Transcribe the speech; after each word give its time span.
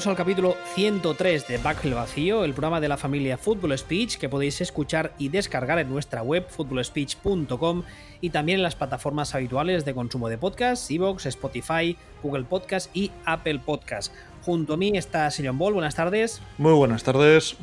Bienvenidos 0.00 0.18
al 0.18 0.24
capítulo 0.24 0.56
103 0.76 1.46
de 1.46 1.58
Back 1.58 1.84
el 1.84 1.92
Vacío, 1.92 2.44
el 2.44 2.52
programa 2.52 2.80
de 2.80 2.88
la 2.88 2.96
familia 2.96 3.36
Football 3.36 3.76
Speech 3.76 4.16
que 4.16 4.30
podéis 4.30 4.62
escuchar 4.62 5.12
y 5.18 5.28
descargar 5.28 5.78
en 5.78 5.90
nuestra 5.90 6.22
web 6.22 6.46
footballspeech.com 6.48 7.82
y 8.22 8.30
también 8.30 8.60
en 8.60 8.62
las 8.62 8.76
plataformas 8.76 9.34
habituales 9.34 9.84
de 9.84 9.92
consumo 9.92 10.30
de 10.30 10.38
podcasts, 10.38 10.90
Evox, 10.90 11.26
Spotify, 11.26 11.98
Google 12.22 12.44
Podcast 12.44 12.96
y 12.96 13.10
Apple 13.26 13.58
Podcast. 13.58 14.14
Junto 14.40 14.72
a 14.72 14.76
mí 14.78 14.96
está 14.96 15.30
Sillon 15.30 15.58
Ball, 15.58 15.74
buenas 15.74 15.96
tardes. 15.96 16.40
Muy 16.56 16.72
buenas 16.72 17.04
tardes. 17.04 17.58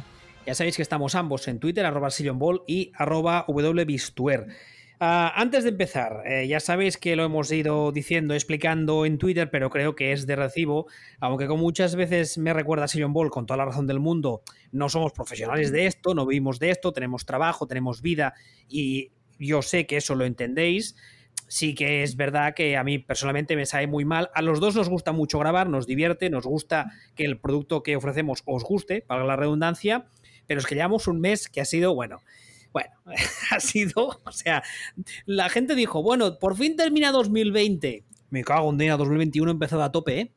Ya 0.46 0.54
sabéis 0.54 0.76
que 0.76 0.84
estamos 0.84 1.16
ambos 1.16 1.48
en 1.48 1.58
Twitter, 1.58 1.88
arroba 1.88 2.12
Sillon 2.12 2.38
Ball 2.38 2.62
y 2.68 2.92
arroba 2.94 3.46
wbistuer. 3.48 4.46
Uh, 5.00 5.30
antes 5.36 5.64
de 5.64 5.70
empezar, 5.70 6.24
eh, 6.26 6.48
ya 6.48 6.60
sabéis 6.60 6.98
que 6.98 7.16
lo 7.16 7.24
hemos 7.24 7.52
ido 7.52 7.92
diciendo, 7.92 8.34
explicando 8.34 9.06
en 9.06 9.20
Twitter, 9.20 9.48
pero 9.52 9.70
creo 9.70 9.96
que 9.96 10.12
es 10.12 10.26
de 10.26 10.36
recibo, 10.36 10.88
aunque 11.20 11.46
como 11.46 11.62
muchas 11.62 11.96
veces 11.96 12.40
me 12.40 12.52
recuerda 12.52 12.86
a 12.86 13.08
Ball 13.08 13.30
con 13.30 13.46
toda 13.46 13.58
la 13.58 13.66
razón 13.66 13.86
del 13.86 14.00
mundo, 14.00 14.42
no 14.72 14.90
somos 14.90 15.14
profesionales 15.14 15.72
de 15.72 15.86
esto, 15.86 16.16
no 16.16 16.26
vivimos 16.26 16.58
de 16.58 16.72
esto, 16.72 16.94
tenemos 16.94 17.28
trabajo, 17.28 17.68
tenemos 17.68 18.02
vida 18.02 18.34
y 18.68 19.12
yo 19.38 19.62
sé 19.62 19.86
que 19.86 19.98
eso 19.98 20.16
lo 20.16 20.26
entendéis. 20.26 20.96
Sí 21.48 21.76
que 21.76 22.02
es 22.02 22.16
verdad 22.16 22.56
que 22.56 22.76
a 22.76 22.84
mí 22.84 22.98
personalmente 22.98 23.56
me 23.56 23.68
sabe 23.68 23.86
muy 23.86 24.04
mal. 24.04 24.32
A 24.34 24.42
los 24.42 24.60
dos 24.60 24.76
nos 24.76 24.90
gusta 24.90 25.12
mucho 25.12 25.38
grabar, 25.38 25.70
nos 25.70 25.86
divierte, 25.86 26.32
nos 26.32 26.46
gusta 26.46 26.92
que 27.16 27.24
el 27.24 27.40
producto 27.40 27.84
que 27.84 27.96
ofrecemos 27.96 28.42
os 28.46 28.64
guste, 28.64 29.02
para 29.02 29.24
la 29.26 29.36
redundancia, 29.36 30.08
pero 30.48 30.60
es 30.60 30.66
que 30.66 30.74
llevamos 30.74 31.08
un 31.08 31.22
mes 31.22 31.50
que 31.50 31.62
ha 31.62 31.66
sido, 31.66 31.94
bueno, 31.94 32.22
bueno, 32.78 32.92
ha 33.52 33.60
sido, 33.60 34.20
o 34.24 34.32
sea, 34.32 34.62
la 35.26 35.50
gente 35.50 35.74
dijo, 35.74 36.04
bueno, 36.04 36.38
por 36.38 36.56
fin 36.56 36.76
termina 36.76 37.12
2020. 37.12 38.04
Me 38.30 38.44
cago 38.44 38.70
en 38.70 38.78
día, 38.78 38.98
2021 38.98 39.50
empezado 39.50 39.82
a 39.82 39.92
tope, 39.92 40.20
¿eh? 40.20 40.32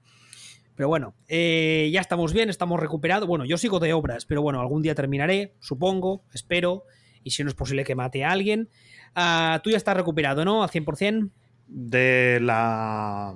Pero 0.74 0.88
bueno, 0.88 1.14
eh, 1.28 1.91
ya 1.92 2.00
estamos 2.00 2.32
bien, 2.32 2.48
estamos 2.48 2.80
recuperados. 2.80 3.28
Bueno, 3.28 3.44
yo 3.44 3.58
sigo 3.58 3.78
de 3.78 3.92
obras, 3.92 4.24
pero 4.24 4.41
bueno, 4.41 4.60
algún 4.60 4.80
día 4.80 4.94
terminaré, 4.94 5.52
supongo, 5.60 6.24
espero. 6.32 6.84
Y 7.22 7.32
si 7.32 7.42
no 7.42 7.50
es 7.50 7.55
posible 7.55 7.84
que 7.84 7.94
mate 7.94 8.24
a 8.24 8.30
alguien. 8.30 8.70
Uh, 9.14 9.58
tú 9.62 9.69
ya 9.69 9.77
estás 9.77 9.94
recuperado, 9.94 10.42
¿no? 10.47 10.62
Al 10.62 10.70
100%. 10.70 11.28
De 11.66 12.38
la... 12.41 13.34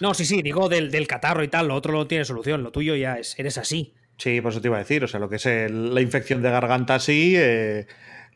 No, 0.00 0.14
sí, 0.14 0.24
sí, 0.24 0.40
digo 0.40 0.70
del, 0.70 0.90
del 0.90 1.06
catarro 1.06 1.44
y 1.44 1.48
tal. 1.48 1.68
Lo 1.68 1.74
otro 1.74 1.92
no 1.92 2.06
tiene 2.06 2.24
solución. 2.24 2.62
Lo 2.62 2.72
tuyo 2.72 2.96
ya 2.96 3.18
es, 3.18 3.38
eres 3.38 3.58
así. 3.58 3.92
Sí, 4.16 4.40
por 4.40 4.52
eso 4.52 4.62
te 4.62 4.68
iba 4.68 4.76
a 4.76 4.80
decir. 4.80 5.04
O 5.04 5.08
sea, 5.08 5.20
lo 5.20 5.28
que 5.28 5.36
es 5.36 5.44
el, 5.44 5.94
la 5.94 6.00
infección 6.00 6.40
de 6.40 6.50
garganta, 6.50 6.98
sí. 6.98 7.34
Eh, 7.36 7.86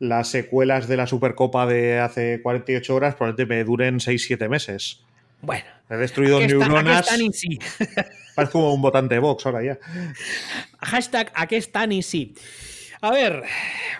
las 0.03 0.29
secuelas 0.29 0.89
de 0.89 0.97
la 0.97 1.07
Supercopa 1.07 1.65
de 1.65 2.01
hace 2.01 2.43
48 2.43 2.93
horas 2.93 3.15
probablemente 3.15 3.55
me 3.55 3.63
duren 3.63 4.01
6-7 4.01 4.49
meses. 4.49 5.05
Bueno. 5.43 5.65
He 5.89 5.95
destruido 5.95 6.41
neuronas. 6.41 7.03
Están 7.03 7.23
y 7.23 7.33
sí. 7.33 7.57
Parece 8.35 8.53
como 8.53 8.75
un 8.75 8.83
votante 8.83 9.15
de 9.15 9.21
Vox 9.21 9.47
ahora 9.47 9.63
ya. 9.63 9.79
Hashtag 10.81 11.31
aquí 11.37 11.55
están 11.55 11.93
y 11.93 12.03
sí. 12.03 12.35
A 13.05 13.11
ver, 13.11 13.43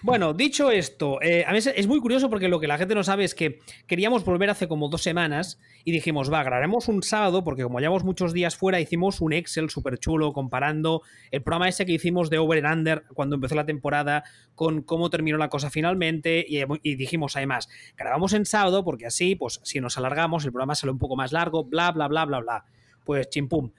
bueno, 0.03 0.33
dicho 0.33 0.71
esto, 0.71 1.21
eh, 1.23 1.45
a 1.45 1.53
veces 1.53 1.75
es 1.77 1.89
muy 1.89 1.99
curioso 1.99 2.31
porque 2.31 2.47
lo 2.47 2.61
que 2.61 2.69
la 2.69 2.79
gente 2.79 2.95
no 2.95 3.03
sabe 3.03 3.25
es 3.25 3.35
que 3.35 3.59
queríamos 3.89 4.25
volver 4.25 4.49
hace 4.49 4.69
como 4.69 4.89
dos 4.89 5.03
semanas 5.03 5.59
y 5.85 5.91
dijimos, 5.91 6.33
va, 6.33 6.45
grabaremos 6.45 6.87
un 6.87 7.03
sábado 7.03 7.43
porque 7.43 7.65
como 7.65 7.81
llevamos 7.81 8.05
muchos 8.05 8.33
días 8.33 8.55
fuera, 8.55 8.79
hicimos 8.79 9.21
un 9.21 9.33
Excel 9.33 9.71
súper 9.71 9.99
chulo 9.99 10.33
comparando 10.33 11.03
el 11.33 11.43
programa 11.43 11.69
ese 11.69 11.85
que 11.85 11.91
hicimos 11.91 12.31
de 12.31 12.39
Over 12.39 12.65
and 12.65 12.79
Under 12.79 13.03
cuando 13.13 13.35
empezó 13.35 13.57
la 13.57 13.67
temporada 13.67 14.23
con 14.55 14.83
cómo 14.83 15.11
terminó 15.11 15.37
la 15.37 15.49
cosa 15.49 15.69
finalmente 15.69 16.47
y, 16.49 16.61
y 16.85 16.95
dijimos 16.95 17.35
además, 17.35 17.69
grabamos 17.97 18.35
en 18.35 18.47
sábado 18.47 18.85
porque 18.85 19.07
así, 19.07 19.35
pues 19.35 19.59
si 19.65 19.81
nos 19.81 19.99
alargamos, 19.99 20.45
el 20.45 20.53
programa 20.53 20.77
sale 20.77 20.93
un 20.93 21.01
poco 21.01 21.17
más 21.17 21.33
largo, 21.33 21.65
bla, 21.65 21.91
bla, 21.91 22.07
bla, 22.07 22.25
bla, 22.25 22.39
bla. 22.39 22.65
Pues 23.05 23.29
chimpum 23.31 23.73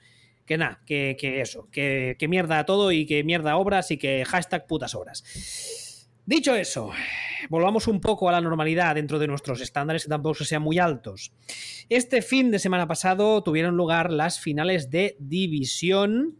que 0.45 0.57
nada, 0.57 0.81
que, 0.85 1.15
eso, 1.41 1.69
que, 1.71 2.17
mierda 2.27 2.65
todo 2.65 2.91
y 2.91 3.05
que 3.05 3.23
mierda 3.23 3.57
obras 3.57 3.91
y 3.91 3.97
que 3.97 4.25
hashtag 4.25 4.67
putas 4.67 4.95
obras. 4.95 5.23
Dicho 6.25 6.55
eso, 6.55 6.91
volvamos 7.49 7.87
un 7.87 7.99
poco 7.99 8.29
a 8.29 8.31
la 8.31 8.41
normalidad 8.41 8.95
dentro 8.95 9.19
de 9.19 9.27
nuestros 9.27 9.59
estándares 9.59 10.03
que 10.03 10.09
tampoco 10.09 10.43
sean 10.43 10.61
muy 10.61 10.79
altos. 10.79 11.33
Este 11.89 12.21
fin 12.21 12.49
de 12.49 12.59
semana 12.59 12.87
pasado 12.87 13.43
tuvieron 13.43 13.75
lugar 13.75 14.11
las 14.11 14.39
finales 14.39 14.89
de 14.89 15.17
división. 15.19 16.39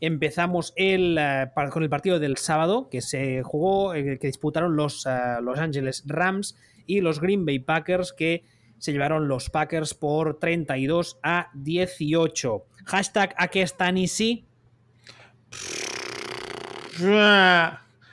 Empezamos 0.00 0.72
el, 0.76 1.18
uh, 1.18 1.70
con 1.70 1.82
el 1.82 1.90
partido 1.90 2.20
del 2.20 2.36
sábado 2.36 2.88
que 2.88 3.00
se 3.00 3.42
jugó, 3.42 3.94
eh, 3.94 4.18
que 4.20 4.26
disputaron 4.28 4.76
los 4.76 5.04
uh, 5.06 5.42
Los 5.42 5.58
Angeles 5.58 6.04
Rams 6.06 6.56
y 6.86 7.00
los 7.00 7.20
Green 7.20 7.44
Bay 7.44 7.58
Packers 7.58 8.12
que 8.12 8.44
se 8.78 8.92
llevaron 8.92 9.28
los 9.28 9.50
Packers 9.50 9.94
por 9.94 10.38
32 10.38 11.18
a 11.22 11.50
18. 11.54 12.66
Hashtag 12.84 13.34
aquí 13.36 13.60
están 13.60 13.96
y 13.96 14.08
sí. 14.08 14.46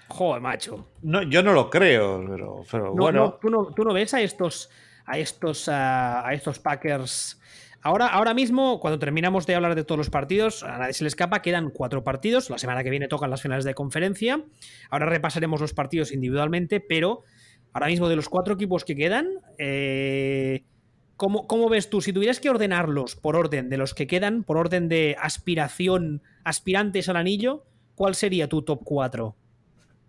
Joder, 0.07 0.41
macho. 0.41 0.87
No, 1.01 1.23
yo 1.23 1.43
no 1.43 1.53
lo 1.53 1.69
creo, 1.69 2.23
pero, 2.27 2.63
pero 2.69 2.85
no, 2.87 2.93
bueno. 2.95 3.19
No, 3.19 3.33
¿tú, 3.33 3.49
no, 3.49 3.65
¿tú, 3.73 3.83
no, 3.83 3.93
ves 3.93 4.13
a 4.13 4.21
estos, 4.21 4.69
a 5.05 5.17
estos, 5.17 5.69
a 5.69 6.29
estos 6.33 6.59
Packers. 6.59 7.39
Ahora, 7.83 8.07
ahora 8.07 8.35
mismo, 8.35 8.79
cuando 8.79 8.99
terminamos 8.99 9.47
de 9.47 9.55
hablar 9.55 9.73
de 9.73 9.83
todos 9.83 9.97
los 9.97 10.09
partidos, 10.11 10.61
a 10.63 10.77
nadie 10.77 10.93
se 10.93 11.03
le 11.03 11.07
escapa, 11.07 11.41
quedan 11.41 11.71
cuatro 11.71 12.03
partidos. 12.03 12.49
La 12.51 12.59
semana 12.59 12.83
que 12.83 12.91
viene 12.91 13.07
tocan 13.07 13.31
las 13.31 13.41
finales 13.41 13.65
de 13.65 13.73
conferencia. 13.73 14.43
Ahora 14.91 15.07
repasaremos 15.07 15.59
los 15.61 15.73
partidos 15.73 16.11
individualmente, 16.11 16.79
pero 16.79 17.23
ahora 17.73 17.87
mismo 17.87 18.07
de 18.07 18.15
los 18.15 18.29
cuatro 18.29 18.53
equipos 18.53 18.85
que 18.85 18.95
quedan, 18.95 19.29
eh, 19.57 20.63
¿cómo, 21.21 21.45
¿cómo, 21.45 21.69
ves 21.69 21.87
tú? 21.91 22.01
Si 22.01 22.13
tuvieras 22.13 22.39
que 22.39 22.49
ordenarlos 22.49 23.15
por 23.15 23.35
orden 23.35 23.69
de 23.69 23.77
los 23.77 23.93
que 23.93 24.07
quedan, 24.07 24.41
por 24.43 24.57
orden 24.57 24.89
de 24.89 25.15
aspiración, 25.19 26.23
aspirantes 26.43 27.09
al 27.09 27.15
anillo, 27.15 27.63
¿cuál 27.93 28.15
sería 28.15 28.49
tu 28.49 28.63
top 28.63 28.81
4? 28.83 29.35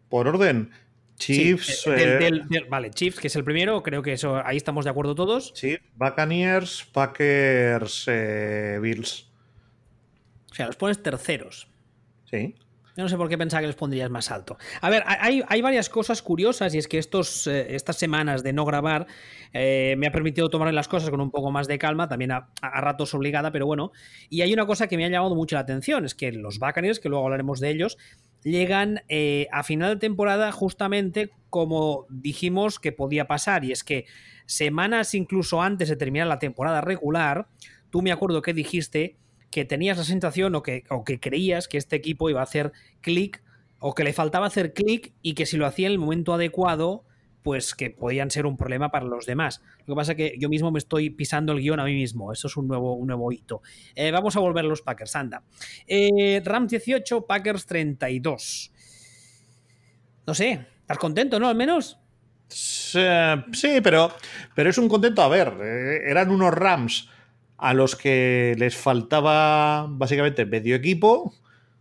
Por 0.09 0.27
orden. 0.27 0.71
Chiefs. 1.17 1.83
Sí, 1.83 1.91
del, 1.91 2.19
del, 2.19 2.49
del, 2.49 2.65
vale, 2.65 2.89
Chiefs, 2.93 3.21
que 3.21 3.27
es 3.27 3.37
el 3.37 3.45
primero, 3.45 3.83
creo 3.83 4.03
que 4.03 4.15
eso 4.15 4.41
ahí 4.43 4.57
estamos 4.57 4.87
de 4.87 4.91
acuerdo 4.91 5.15
todos. 5.15 5.53
Chiefs, 5.53 5.85
Buccaneers, 5.97 6.89
Packers, 6.91 8.07
eh, 8.09 8.79
Bills. 8.81 9.29
O 10.51 10.55
sea, 10.55 10.67
los 10.67 10.77
pones 10.77 11.03
terceros. 11.03 11.69
Sí. 12.31 12.55
Yo 12.97 13.03
no 13.03 13.09
sé 13.09 13.17
por 13.17 13.29
qué 13.29 13.39
pensaba 13.39 13.63
que 13.63 13.69
los 13.69 13.77
pondrías 13.77 14.11
más 14.11 14.31
alto. 14.31 14.59
A 14.81 14.91
ver, 14.91 15.03
hay, 15.07 15.43
hay 15.49 15.63
varias 15.63 15.89
cosas 15.89 16.21
curiosas 16.21 16.75
y 16.75 16.79
es 16.79 16.89
que 16.89 16.99
estos, 16.99 17.47
eh, 17.47 17.75
estas 17.75 17.97
semanas 17.97 18.43
de 18.43 18.53
no 18.53 18.65
grabar 18.65 19.07
eh, 19.53 19.95
me 19.99 20.07
ha 20.07 20.13
permitido 20.13 20.51
tomar 20.51 20.73
las 20.75 20.89
cosas 20.89 21.09
con 21.11 21.21
un 21.21 21.31
poco 21.31 21.51
más 21.51 21.69
de 21.69 21.79
calma, 21.79 22.09
también 22.09 22.33
a, 22.33 22.51
a, 22.61 22.81
ratos 22.81 23.15
obligada, 23.15 23.51
pero 23.51 23.67
bueno. 23.67 23.93
Y 24.29 24.43
hay 24.43 24.53
una 24.53 24.67
cosa 24.67 24.89
que 24.89 24.97
me 24.97 25.05
ha 25.05 25.09
llamado 25.09 25.35
mucho 25.35 25.57
la 25.57 25.61
atención, 25.61 26.05
es 26.05 26.15
que 26.15 26.33
los 26.33 26.59
Buccaneers, 26.59 27.01
que 27.01 27.09
luego 27.09 27.25
hablaremos 27.25 27.61
de 27.61 27.71
ellos, 27.71 27.97
llegan 28.45 29.03
eh, 29.09 29.49
a 29.53 29.63
final 29.63 29.95
de 29.95 30.01
temporada 30.01 30.53
justamente 30.53 31.31
como 31.49 32.07
dijimos 32.09 32.79
que 32.79 32.93
podía 32.93 33.27
pasar, 33.27 33.65
y 33.65 33.73
es 33.73 33.85
que 33.85 34.07
semanas 34.47 35.15
incluso 35.15 35.63
antes 35.63 35.89
de 35.89 35.97
terminar 35.97 36.27
la 36.27 36.39
temporada 36.39 36.81
regular, 36.81 37.47
tú 37.91 38.03
me 38.03 38.13
acuerdo 38.13 38.43
que 38.43 38.55
dijiste 38.55 39.17
que 39.53 39.65
tenías 39.67 39.99
la 39.99 40.05
sensación 40.05 40.55
o 40.57 40.63
que, 40.63 40.85
o 40.89 41.05
que 41.05 41.21
creías 41.21 41.69
que 41.69 41.77
este 41.77 41.95
equipo 41.95 42.31
iba 42.31 42.41
a 42.41 42.45
hacer 42.45 42.73
clic 43.03 43.43
o 43.79 43.95
que 43.95 44.03
le 44.03 44.15
faltaba 44.15 44.47
hacer 44.47 44.73
clic 44.73 45.13
y 45.21 45.35
que 45.35 45.45
si 45.45 45.59
lo 45.59 45.67
hacía 45.67 45.87
en 45.89 45.93
el 45.93 45.99
momento 45.99 46.33
adecuado, 46.33 47.05
pues 47.43 47.75
que 47.75 47.91
podían 47.91 48.31
ser 48.31 48.47
un 48.47 48.57
problema 48.57 48.91
para 48.91 49.05
los 49.05 49.27
demás. 49.27 49.61
Lo 49.81 49.95
que 49.95 49.99
pasa 49.99 50.13
es 50.13 50.17
que 50.17 50.35
yo 50.39 50.49
mismo 50.49 50.73
me 50.73 50.79
estoy 50.79 51.11
pisando 51.11 51.53
el 51.53 51.61
guion 51.61 51.81
a 51.81 51.85
mí 51.85 51.93
mismo. 51.93 52.33
Eso 52.33 52.47
es 52.47 52.57
un 52.57 52.67
nuevo, 52.67 52.95
un 52.95 53.09
nuevo 53.09 53.31
hito. 53.31 53.61
Eh, 53.95 54.11
vamos 54.11 54.37
a 54.37 54.41
volver 54.41 54.65
a 54.65 54.69
los 54.69 54.81
Packers, 54.81 55.15
anda. 55.17 55.43
Eh, 55.87 56.41
Rams 56.43 56.71
18, 56.71 57.27
Packers 57.27 57.67
32. 57.67 58.73
No 60.27 60.35
sé, 60.35 60.67
¿estás 60.81 60.99
contento, 60.99 61.39
no? 61.39 61.49
Al 61.49 61.57
menos. 61.57 61.99
Sí, 62.49 63.81
pero, 63.83 64.13
pero 64.55 64.71
es 64.71 64.79
un 64.79 64.89
contento. 64.89 65.21
A 65.21 65.29
ver, 65.29 65.53
eh, 65.61 66.11
eran 66.11 66.31
unos 66.31 66.55
Rams 66.55 67.09
a 67.57 67.75
los 67.75 67.97
que 67.97 68.55
les 68.59 68.77
faltaba 68.77 69.87
básicamente 69.89 70.47
medio 70.47 70.75
equipo, 70.75 71.35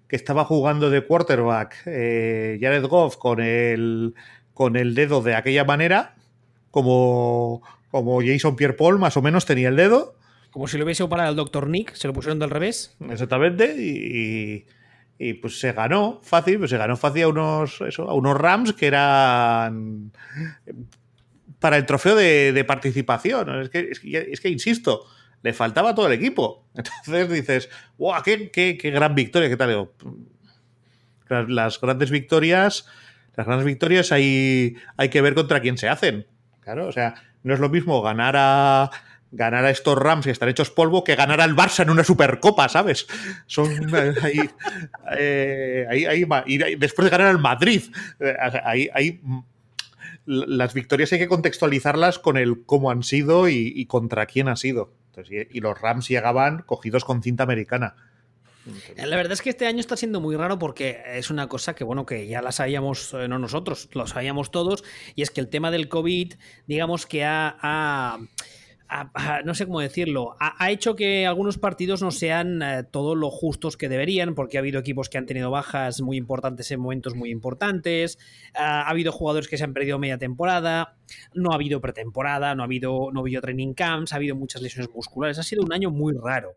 que 0.07 0.15
estaba 0.15 0.45
jugando 0.45 0.89
de 0.89 1.05
quarterback 1.05 1.83
eh, 1.85 2.57
Jared 2.61 2.85
Goff 2.85 3.17
con 3.17 3.39
el, 3.39 4.13
con 4.53 4.75
el 4.75 4.93
dedo 4.93 5.21
de 5.21 5.35
aquella 5.35 5.63
manera, 5.63 6.15
como, 6.69 7.61
como 7.89 8.21
Jason 8.21 8.55
Pierre 8.55 8.73
Paul 8.73 8.99
más 8.99 9.17
o 9.17 9.21
menos 9.21 9.45
tenía 9.45 9.69
el 9.69 9.75
dedo. 9.75 10.15
Como 10.51 10.67
si 10.67 10.77
lo 10.77 10.83
hubiese 10.83 11.03
operado 11.03 11.29
el 11.29 11.35
Dr. 11.35 11.67
Nick, 11.67 11.93
se 11.95 12.07
lo 12.07 12.13
pusieron 12.13 12.39
del 12.39 12.49
revés. 12.49 12.95
Exactamente, 13.09 13.73
y, 13.77 14.65
y 15.17 15.33
pues 15.35 15.59
se 15.59 15.71
ganó 15.71 16.19
fácil, 16.23 16.57
pues 16.57 16.71
se 16.71 16.77
ganó 16.77 16.97
fácil 16.97 17.23
a 17.23 17.27
unos, 17.27 17.79
eso, 17.81 18.09
a 18.09 18.13
unos 18.13 18.35
Rams 18.35 18.73
que 18.73 18.87
eran 18.87 20.11
para 21.59 21.77
el 21.77 21.85
trofeo 21.85 22.15
de, 22.15 22.51
de 22.51 22.63
participación. 22.65 23.61
Es 23.61 23.69
que, 23.69 23.79
es 23.91 23.99
que, 23.99 24.29
es 24.31 24.41
que 24.41 24.49
insisto, 24.49 25.05
le 25.43 25.53
faltaba 25.53 25.95
todo 25.95 26.07
el 26.07 26.13
equipo. 26.13 26.65
Entonces 26.75 27.29
dices, 27.29 27.69
¡wow! 27.97 28.21
¡Qué, 28.23 28.51
qué, 28.51 28.77
qué 28.77 28.91
gran 28.91 29.15
victoria! 29.15 29.49
¿Qué 29.49 29.57
tal? 29.57 29.89
Las, 31.47 31.79
grandes 31.79 32.11
victorias, 32.11 32.87
las 33.35 33.45
grandes 33.45 33.65
victorias 33.65 34.11
hay, 34.11 34.75
hay 34.97 35.09
que 35.09 35.21
ver 35.21 35.33
contra 35.33 35.61
quién 35.61 35.77
se 35.77 35.87
hacen. 35.87 36.27
Claro, 36.59 36.87
o 36.87 36.91
sea, 36.91 37.15
no 37.43 37.53
es 37.53 37.59
lo 37.59 37.69
mismo 37.69 38.01
ganar 38.01 38.35
a 38.37 38.91
ganar 39.31 39.65
a 39.65 39.69
estos 39.69 39.97
Rams 39.97 40.27
y 40.27 40.29
estar 40.29 40.49
hechos 40.49 40.69
polvo 40.69 41.03
que 41.03 41.15
ganar 41.15 41.41
al 41.41 41.55
Barça 41.55 41.83
en 41.83 41.89
una 41.89 42.03
Supercopa, 42.03 42.67
¿sabes? 42.69 43.07
Son 43.47 43.69
ahí, 44.21 44.39
eh, 45.17 45.87
y 46.45 46.75
después 46.75 47.05
de 47.05 47.09
ganar 47.09 47.27
al 47.27 47.39
Madrid, 47.39 47.83
eh, 48.19 48.35
ahí, 48.93 49.21
las 50.25 50.73
victorias 50.73 51.11
hay 51.13 51.19
que 51.19 51.27
contextualizarlas 51.27 52.19
con 52.19 52.37
el 52.37 52.63
cómo 52.65 52.91
han 52.91 53.03
sido 53.03 53.49
y, 53.49 53.85
contra 53.85 54.25
quién 54.25 54.47
ha 54.49 54.55
sido. 54.55 54.93
Y, 55.29 55.59
los 55.59 55.79
Rams 55.79 56.07
llegaban 56.07 56.63
cogidos 56.63 57.05
con 57.05 57.21
cinta 57.21 57.43
americana. 57.43 57.95
La 58.95 59.15
verdad 59.15 59.33
es 59.33 59.41
que 59.41 59.49
este 59.49 59.65
año 59.65 59.79
está 59.79 59.97
siendo 59.97 60.21
muy 60.21 60.35
raro 60.35 60.59
porque 60.59 61.01
es 61.15 61.31
una 61.31 61.47
cosa 61.47 61.73
que, 61.73 61.83
bueno, 61.83 62.05
que 62.05 62.27
ya 62.27 62.41
la 62.43 62.51
sabíamos, 62.51 63.11
no 63.13 63.39
nosotros, 63.39 63.89
lo 63.93 64.05
sabíamos 64.05 64.51
todos, 64.51 64.83
y 65.15 65.23
es 65.23 65.31
que 65.31 65.41
el 65.41 65.47
tema 65.47 65.71
del 65.71 65.89
COVID, 65.89 66.33
digamos 66.67 67.07
que 67.07 67.23
ha 67.25 68.19
no 69.45 69.55
sé 69.55 69.65
cómo 69.65 69.79
decirlo, 69.79 70.35
ha, 70.39 70.69
hecho 70.71 70.95
que 70.95 71.25
algunos 71.25 71.57
partidos 71.57 72.01
no 72.01 72.11
sean 72.11 72.61
eh, 72.61 72.83
todos 72.83 73.17
lo 73.17 73.29
justos 73.29 73.77
que 73.77 73.89
deberían, 73.89 74.35
porque 74.35 74.57
ha 74.57 74.59
habido 74.59 74.79
equipos 74.79 75.09
que 75.09 75.17
han 75.17 75.25
tenido 75.25 75.49
bajas 75.49 76.01
muy 76.01 76.17
importantes 76.17 76.69
en 76.71 76.81
momentos 76.81 77.15
muy 77.15 77.29
importantes, 77.29 78.17
ha 78.53 78.89
habido 78.89 79.11
jugadores 79.11 79.47
que 79.47 79.57
se 79.57 79.63
han 79.63 79.73
perdido 79.73 79.97
media 79.97 80.17
temporada, 80.17 80.97
no 81.33 81.51
ha 81.51 81.55
habido 81.55 81.79
pretemporada, 81.79 82.53
no 82.55 82.63
ha 82.63 82.65
habido, 82.65 83.11
no 83.13 83.19
ha 83.19 83.23
habido 83.23 83.41
training 83.41 83.73
camps, 83.73 84.13
ha 84.13 84.17
habido 84.17 84.35
muchas 84.35 84.61
lesiones 84.61 84.93
musculares, 84.93 85.39
ha 85.39 85.43
sido 85.43 85.63
un 85.63 85.73
año 85.73 85.89
muy 85.89 86.13
raro, 86.13 86.55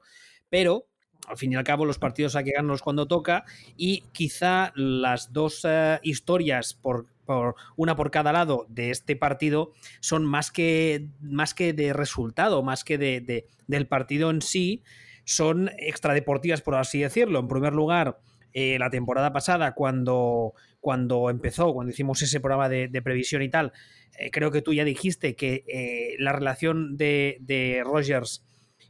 pero 0.51 0.89
al 1.27 1.37
fin 1.37 1.53
y 1.53 1.57
al 1.57 1.65
cabo 1.65 1.87
los 1.87 1.99
partidos 1.99 2.37
hay 2.37 2.45
que 2.45 2.53
ganarlos 2.53 2.83
cuando 2.83 3.07
toca 3.07 3.45
y 3.77 4.03
quizá 4.13 4.73
las 4.75 5.33
dos 5.33 5.65
eh, 5.65 5.99
historias 6.03 6.75
por 6.75 7.07
por 7.25 7.55
una 7.76 7.97
por 7.97 8.11
cada 8.11 8.32
lado 8.32 8.67
de 8.69 8.91
este 8.91 9.17
partido 9.17 9.73
son 10.00 10.25
más 10.25 10.50
que, 10.50 11.09
más 11.21 11.55
que 11.55 11.73
de 11.73 11.93
resultado, 11.93 12.62
más 12.62 12.85
que 12.85 12.99
de, 12.99 13.47
del 13.67 13.87
partido 13.87 14.31
en 14.31 14.43
sí, 14.43 14.82
son 15.25 15.71
extradeportivas, 15.79 16.62
por 16.62 16.75
así 16.76 17.00
decirlo. 17.00 17.38
En 17.41 17.49
primer 17.49 17.73
lugar, 17.73 18.19
eh, 18.53 18.79
la 18.79 18.91
temporada 18.91 19.32
pasada, 19.32 19.75
cuando, 19.75 20.55
cuando 20.81 21.31
empezó, 21.31 21.73
cuando 21.73 21.93
hicimos 21.93 22.23
ese 22.23 22.41
programa 22.41 22.69
de, 22.69 23.03
previsión 23.03 23.43
y 23.43 23.49
tal, 23.49 23.73
eh, 24.19 24.31
creo 24.31 24.50
que 24.50 24.62
tú 24.62 24.73
ya 24.73 24.85
dijiste 24.85 25.35
que 25.35 25.65
eh, 25.67 26.17
la 26.19 26.32
relación 26.32 26.97
de, 26.97 27.38
de 27.41 27.82
Rogers 27.85 28.44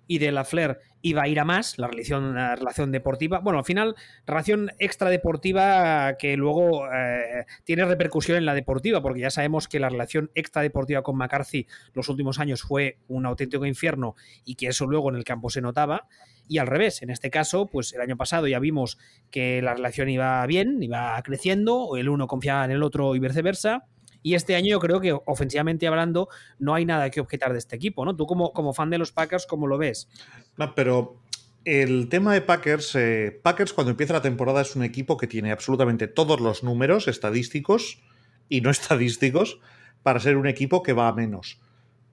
y 0.06 0.18
de 0.18 0.32
la 0.32 0.44
Flair 0.44 0.78
iba 1.02 1.22
a 1.22 1.28
ir 1.28 1.38
a 1.38 1.44
más, 1.44 1.78
la 1.78 1.86
relación, 1.86 2.34
la 2.34 2.56
relación 2.56 2.90
deportiva. 2.90 3.40
Bueno, 3.40 3.58
al 3.58 3.64
final, 3.64 3.94
relación 4.26 4.72
extradeportiva 4.78 6.16
que 6.16 6.36
luego 6.36 6.86
eh, 6.90 7.44
tiene 7.64 7.84
repercusión 7.84 8.38
en 8.38 8.46
la 8.46 8.54
deportiva, 8.54 9.02
porque 9.02 9.20
ya 9.20 9.30
sabemos 9.30 9.68
que 9.68 9.80
la 9.80 9.90
relación 9.90 10.30
extradeportiva 10.34 11.02
con 11.02 11.16
McCarthy 11.16 11.66
los 11.92 12.08
últimos 12.08 12.38
años 12.38 12.62
fue 12.62 12.98
un 13.08 13.26
auténtico 13.26 13.66
infierno 13.66 14.16
y 14.44 14.54
que 14.54 14.68
eso 14.68 14.86
luego 14.86 15.10
en 15.10 15.16
el 15.16 15.24
campo 15.24 15.50
se 15.50 15.60
notaba. 15.60 16.08
Y 16.48 16.58
al 16.58 16.66
revés, 16.66 17.02
en 17.02 17.10
este 17.10 17.30
caso, 17.30 17.66
pues 17.66 17.92
el 17.92 18.00
año 18.00 18.16
pasado 18.16 18.46
ya 18.46 18.58
vimos 18.58 18.98
que 19.30 19.62
la 19.62 19.74
relación 19.74 20.08
iba 20.08 20.46
bien, 20.46 20.82
iba 20.82 21.20
creciendo, 21.22 21.96
el 21.96 22.08
uno 22.08 22.26
confiaba 22.26 22.64
en 22.64 22.70
el 22.70 22.82
otro 22.82 23.14
y 23.14 23.18
viceversa. 23.18 23.84
Y 24.25 24.35
este 24.35 24.56
año 24.56 24.71
yo 24.71 24.81
creo 24.81 25.00
que 25.00 25.12
ofensivamente 25.12 25.87
hablando 25.87 26.29
no 26.59 26.75
hay 26.75 26.87
nada 26.87 27.11
que 27.11 27.21
objetar 27.21 27.53
de 27.53 27.59
este 27.59 27.76
equipo, 27.76 28.06
¿no? 28.06 28.17
Tú 28.17 28.26
como, 28.26 28.55
como 28.55 28.73
fan 28.73 28.88
de 28.88 28.97
los 28.97 29.12
Packers, 29.12 29.47
¿cómo 29.47 29.67
lo 29.67 29.76
ves? 29.76 30.09
No, 30.56 30.75
pero 30.75 31.21
el 31.67 32.09
tema 32.09 32.32
de 32.32 32.41
Packers, 32.41 32.94
eh, 32.94 33.38
Packers 33.43 33.75
cuando 33.75 33.91
empieza 33.91 34.15
la 34.15 34.23
temporada 34.23 34.62
es 34.62 34.75
un 34.76 34.82
equipo 34.82 35.19
que 35.19 35.26
tiene 35.26 35.53
absolutamente 35.53 36.09
todos 36.09 36.41
los 36.41 36.62
números 36.65 37.06
estadísticos 37.06 38.03
y 38.49 38.62
no 38.62 38.71
estadísticos 38.71 39.61
para 40.03 40.21
ser 40.21 40.38
un 40.38 40.47
equipo 40.47 40.82
que 40.82 40.94
va 40.94 41.09
a 41.09 41.12
menos. 41.12 41.61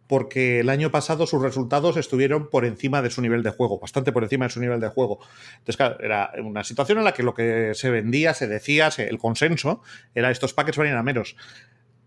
Porque 0.08 0.60
el 0.60 0.68
año 0.68 0.92
pasado 0.92 1.26
sus 1.26 1.42
resultados 1.42 1.96
estuvieron 1.96 2.50
por 2.50 2.66
encima 2.66 3.02
de 3.02 3.10
su 3.10 3.22
nivel 3.22 3.42
de 3.42 3.52
juego, 3.52 3.80
bastante 3.80 4.12
por 4.12 4.24
encima 4.24 4.48
de 4.48 4.52
su 4.52 4.60
nivel 4.60 4.82
de 4.82 4.90
juego. 4.90 5.20
Entonces, 5.54 5.78
claro, 5.78 5.98
era 6.02 6.34
una 6.44 6.66
situación 6.66 6.98
en 6.98 7.06
la 7.06 7.14
que 7.14 7.24
lo 7.24 7.34
que 7.34 7.72
se 7.74 7.90
vendía, 7.90 8.34
se 8.34 8.50
decía, 8.50 8.90
el 8.98 9.18
consenso, 9.18 9.82
era 10.14 10.30
estos 10.30 10.54
Packers 10.54 10.78
van 10.78 10.88
a 10.88 10.90
ir 10.90 10.96
a 10.98 11.04
menos. 11.04 11.38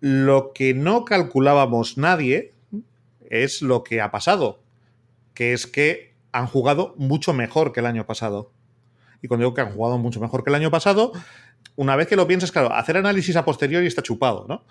Lo 0.07 0.53
que 0.53 0.75
no 0.75 1.07
calculábamos 1.07 1.97
nadie 1.97 2.53
es 3.31 3.63
lo 3.63 3.83
que 3.83 4.03
ha 4.03 4.11
pasado, 4.11 4.61
que 5.33 5.55
es 5.55 5.67
que 5.67 6.13
han 6.31 6.47
jugado 6.47 6.95
mucho 6.99 7.33
mejor 7.33 7.73
que 7.73 7.81
el 7.81 7.87
año 7.87 8.05
pasado. 8.05 8.53
Y 9.23 9.29
cuando 9.29 9.45
digo 9.45 9.55
que 9.55 9.63
han 9.63 9.73
jugado 9.73 9.97
mucho 9.97 10.21
mejor 10.21 10.45
que 10.45 10.51
el 10.51 10.57
año 10.57 10.71
pasado, 10.71 11.13
una 11.75 11.97
vez 11.97 12.07
que 12.07 12.17
lo 12.17 12.27
piensas, 12.27 12.53
claro, 12.53 12.75
hacer 12.75 12.99
análisis 12.99 13.35
a 13.37 13.47
posteriori 13.47 13.87
está 13.87 14.03
chupado, 14.03 14.45
¿no? 14.47 14.67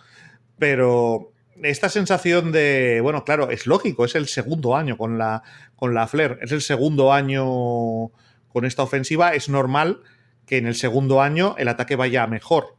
Pero 0.60 1.32
esta 1.64 1.90
sensación 1.90 2.52
de, 2.52 3.00
bueno, 3.02 3.26
claro, 3.26 3.50
es 3.50 3.66
lógico, 3.66 4.06
es 4.06 4.14
el 4.14 4.28
segundo 4.28 4.76
año 4.76 5.00
con 5.00 5.18
la, 5.18 5.42
con 5.76 5.96
la 5.96 6.06
Flair, 6.06 6.38
es 6.44 6.52
el 6.52 6.62
segundo 6.62 7.12
año 7.12 8.12
con 8.50 8.66
esta 8.66 8.84
ofensiva, 8.84 9.34
es 9.34 9.50
normal 9.50 10.04
que 10.46 10.58
en 10.58 10.68
el 10.68 10.76
segundo 10.76 11.24
año 11.24 11.56
el 11.58 11.70
ataque 11.70 11.96
vaya 11.96 12.28
mejor 12.28 12.76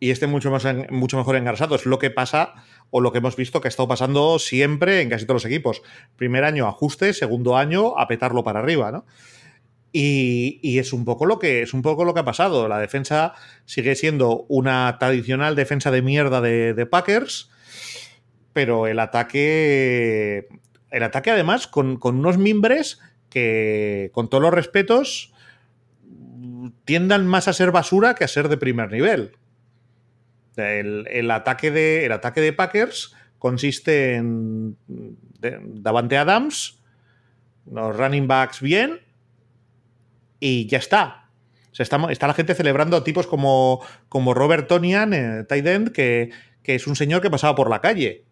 y 0.00 0.10
esté 0.10 0.26
mucho, 0.26 0.50
más 0.50 0.66
mucho 0.90 1.16
mejor 1.16 1.36
engrasado. 1.36 1.74
Es 1.74 1.86
lo 1.86 1.98
que 1.98 2.10
pasa 2.10 2.54
o 2.90 3.00
lo 3.00 3.12
que 3.12 3.18
hemos 3.18 3.36
visto 3.36 3.60
que 3.60 3.68
ha 3.68 3.70
estado 3.70 3.88
pasando 3.88 4.38
siempre 4.38 5.00
en 5.00 5.10
casi 5.10 5.24
todos 5.24 5.42
los 5.42 5.50
equipos. 5.50 5.82
Primer 6.16 6.44
año 6.44 6.66
ajuste, 6.66 7.12
segundo 7.12 7.56
año 7.56 7.98
a 7.98 8.06
petarlo 8.08 8.44
para 8.44 8.60
arriba, 8.60 8.92
¿no? 8.92 9.04
Y, 9.90 10.78
es 10.78 10.92
un 10.92 11.04
poco 11.04 11.24
lo 11.24 11.38
que 11.38 11.62
es 11.62 11.72
un 11.72 11.82
poco 11.82 12.04
lo 12.04 12.14
que 12.14 12.20
ha 12.20 12.24
pasado. 12.24 12.68
La 12.68 12.78
defensa 12.78 13.34
sigue 13.64 13.94
siendo 13.94 14.44
una 14.48 14.96
tradicional 14.98 15.56
defensa 15.56 15.90
de 15.90 16.02
mierda 16.02 16.40
de, 16.40 16.86
Packers, 16.86 17.50
pero 18.52 18.86
el 18.86 18.98
ataque. 18.98 20.48
El 20.90 21.02
ataque, 21.02 21.30
además, 21.30 21.66
con, 21.66 21.96
con 21.98 22.18
unos 22.18 22.38
mimbres 22.38 23.00
que, 23.28 24.10
con 24.12 24.28
todos 24.28 24.42
los 24.42 24.54
respetos, 24.54 25.32
tiendan 26.84 27.26
más 27.26 27.48
a 27.48 27.52
ser 27.52 27.72
basura 27.72 28.14
que 28.14 28.24
a 28.24 28.28
ser 28.28 28.48
de 28.48 28.56
primer 28.56 28.90
nivel. 28.90 29.32
El, 30.58 31.30
ataque 31.30 31.70
de, 31.70 32.04
el 32.04 32.12
ataque 32.12 32.40
de 32.40 32.52
Packers 32.52 33.14
consiste 33.38 34.16
en 34.16 34.76
Davante 35.38 36.16
Adams, 36.16 36.82
los 37.70 37.96
running 37.96 38.26
backs 38.26 38.60
bien 38.60 39.00
y 40.40 40.66
ya 40.66 40.78
está. 40.78 41.30
está, 41.76 41.98
la 41.98 42.34
gente 42.34 42.54
celebrando 42.54 42.96
a 42.96 43.04
tipos 43.04 43.26
como, 43.26 43.84
como 44.08 44.34
Robert 44.34 44.68
Tonian, 44.68 45.12
eh, 45.12 45.44
tight 45.44 45.66
end, 45.66 45.92
que, 45.92 46.30
es 46.64 46.86
un 46.86 46.96
señor 46.96 47.22
que 47.22 47.30
pasaba 47.30 47.54
por 47.54 47.70
la 47.70 47.80
calle. 47.80 48.24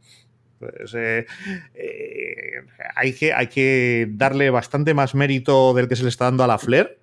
Pues, 0.59 0.95
eh, 0.95 1.27
eh, 1.75 2.51
hay, 2.95 3.13
que, 3.13 3.33
hay 3.33 3.47
que 3.47 4.09
darle 4.11 4.51
bastante 4.51 4.95
más 4.95 5.15
mérito 5.15 5.73
del 5.75 5.89
que 5.89 5.97
se 5.97 6.03
le 6.03 6.09
está 6.09 6.27
dando 6.27 6.45
a 6.45 6.47
la 6.47 6.59
Flair 6.59 6.99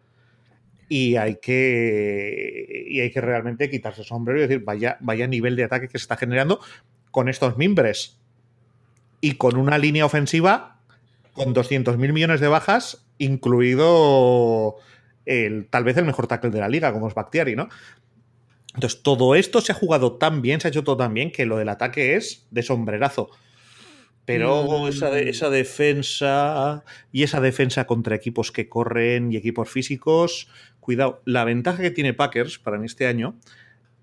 y 0.90 1.16
hay 1.16 1.38
que, 1.38 2.86
y 2.88 3.00
hay 3.00 3.12
que 3.12 3.22
realmente 3.22 3.70
quitarse 3.70 4.02
el 4.02 4.08
sombrero 4.08 4.40
y 4.40 4.44
decir, 4.44 4.64
vaya, 4.64 4.98
vaya 5.00 5.28
nivel 5.28 5.56
de 5.56 5.64
ataque 5.64 5.88
que 5.88 5.98
se 5.98 6.04
está 6.04 6.18
generando 6.18 6.60
con 7.12 7.30
estos 7.30 7.58
mimbres 7.58 8.20
y 9.22 9.36
con 9.36 9.58
una 9.58 9.78
línea 9.78 10.06
ofensiva 10.06 10.74
con 11.34 11.54
200.000 11.54 11.98
millones 12.14 12.40
de 12.40 12.48
bajas, 12.48 13.06
incluido 13.18 14.78
el, 15.26 15.68
tal 15.68 15.84
vez 15.84 15.98
el 15.98 16.06
mejor 16.06 16.28
tackle 16.28 16.52
de 16.52 16.60
la 16.60 16.70
liga, 16.70 16.94
como 16.94 17.08
es 17.08 17.14
Bactiari, 17.14 17.56
¿no? 17.56 17.70
Entonces, 18.76 19.04
todo 19.04 19.36
esto 19.36 19.62
se 19.62 19.72
ha 19.72 19.76
jugado 19.76 20.14
tan 20.18 20.42
bien, 20.42 20.60
se 20.60 20.68
ha 20.68 20.70
hecho 20.70 20.84
todo 20.84 20.98
tan 20.98 21.14
bien, 21.14 21.32
que 21.32 21.46
lo 21.46 21.58
del 21.58 21.70
ataque 21.70 22.16
es 22.16 22.48
de 22.52 22.64
sombrerazo. 22.64 23.30
Pero 24.26 24.88
esa, 24.88 25.12
mm. 25.12 25.16
esa, 25.16 25.50
defensa 25.50 26.84
y 27.12 27.24
esa 27.24 27.42
defensa 27.42 27.86
contra 27.86 28.16
equipos 28.16 28.52
que 28.52 28.70
corren 28.70 29.34
y 29.34 29.38
equipos 29.38 29.70
físicos, 29.70 30.48
cuidado. 30.84 31.22
La 31.26 31.44
ventaja 31.44 31.82
que 31.82 31.92
tiene 31.92 32.14
Packers 32.14 32.60
para 32.60 32.84
este 32.86 33.08
año 33.08 33.36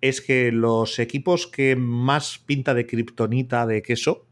es 0.00 0.20
que 0.20 0.50
los 0.50 0.98
equipos 0.98 1.46
que 1.46 1.76
más 1.76 2.38
pinta 2.38 2.74
de 2.74 2.86
kriptonita 2.86 3.66
de 3.66 3.82
queso 3.82 4.26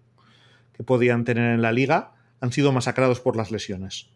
que 0.73 0.83
podían 0.83 1.25
tener 1.25 1.53
en 1.55 1.63
la 1.63 1.73
liga 1.73 2.15
han 2.41 2.53
sido 2.53 2.73
masacrados 2.73 3.21
por 3.21 3.37
las 3.37 3.51
lesiones. 3.51 4.09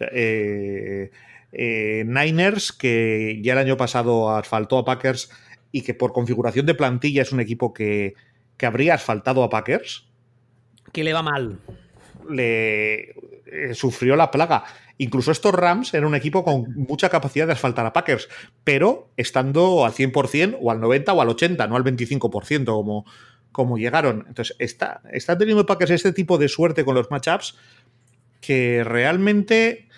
Eh, 0.00 1.10
eh, 1.52 2.04
Niners, 2.06 2.72
que 2.72 3.40
ya 3.42 3.52
el 3.52 3.58
año 3.58 3.76
pasado 3.76 4.30
asfaltó 4.30 4.78
a 4.78 4.84
Packers 4.84 5.30
y 5.70 5.82
que 5.82 5.94
por 5.94 6.12
configuración 6.12 6.66
de 6.66 6.74
plantilla 6.74 7.22
es 7.22 7.32
un 7.32 7.40
equipo 7.40 7.74
que, 7.74 8.14
que 8.56 8.66
habría 8.66 8.94
asfaltado 8.94 9.42
a 9.42 9.50
Packers 9.50 10.08
que 10.92 11.04
le 11.04 11.12
va 11.12 11.22
mal. 11.22 11.58
Le 12.28 13.14
eh, 13.46 13.74
sufrió 13.74 14.16
la 14.16 14.30
plaga. 14.30 14.64
Incluso 14.98 15.30
estos 15.30 15.54
Rams 15.54 15.94
eran 15.94 16.08
un 16.08 16.14
equipo 16.14 16.44
con 16.44 16.72
mucha 16.74 17.08
capacidad 17.08 17.46
de 17.46 17.52
asfaltar 17.52 17.86
a 17.86 17.92
Packers, 17.92 18.28
pero 18.64 19.10
estando 19.16 19.84
al 19.84 19.92
100% 19.92 20.58
o 20.60 20.70
al 20.70 20.80
90% 20.80 21.14
o 21.14 21.20
al 21.20 21.28
80%, 21.28 21.68
no 21.68 21.76
al 21.76 21.84
25% 21.84 22.64
como, 22.64 23.04
como 23.52 23.78
llegaron. 23.78 24.24
Entonces, 24.28 24.56
está, 24.58 25.02
está 25.12 25.38
teniendo 25.38 25.66
Packers 25.66 25.92
este 25.92 26.12
tipo 26.12 26.36
de 26.36 26.48
suerte 26.48 26.84
con 26.84 26.94
los 26.94 27.10
matchups 27.10 27.56
que 28.40 28.82
realmente 28.84 29.88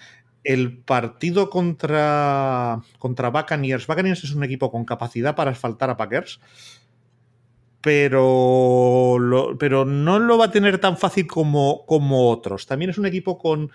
el 0.44 0.78
partido 0.78 1.50
contra, 1.50 2.80
contra 2.98 3.30
Buccaneers, 3.30 3.86
Buccaneers 3.86 4.24
es 4.24 4.32
un 4.32 4.44
equipo 4.44 4.70
con 4.70 4.84
capacidad 4.84 5.34
para 5.34 5.50
asfaltar 5.50 5.90
a 5.90 5.96
Packers, 5.96 6.40
pero, 7.80 9.16
pero 9.58 9.84
no 9.84 10.18
lo 10.18 10.38
va 10.38 10.46
a 10.46 10.50
tener 10.50 10.78
tan 10.78 10.96
fácil 10.98 11.26
como, 11.26 11.84
como 11.86 12.30
otros. 12.30 12.66
También 12.66 12.90
es 12.90 12.98
un 12.98 13.06
equipo 13.06 13.38
con 13.38 13.70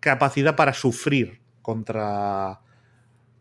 capacidad 0.00 0.56
para 0.56 0.72
sufrir 0.72 1.40
contra, 1.62 2.60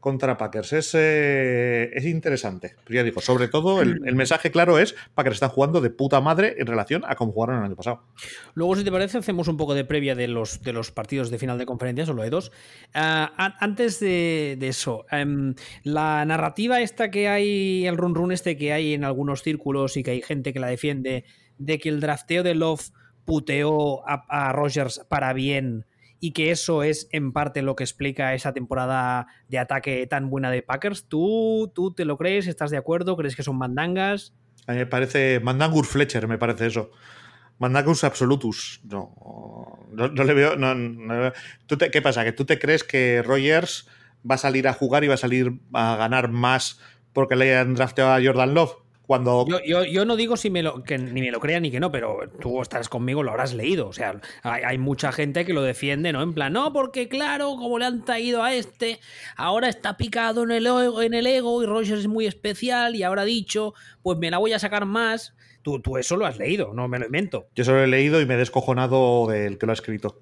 contra 0.05 0.37
Packers. 0.37 0.71
Es, 0.71 0.91
eh, 0.93 1.89
es 1.91 2.05
interesante. 2.05 2.75
Pero 2.83 2.97
ya 2.97 3.03
digo, 3.03 3.21
sobre 3.21 3.47
todo 3.47 3.81
el, 3.81 3.99
mensaje 4.15 4.51
claro 4.51 4.77
es 4.77 4.95
Packers 5.15 5.37
están 5.37 5.49
jugando 5.49 5.81
de 5.81 5.89
puta 5.89 6.21
madre 6.21 6.57
en 6.59 6.67
relación 6.67 7.01
a 7.07 7.15
cómo 7.15 7.31
jugaron 7.31 7.57
el 7.57 7.63
año 7.63 7.75
pasado. 7.75 8.03
Luego, 8.53 8.75
si 8.75 8.83
te 8.83 8.91
parece, 8.91 9.17
hacemos 9.17 9.47
un 9.47 9.57
poco 9.57 9.73
de 9.73 9.83
previa 9.83 10.13
de 10.13 10.27
los, 10.27 10.61
de 10.61 10.73
los 10.73 10.91
partidos 10.91 11.31
de 11.31 11.39
final 11.39 11.57
de 11.57 11.65
conferencia, 11.65 12.05
solo 12.05 12.21
hay 12.21 12.29
dos. 12.29 12.51
Ah, 12.93 13.55
antes 13.59 13.99
de, 13.99 14.59
eso, 14.61 15.07
em, 15.09 15.55
la 15.81 16.23
narrativa 16.25 16.81
esta 16.81 17.09
que 17.09 17.27
hay, 17.27 17.87
el 17.87 17.97
run 17.97 18.13
run 18.13 18.31
este 18.31 18.57
que 18.57 18.73
hay 18.73 18.93
en 18.93 19.05
algunos 19.05 19.41
círculos 19.41 19.97
y 19.97 20.03
que 20.03 20.11
hay 20.11 20.21
gente 20.21 20.53
que 20.53 20.59
la 20.59 20.67
defiende, 20.67 21.25
de 21.57 21.79
que 21.79 21.89
el 21.89 21.99
drafteo 21.99 22.43
de 22.43 22.53
Love 22.53 22.91
puteó 23.25 24.07
a, 24.07 24.23
a 24.29 24.53
Rogers 24.53 25.01
para 25.09 25.33
bien 25.33 25.87
y 26.25 26.31
que 26.31 26.49
eso 26.49 26.81
es 26.81 27.07
en 27.11 27.31
parte 27.33 27.61
lo 27.61 27.75
que 27.75 27.83
explica 27.83 28.33
esa 28.33 28.51
temporada 28.51 29.27
de 29.47 29.59
ataque 29.59 30.07
tan 30.07 30.31
buena 30.31 30.49
de 30.49 30.63
Packers. 30.63 31.05
¿Tú, 31.07 31.71
tú 31.75 31.93
te 31.93 32.03
lo 32.03 32.17
crees? 32.17 32.47
¿Estás 32.47 32.71
de 32.71 32.77
acuerdo? 32.77 33.15
¿Crees 33.15 33.35
que 33.35 33.43
son 33.43 33.59
mandangas? 33.59 34.33
A 34.65 34.71
mí 34.71 34.79
me 34.79 34.87
parece 34.87 35.39
Mandangus 35.39 35.87
Fletcher, 35.87 36.27
me 36.27 36.39
parece 36.39 36.65
eso. 36.65 36.89
Mandangus 37.59 38.03
Absolutus. 38.03 38.81
No, 38.85 39.13
no, 39.91 40.07
le 40.07 40.33
veo. 40.33 40.55
¿Tú 41.67 41.77
¿Qué 41.77 42.01
pasa? 42.01 42.23
¿Que 42.23 42.31
tú 42.31 42.43
te 42.43 42.57
crees 42.57 42.83
que 42.83 43.21
Rogers 43.21 43.87
va 44.27 44.33
a 44.33 44.39
salir 44.39 44.67
a 44.67 44.73
jugar 44.73 45.03
y 45.03 45.07
va 45.07 45.13
a 45.13 45.17
salir 45.17 45.59
a 45.73 45.95
ganar 45.95 46.29
más 46.29 46.79
porque 47.13 47.35
le 47.35 47.51
hayan 47.51 47.75
drafteado 47.75 48.13
a 48.13 48.19
Jordan 48.19 48.55
Love? 48.55 48.77
Cuando... 49.07 49.45
Yo, 49.65 50.05
no 50.05 50.15
digo 50.15 50.37
si 50.37 50.49
me 50.49 50.63
lo, 50.63 50.83
que 50.83 50.97
ni 50.97 51.21
me 51.21 51.31
lo 51.31 51.39
crea 51.39 51.59
ni 51.59 51.71
que 51.71 51.79
no, 51.79 51.91
pero 51.91 52.29
tú 52.39 52.61
estarás 52.61 52.89
conmigo, 52.89 53.23
lo 53.23 53.31
habrás 53.31 53.53
leído. 53.53 53.87
O 53.87 53.93
sea, 53.93 54.19
hay, 54.43 54.77
mucha 54.77 55.11
gente 55.11 55.45
que 55.45 55.53
lo 55.53 55.61
defiende, 55.61 56.11
¿no? 56.11 56.21
En 56.21 56.33
plan, 56.33 56.53
no, 56.53 56.73
porque 56.73 57.07
claro, 57.07 57.55
como 57.57 57.79
le 57.79 57.85
han 57.85 58.03
traído 58.05 58.43
a 58.43 58.53
este, 58.53 58.99
ahora 59.35 59.69
está 59.69 59.97
picado 59.97 60.43
en 60.43 60.51
el, 60.51 60.67
en 60.67 61.13
el 61.13 61.27
ego 61.27 61.61
y 61.61 61.65
Rogers 61.65 62.01
es 62.01 62.07
muy 62.07 62.25
especial 62.25 62.95
y 62.95 63.03
ahora 63.03 63.23
ha 63.23 63.25
dicho, 63.25 63.73
pues 64.01 64.17
me 64.17 64.31
la 64.31 64.37
voy 64.37 64.53
a 64.53 64.59
sacar 64.59 64.85
más. 64.85 65.35
Tú, 65.61 65.79
tú 65.81 65.97
eso 65.97 66.15
lo 66.15 66.25
has 66.25 66.37
leído, 66.37 66.73
no 66.73 66.87
me 66.87 66.99
lo 66.99 67.05
invento. 67.05 67.47
Yo 67.55 67.63
solo 67.63 67.83
he 67.83 67.87
leído 67.87 68.21
y 68.21 68.25
me 68.25 68.35
he 68.35 68.37
descojonado 68.37 69.27
del 69.27 69.57
que 69.57 69.65
lo 69.65 69.71
ha 69.71 69.73
escrito. 69.73 70.21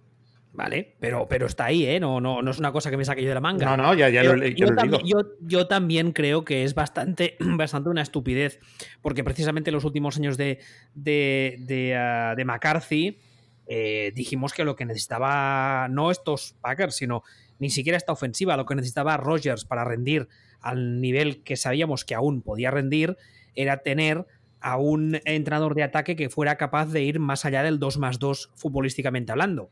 ¿Vale? 0.54 0.96
Pero, 1.00 1.28
pero 1.28 1.48
está 1.48 1.66
ahí, 1.66 1.86
¿eh? 1.86 2.00
No, 2.00 2.22
no, 2.22 2.42
no 2.42 2.52
es 2.52 2.60
una 2.60 2.72
cosa 2.72 2.90
que 2.92 2.98
me 2.98 3.04
saque 3.04 3.24
yo 3.24 3.28
de 3.28 3.34
la 3.34 3.42
manga. 3.42 3.66
No, 3.66 3.76
no, 3.76 3.94
ya, 3.94 4.10
ya 4.10 4.24
lo, 4.24 4.42
he 4.42 4.54
yo, 4.54 4.74
también, 4.74 5.02
yo, 5.42 5.68
también 5.68 6.12
creo 6.12 6.46
que 6.46 6.64
es 6.64 6.76
bastante, 6.76 7.36
bastante 7.58 7.90
una 7.90 8.02
estupidez, 8.02 8.60
porque 9.02 9.24
precisamente 9.24 9.72
en 9.72 9.74
los 9.74 9.84
últimos 9.84 10.18
años 10.18 10.38
de, 10.38 10.60
de, 10.94 11.58
de, 11.60 11.96
ah, 11.96 12.36
McCarthy 12.46 13.20
eh, 13.66 14.12
dijimos 14.16 14.54
que 14.54 14.64
lo 14.64 14.76
que 14.76 14.86
necesitaba, 14.86 15.88
no 15.90 16.12
estos 16.12 16.56
Packers, 16.62 16.96
sino 16.96 17.24
ni 17.60 17.70
siquiera 17.70 17.98
esta 17.98 18.12
ofensiva, 18.12 18.56
lo 18.56 18.66
que 18.66 18.76
necesitaba 18.76 19.18
Rogers 19.18 19.66
para 19.66 19.84
rendir 19.84 20.28
al 20.62 21.02
nivel 21.02 21.44
que 21.44 21.56
sabíamos 21.56 22.06
que 22.06 22.16
aún 22.16 22.42
podía 22.42 22.72
rendir, 22.72 23.18
era 23.56 23.78
tener 23.78 24.26
a 24.60 24.78
un 24.78 25.20
entrenador 25.26 25.76
de 25.76 25.84
ataque 25.84 26.16
que 26.16 26.30
fuera 26.30 26.58
capaz 26.58 26.88
de 26.88 27.04
ir 27.04 27.20
más 27.20 27.44
allá 27.44 27.64
del 27.64 27.80
2 27.80 27.98
más 27.98 28.20
2 28.20 28.52
futbolísticamente 28.56 29.32
hablando. 29.32 29.72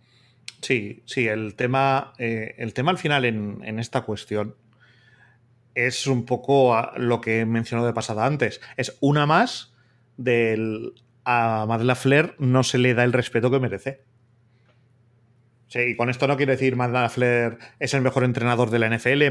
Sí, 0.62 1.04
sí, 1.06 1.28
el 1.28 1.56
tema, 1.56 2.14
eh, 2.18 2.56
el 2.58 2.74
tema 2.74 2.92
al 2.92 2.98
final 2.98 3.26
en, 3.26 3.80
esta 3.80 4.02
cuestión 4.02 4.56
es 5.74 6.06
un 6.08 6.26
poco 6.26 6.76
lo 6.98 7.22
que 7.22 7.40
he 7.40 7.46
mencionado 7.46 7.88
de 7.88 7.94
pasada 7.94 8.26
antes. 8.26 8.62
Es 8.78 8.98
una 9.00 9.26
más 9.26 9.74
del 10.18 10.94
a 11.24 11.66
Madela 11.68 11.96
Flair 11.96 12.36
no 12.40 12.64
se 12.64 12.78
le 12.78 12.94
da 12.94 13.04
el 13.04 13.14
respeto 13.14 13.50
que 13.50 13.60
merece. 13.60 14.02
Sí, 15.68 15.80
y 15.80 15.96
con 15.96 16.10
esto 16.10 16.28
no 16.28 16.36
quiero 16.36 16.52
decir 16.52 16.76
Madela 16.76 17.10
Flair 17.10 17.58
es 17.80 17.94
el 17.94 18.02
mejor 18.02 18.24
entrenador 18.24 18.70
de 18.70 18.80
la 18.80 18.90
NFL, 18.90 19.24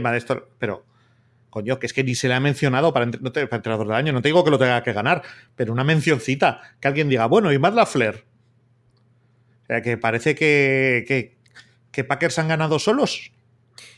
pero 0.59 0.87
coño, 1.50 1.79
que 1.79 1.87
es 1.87 1.93
que 1.93 2.05
ni 2.05 2.15
se 2.15 2.29
le 2.29 2.35
ha 2.35 2.41
mencionado 2.41 2.93
para, 2.93 3.05
entrenador 3.05 3.87
del 3.87 3.97
año. 3.97 4.12
No 4.12 4.23
te 4.23 4.29
digo 4.29 4.45
que 4.45 4.50
lo 4.50 4.59
tenga 4.59 4.83
que 4.83 4.93
ganar, 4.93 5.23
pero 5.57 5.73
una 5.73 5.85
mencioncita, 5.85 6.61
que 6.81 6.89
alguien 6.89 7.09
diga, 7.09 7.27
bueno, 7.27 7.53
y 7.53 7.59
Madela 7.59 7.87
Flair 7.87 8.30
sea, 9.71 9.83
que 9.83 9.97
parece 9.97 10.35
que, 10.35 11.37
que, 11.93 12.05
Packers 12.05 12.39
han 12.39 12.49
ganado 12.49 12.79
solos. 12.79 13.31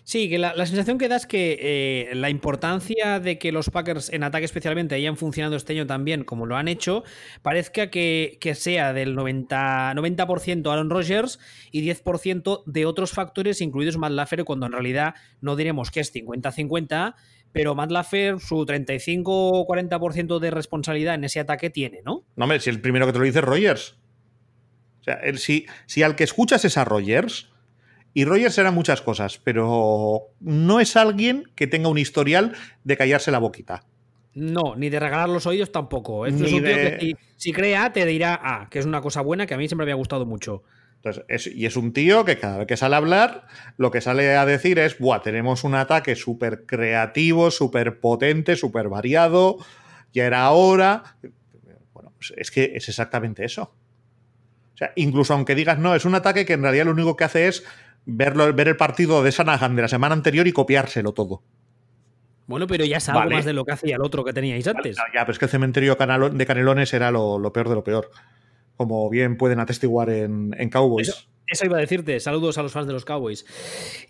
Sí, 0.05 0.29
que 0.29 0.39
la, 0.39 0.55
sensación 0.67 0.99
que 0.99 1.09
da 1.09 1.17
es 1.17 1.27
que 1.27 1.59
eh, 1.61 2.15
la 2.15 2.29
importancia 2.29 3.21
de 3.21 3.39
que 3.39 3.53
los 3.53 3.71
Packers 3.71 4.13
en 4.13 4.25
ataque 4.25 4.45
especialmente 4.45 4.97
hayan 4.97 5.17
funcionado 5.17 5.55
este 5.55 5.75
año 5.75 5.87
también 5.87 6.25
como 6.25 6.45
lo 6.45 6.57
han 6.57 6.67
hecho, 6.67 7.05
parezca 7.43 7.89
que, 7.89 8.39
sea 8.57 8.93
del 8.93 9.17
90%, 9.17 9.95
90 9.95 10.71
Aaron 10.73 10.91
Rodgers 10.91 11.39
y 11.71 11.89
10% 11.89 12.65
de 12.67 12.87
otros 12.87 13.13
factores, 13.13 13.61
incluidos 13.61 13.97
Matt 13.97 14.13
Laffer, 14.13 14.45
cuando 14.45 14.67
en 14.67 14.73
realidad 14.73 15.15
no 15.41 15.55
diremos 15.55 15.93
que 15.93 16.01
es 16.01 16.13
50-50, 16.13 17.15
pero 17.53 17.77
Matt 17.77 17.93
Laffer 17.93 18.41
su 18.41 18.67
35 18.67 19.65
40% 19.67 20.39
de 20.41 20.51
responsabilidad 20.51 21.15
en 21.15 21.25
ese 21.25 21.39
ataque 21.39 21.71
tiene, 21.71 22.01
¿no? 22.05 22.25
No, 22.35 22.45
hombre, 22.45 22.59
si 22.59 22.71
el 22.71 22.81
primero 22.81 23.07
que 23.07 23.13
te 23.13 23.19
lo 23.21 23.25
dice 23.25 23.39
es 23.39 23.45
Rogers. 23.45 24.02
O 25.03 25.05
sea, 25.05 25.21
si, 25.37 25.67
si 25.87 26.05
al 26.05 26.15
que 26.15 26.23
escuchas 26.23 26.65
es 26.65 26.79
a 26.79 26.85
Rogers, 26.85 27.51
y 28.15 28.25
Rogers 28.25 28.57
era 28.59 28.71
muchas 28.71 29.03
cosas, 29.03 29.41
pero 29.43 30.29
no 30.41 30.81
es 30.81 30.97
alguien 30.97 31.51
que 31.57 31.67
tenga 31.67 31.89
un 31.89 31.99
historial 31.99 32.55
de 32.85 32.97
callarse 32.97 33.33
la 33.33 33.39
boquita. 33.39 33.85
No, 34.35 34.77
ni 34.77 34.91
de 34.91 35.01
regalar 35.01 35.29
los 35.29 35.47
oídos 35.47 35.73
tampoco. 35.73 36.25
es 36.27 36.35
un 36.35 36.45
tío 36.45 36.63
que 36.63 37.17
si, 37.37 37.53
crea 37.53 37.93
te 37.93 38.07
dirá 38.07 38.39
A, 38.43 38.69
que 38.71 38.79
es 38.79 38.87
una 38.87 39.01
cosa 39.01 39.23
buena 39.23 39.47
que 39.47 39.55
a 39.55 39.59
mí 39.59 39.67
siempre 39.67 39.85
me 39.85 39.93
había 39.93 39.99
gustado 39.99 40.25
mucho. 40.25 40.63
Entonces, 40.97 41.49
y 41.53 41.67
es 41.67 41.77
un 41.77 41.93
tío 41.93 42.25
que 42.25 42.39
cada 42.39 42.59
vez 42.59 42.69
que 42.69 42.77
sale 42.77 42.95
a 42.95 42.99
hablar, 42.99 43.47
lo 43.77 43.91
que 43.91 44.01
sale 44.01 44.37
a 44.37 44.47
decir 44.47 44.79
es, 44.79 44.99
Buah, 44.99 45.21
tenemos 45.21 45.65
un 45.65 45.75
ataque 45.75 46.15
súper 46.15 46.65
creativo, 46.65 47.51
súper 47.51 47.99
potente, 47.99 48.55
súper 48.55 48.89
variado, 48.89 49.59
ya 50.13 50.27
era 50.27 50.49
hora. 50.51 51.17
Bueno, 51.93 52.13
pues 52.17 52.33
es 52.37 52.53
que 52.53 52.73
es 52.77 52.89
exactamente 52.89 53.45
eso 53.45 53.75
incluso 54.97 55.35
aunque 55.35 55.55
digas 55.55 55.79
no, 55.79 55.95
es 55.95 56.05
un 56.05 56.15
ataque 56.15 56.45
que 56.45 56.55
en 56.55 56.63
realidad 56.63 56.87
lo 56.87 56.93
único 56.93 57.17
que 57.17 57.25
hace 57.25 57.49
es 57.49 57.65
verlo, 58.05 58.53
ver 58.53 58.69
el 58.69 58.77
partido 58.77 59.23
de 59.23 59.33
Sanahan 59.33 59.77
de 59.77 59.83
la 59.83 59.89
semana 59.89 60.15
anterior 60.15 60.47
y 60.47 60.53
copiárselo 60.53 61.13
todo. 61.13 61.43
Bueno, 62.47 62.67
pero 62.67 62.85
ya 62.85 62.97
es 62.97 63.09
algo 63.09 63.31
más 63.31 63.45
de 63.45 63.53
lo 63.53 63.65
que 63.65 63.73
hacía 63.73 63.97
el 63.97 64.03
otro 64.03 64.25
que 64.25 64.33
teníais 64.33 64.67
antes. 64.67 64.97
ya, 64.97 65.21
pero 65.21 65.33
es 65.33 65.39
que 65.39 65.45
el 65.45 65.51
cementerio 65.51 65.97
de 65.97 66.47
Canelones 66.47 66.93
era 66.93 67.11
lo, 67.11 67.53
peor 67.53 67.69
de 67.69 67.75
lo 67.75 67.85
peor. 67.85 68.11
Como 68.77 69.09
bien 69.09 69.37
pueden 69.37 69.61
atestiguar 69.61 70.11
en, 70.11 70.69
Cowboys. 70.71 71.09
Eso 71.09 71.32
iba 71.65 71.77
a 71.77 71.81
decirte, 71.81 72.19
saludos 72.21 72.59
a 72.59 72.63
los 72.63 72.73
fans 72.73 72.87
de 72.87 72.93
los 72.93 73.05
Cowboys. 73.05 73.45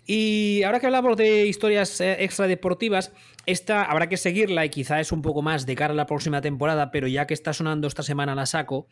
Y 0.05 0.63
ahora 0.63 0.79
que 0.79 0.85
hablamos 0.85 1.17
de 1.17 1.45
historias 1.45 1.99
eh, 2.01 2.23
extradeportivas, 2.23 3.11
esta 3.45 3.83
habrá 3.83 4.07
que 4.07 4.17
seguirla 4.17 4.65
y 4.65 4.69
quizá 4.69 4.99
es 4.99 5.11
un 5.11 5.21
poco 5.21 5.41
más 5.41 5.65
de 5.65 5.75
cara 5.75 5.93
a 5.93 5.95
la 5.95 6.05
próxima 6.05 6.41
temporada, 6.41 6.91
pero 6.91 7.07
ya 7.07 7.27
que 7.27 7.33
está 7.33 7.53
sonando 7.53 7.87
esta 7.87 8.03
semana 8.03 8.35
la 8.35 8.45
saco. 8.45 8.87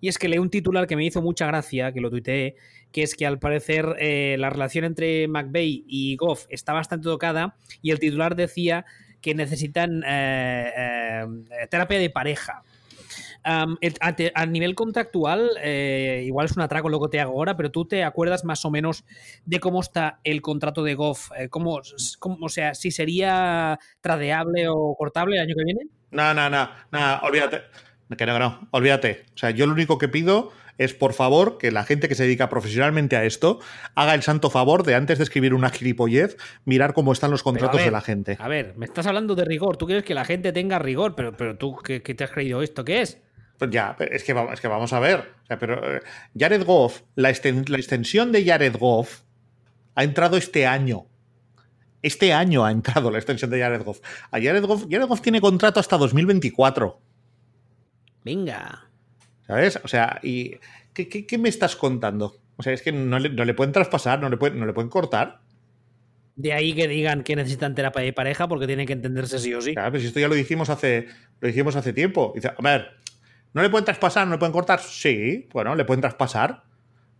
Y 0.00 0.08
es 0.08 0.18
que 0.18 0.28
leí 0.28 0.38
un 0.38 0.50
titular 0.50 0.86
que 0.86 0.96
me 0.96 1.04
hizo 1.04 1.22
mucha 1.22 1.46
gracia, 1.46 1.92
que 1.92 2.00
lo 2.00 2.10
tuiteé, 2.10 2.56
que 2.90 3.02
es 3.02 3.14
que 3.14 3.26
al 3.26 3.38
parecer 3.38 3.96
eh, 3.98 4.36
la 4.38 4.50
relación 4.50 4.84
entre 4.84 5.28
McVeigh 5.28 5.84
y 5.86 6.16
Goff 6.16 6.46
está 6.48 6.72
bastante 6.72 7.04
tocada 7.04 7.56
y 7.80 7.90
el 7.90 8.00
titular 8.00 8.34
decía 8.34 8.84
que 9.20 9.34
necesitan 9.34 10.02
eh, 10.04 11.24
terapia 11.70 11.98
de 11.98 12.10
pareja 12.10 12.64
a, 13.44 14.46
nivel 14.46 14.74
contractual, 14.74 15.50
eh, 15.62 16.22
igual 16.26 16.46
es 16.46 16.56
un 16.56 16.62
atraco 16.62 16.88
lo 16.88 17.00
que 17.00 17.08
te 17.08 17.20
hago 17.20 17.32
ahora, 17.32 17.56
pero 17.56 17.70
tú 17.70 17.84
te 17.84 18.04
acuerdas 18.04 18.44
más 18.44 18.64
o 18.64 18.70
menos 18.70 19.04
de 19.44 19.60
cómo 19.60 19.80
está 19.80 20.20
el 20.24 20.42
contrato 20.42 20.82
de 20.82 20.94
Goff, 20.94 21.30
eh, 21.36 21.48
cómo, 21.48 21.80
o 22.40 22.48
sea, 22.48 22.74
si 22.74 22.90
sería 22.90 23.78
tradeable 24.00 24.68
o 24.68 24.94
cortable 24.96 25.36
el 25.36 25.42
año 25.42 25.54
que 25.56 25.64
viene. 25.64 25.80
No, 26.10 26.34
no, 26.34 26.50
no, 26.50 26.68
no, 26.90 27.18
olvídate. 27.22 27.62
Que 28.16 28.26
no, 28.26 28.38
no, 28.38 28.68
olvídate. 28.72 29.24
O 29.34 29.38
sea, 29.38 29.50
yo 29.50 29.66
lo 29.66 29.72
único 29.72 29.96
que 29.96 30.06
pido 30.06 30.52
es, 30.78 30.94
por 30.94 31.12
favor, 31.12 31.58
que 31.58 31.70
la 31.70 31.84
gente 31.84 32.08
que 32.08 32.14
se 32.14 32.24
dedica 32.24 32.48
profesionalmente 32.48 33.16
a 33.16 33.24
esto 33.24 33.60
haga 33.94 34.14
el 34.14 34.22
santo 34.22 34.50
favor 34.50 34.84
de 34.84 34.94
antes 34.94 35.18
de 35.18 35.24
escribir 35.24 35.54
una 35.54 35.70
gilipollez, 35.70 36.36
mirar 36.64 36.94
cómo 36.94 37.12
están 37.12 37.30
los 37.30 37.42
contratos 37.42 37.82
de 37.82 37.90
la 37.90 38.00
gente. 38.00 38.36
A 38.40 38.48
ver, 38.48 38.74
me 38.76 38.86
estás 38.86 39.06
hablando 39.06 39.34
de 39.34 39.44
rigor. 39.44 39.76
Tú 39.76 39.86
quieres 39.86 40.04
que 40.04 40.14
la 40.14 40.24
gente 40.24 40.52
tenga 40.52 40.78
rigor, 40.78 41.14
pero, 41.14 41.36
pero 41.36 41.56
tú, 41.56 41.76
¿qué, 41.76 42.02
¿qué, 42.02 42.14
te 42.14 42.24
has 42.24 42.30
creído 42.30 42.62
esto? 42.62 42.84
¿Qué 42.84 43.02
es? 43.02 43.18
Pues 43.62 43.70
ya, 43.70 43.96
es 44.10 44.24
que, 44.24 44.32
vamos, 44.32 44.54
es 44.54 44.60
que 44.60 44.66
vamos 44.66 44.92
a 44.92 44.98
ver. 44.98 45.34
pero 45.46 45.98
eh, 45.98 46.00
Jared 46.36 46.64
Goff, 46.64 47.02
la, 47.14 47.30
extensión 47.30 48.32
de 48.32 48.44
Jared 48.44 48.76
Goff 48.76 49.20
ha 49.94 50.02
entrado 50.02 50.36
este 50.36 50.66
año. 50.66 51.06
Este 52.02 52.32
año 52.32 52.64
ha 52.64 52.72
entrado 52.72 53.12
la 53.12 53.18
extensión 53.18 53.52
de 53.52 53.60
Jared 53.60 53.84
Goff. 53.84 54.00
A 54.32 54.40
Jared 54.40 54.64
Goff, 54.64 54.86
Jared 54.90 55.06
Goff 55.06 55.20
tiene 55.20 55.40
contrato 55.40 55.78
hasta 55.78 55.96
2024. 55.96 57.00
Venga. 58.24 58.88
¿Sabes? 59.46 59.78
O 59.84 59.86
sea, 59.86 60.18
¿y 60.24 60.56
qué, 60.92 61.38
me 61.38 61.48
estás 61.48 61.76
contando? 61.76 62.40
O 62.56 62.64
sea, 62.64 62.72
es 62.72 62.82
que 62.82 62.90
no 62.90 63.20
le, 63.20 63.54
pueden 63.54 63.72
traspasar, 63.72 64.20
no 64.20 64.28
le, 64.28 64.38
pueden, 64.38 64.58
no 64.58 64.66
le 64.66 64.72
pueden 64.72 64.90
cortar. 64.90 65.40
De 66.34 66.52
ahí 66.52 66.74
que 66.74 66.88
digan 66.88 67.22
que 67.22 67.36
necesitan 67.36 67.76
terapia 67.76 68.02
de 68.02 68.12
pareja 68.12 68.48
porque 68.48 68.66
tienen 68.66 68.88
que 68.88 68.94
entenderse 68.94 69.38
sí 69.38 69.54
o 69.54 69.60
sí. 69.60 69.74
Claro, 69.74 69.92
pero 69.92 70.00
si 70.00 70.08
esto 70.08 70.18
ya 70.18 70.26
lo 70.26 70.34
dijimos 70.34 70.68
hace, 70.68 71.06
lo 71.38 71.46
dijimos 71.46 71.76
hace 71.76 71.92
tiempo. 71.92 72.32
Dice, 72.34 72.48
a 72.48 72.60
ver, 72.60 73.02
¿No 73.54 73.62
le 73.62 73.70
pueden 73.70 73.84
traspasar? 73.84 74.26
¿No 74.26 74.32
le 74.32 74.38
pueden 74.38 74.52
cortar? 74.52 74.80
Sí, 74.80 75.48
bueno, 75.52 75.74
le 75.74 75.84
pueden 75.84 76.00
traspasar. 76.00 76.64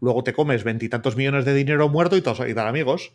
Luego 0.01 0.25
te 0.25 0.33
comes 0.33 0.65
veintitantos 0.65 1.17
millones 1.17 1.45
de 1.45 1.55
dinero 1.55 1.89
muerto 1.89 2.17
y 2.17 2.21
y 2.21 2.55
tal 2.55 2.67
amigos. 2.67 3.13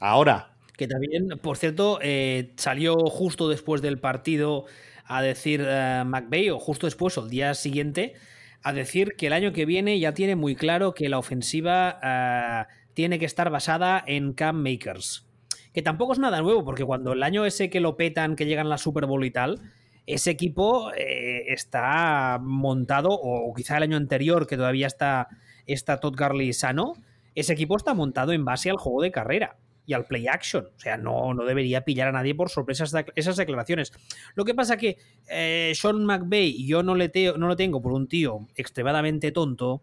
Ahora. 0.00 0.56
Que 0.76 0.88
también, 0.88 1.38
por 1.40 1.56
cierto, 1.56 1.98
eh, 2.02 2.52
salió 2.56 2.96
justo 2.96 3.48
después 3.48 3.82
del 3.82 3.98
partido 3.98 4.64
a 5.04 5.22
decir 5.22 5.64
eh, 5.64 6.50
o 6.50 6.58
justo 6.58 6.86
después 6.86 7.16
o 7.18 7.24
el 7.24 7.30
día 7.30 7.54
siguiente, 7.54 8.14
a 8.62 8.72
decir 8.72 9.14
que 9.16 9.26
el 9.26 9.34
año 9.34 9.52
que 9.52 9.66
viene 9.66 10.00
ya 10.00 10.14
tiene 10.14 10.34
muy 10.34 10.56
claro 10.56 10.94
que 10.94 11.08
la 11.08 11.18
ofensiva 11.18 12.00
eh, 12.02 12.64
tiene 12.94 13.18
que 13.18 13.26
estar 13.26 13.50
basada 13.50 14.02
en 14.06 14.32
Cam 14.32 14.56
Makers. 14.56 15.26
Que 15.72 15.82
tampoco 15.82 16.14
es 16.14 16.18
nada 16.18 16.40
nuevo, 16.40 16.64
porque 16.64 16.84
cuando 16.84 17.12
el 17.12 17.22
año 17.22 17.44
ese 17.44 17.70
que 17.70 17.80
lo 17.80 17.96
petan, 17.96 18.34
que 18.34 18.46
llegan 18.46 18.66
a 18.66 18.70
la 18.70 18.78
Super 18.78 19.06
Bowl 19.06 19.24
y 19.24 19.30
tal, 19.30 19.60
ese 20.06 20.30
equipo 20.30 20.92
eh, 20.94 21.44
está 21.48 22.38
montado, 22.40 23.10
o 23.10 23.52
quizá 23.54 23.76
el 23.76 23.84
año 23.84 23.96
anterior, 23.96 24.46
que 24.46 24.56
todavía 24.56 24.86
está, 24.86 25.28
está 25.66 26.00
Todd 26.00 26.14
Garley 26.16 26.52
sano, 26.52 26.94
ese 27.34 27.52
equipo 27.52 27.76
está 27.76 27.94
montado 27.94 28.32
en 28.32 28.44
base 28.44 28.70
al 28.70 28.76
juego 28.76 29.02
de 29.02 29.10
carrera 29.10 29.56
y 29.86 29.94
al 29.94 30.06
play 30.06 30.28
action. 30.28 30.66
O 30.76 30.80
sea, 30.80 30.96
no, 30.96 31.34
no 31.34 31.44
debería 31.44 31.84
pillar 31.84 32.08
a 32.08 32.12
nadie 32.12 32.34
por 32.34 32.50
sorpresa 32.50 32.84
esas 33.14 33.36
declaraciones. 33.36 33.92
Lo 34.34 34.44
que 34.44 34.54
pasa 34.54 34.76
que 34.76 34.98
eh, 35.28 35.72
Sean 35.74 36.04
McVay, 36.04 36.66
yo 36.66 36.82
no, 36.82 36.94
le 36.94 37.10
no 37.36 37.48
lo 37.48 37.56
tengo 37.56 37.82
por 37.82 37.92
un 37.92 38.08
tío 38.08 38.48
extremadamente 38.56 39.32
tonto. 39.32 39.82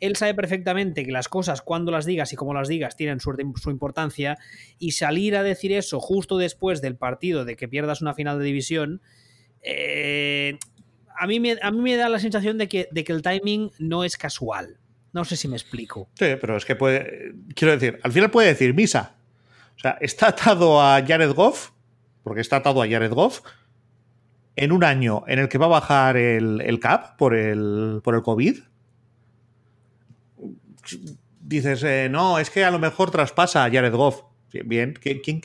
Él 0.00 0.16
sabe 0.16 0.34
perfectamente 0.34 1.04
que 1.04 1.12
las 1.12 1.28
cosas, 1.28 1.62
cuando 1.62 1.92
las 1.92 2.04
digas 2.04 2.32
y 2.32 2.36
cómo 2.36 2.54
las 2.54 2.68
digas, 2.68 2.96
tienen 2.96 3.20
su, 3.20 3.70
importancia. 3.70 4.38
Y 4.78 4.92
salir 4.92 5.36
a 5.36 5.42
decir 5.42 5.72
eso 5.72 6.00
justo 6.00 6.38
después 6.38 6.80
del 6.80 6.96
partido 6.96 7.44
de 7.44 7.56
que 7.56 7.68
pierdas 7.68 8.02
una 8.02 8.14
final 8.14 8.38
de 8.38 8.44
división, 8.44 9.02
eh, 9.64 10.58
a, 11.18 11.26
mí 11.26 11.40
me, 11.40 11.56
a 11.60 11.70
mí 11.70 11.80
me 11.80 11.96
da 11.96 12.08
la 12.08 12.18
sensación 12.18 12.58
de 12.58 12.68
que, 12.68 12.88
de 12.90 13.02
que 13.02 13.12
el 13.12 13.22
timing 13.22 13.70
no 13.78 14.04
es 14.04 14.16
casual. 14.16 14.78
No 15.12 15.24
sé 15.24 15.36
si 15.36 15.48
me 15.48 15.56
explico. 15.56 16.08
Sí, 16.14 16.26
pero 16.40 16.56
es 16.56 16.64
que 16.64 16.76
puede. 16.76 17.34
Quiero 17.54 17.72
decir, 17.72 17.98
al 18.02 18.12
final 18.12 18.30
puede 18.30 18.48
decir 18.48 18.74
misa. 18.74 19.14
O 19.76 19.78
sea, 19.78 19.96
está 20.00 20.28
atado 20.28 20.80
a 20.82 21.02
Jared 21.06 21.32
Goff, 21.32 21.70
porque 22.22 22.40
está 22.40 22.56
atado 22.56 22.82
a 22.82 22.88
Jared 22.88 23.12
Goff, 23.12 23.40
en 24.56 24.72
un 24.72 24.84
año 24.84 25.24
en 25.26 25.38
el 25.38 25.48
que 25.48 25.58
va 25.58 25.66
a 25.66 25.70
bajar 25.70 26.16
el, 26.16 26.78
cap 26.80 27.16
por 27.16 27.34
el, 27.34 28.00
por 28.02 28.14
el 28.14 28.22
COVID. 28.22 28.58
Dices, 31.40 31.82
eh, 31.84 32.08
no, 32.10 32.38
es 32.38 32.50
que 32.50 32.64
a 32.64 32.70
lo 32.70 32.78
mejor 32.78 33.10
traspasa 33.10 33.64
a 33.64 33.70
Jared 33.70 33.94
Goff. 33.94 34.22
Bien, 34.64 34.94
¿quién, 35.00 35.42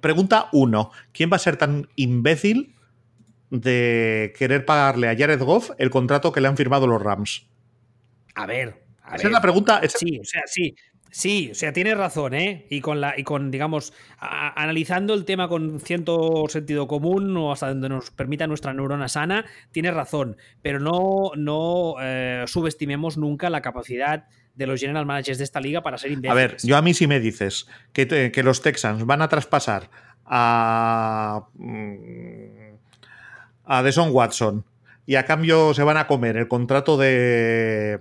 pregunta 0.00 0.48
uno: 0.52 0.90
¿quién 1.12 1.30
va 1.30 1.36
a 1.36 1.40
ser 1.40 1.56
tan 1.56 1.88
imbécil 1.96 2.75
de 3.50 4.32
querer 4.38 4.64
pagarle 4.64 5.08
a 5.08 5.16
Jared 5.16 5.40
Goff 5.40 5.70
el 5.78 5.90
contrato 5.90 6.32
que 6.32 6.40
le 6.40 6.48
han 6.48 6.56
firmado 6.56 6.86
los 6.86 7.00
Rams? 7.00 7.48
A 8.34 8.46
ver, 8.46 8.82
esa 9.14 9.26
es 9.26 9.32
la 9.32 9.40
pregunta. 9.40 9.80
Sí, 9.88 10.18
o 10.20 10.24
sea, 10.24 10.42
sí. 10.46 10.74
Sí, 11.08 11.48
o 11.52 11.54
sea, 11.54 11.72
tienes 11.72 11.96
razón, 11.96 12.34
¿eh? 12.34 12.66
Y 12.68 12.82
con 12.82 13.00
la, 13.00 13.18
y 13.18 13.22
con, 13.22 13.50
digamos, 13.50 13.94
analizando 14.18 15.14
el 15.14 15.24
tema 15.24 15.48
con 15.48 15.80
cierto 15.80 16.44
sentido 16.48 16.86
común 16.86 17.34
o 17.38 17.52
hasta 17.52 17.68
donde 17.68 17.88
nos 17.88 18.10
permita 18.10 18.46
nuestra 18.46 18.74
neurona 18.74 19.08
sana, 19.08 19.46
tienes 19.72 19.94
razón. 19.94 20.36
Pero 20.60 20.78
no, 20.78 21.30
no 21.34 21.94
eh, 22.02 22.44
subestimemos 22.46 23.16
nunca 23.16 23.48
la 23.48 23.62
capacidad 23.62 24.26
de 24.54 24.66
los 24.66 24.78
general 24.78 25.06
managers 25.06 25.38
de 25.38 25.44
esta 25.44 25.58
liga 25.58 25.82
para 25.82 25.96
ser 25.96 26.10
imbéciles. 26.10 26.32
A 26.32 26.34
ver, 26.34 26.56
yo 26.62 26.76
a 26.76 26.82
mí 26.82 26.92
si 26.92 27.06
me 27.06 27.18
dices 27.18 27.66
que, 27.94 28.30
que 28.30 28.42
los 28.42 28.60
Texans 28.60 29.06
van 29.06 29.22
a 29.22 29.28
traspasar 29.28 29.88
a. 30.26 31.46
A 33.66 33.82
Deson 33.82 34.10
Watson 34.12 34.64
y 35.06 35.16
a 35.16 35.24
cambio 35.24 35.74
se 35.74 35.82
van 35.82 35.96
a 35.96 36.06
comer 36.06 36.36
el 36.36 36.48
contrato 36.48 36.96
de 36.96 37.98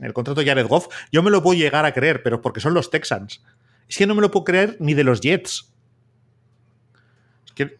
el 0.00 0.12
contrato 0.12 0.40
de 0.40 0.46
Jared 0.46 0.66
Goff, 0.66 0.88
yo 1.10 1.22
me 1.22 1.30
lo 1.30 1.42
puedo 1.42 1.58
llegar 1.58 1.84
a 1.84 1.92
creer, 1.92 2.22
pero 2.22 2.40
porque 2.40 2.60
son 2.60 2.74
los 2.74 2.90
Texans. 2.90 3.42
Es 3.88 3.96
que 3.96 4.06
no 4.06 4.14
me 4.14 4.22
lo 4.22 4.30
puedo 4.30 4.44
creer 4.44 4.76
ni 4.80 4.94
de 4.94 5.04
los 5.04 5.20
Jets. 5.20 5.72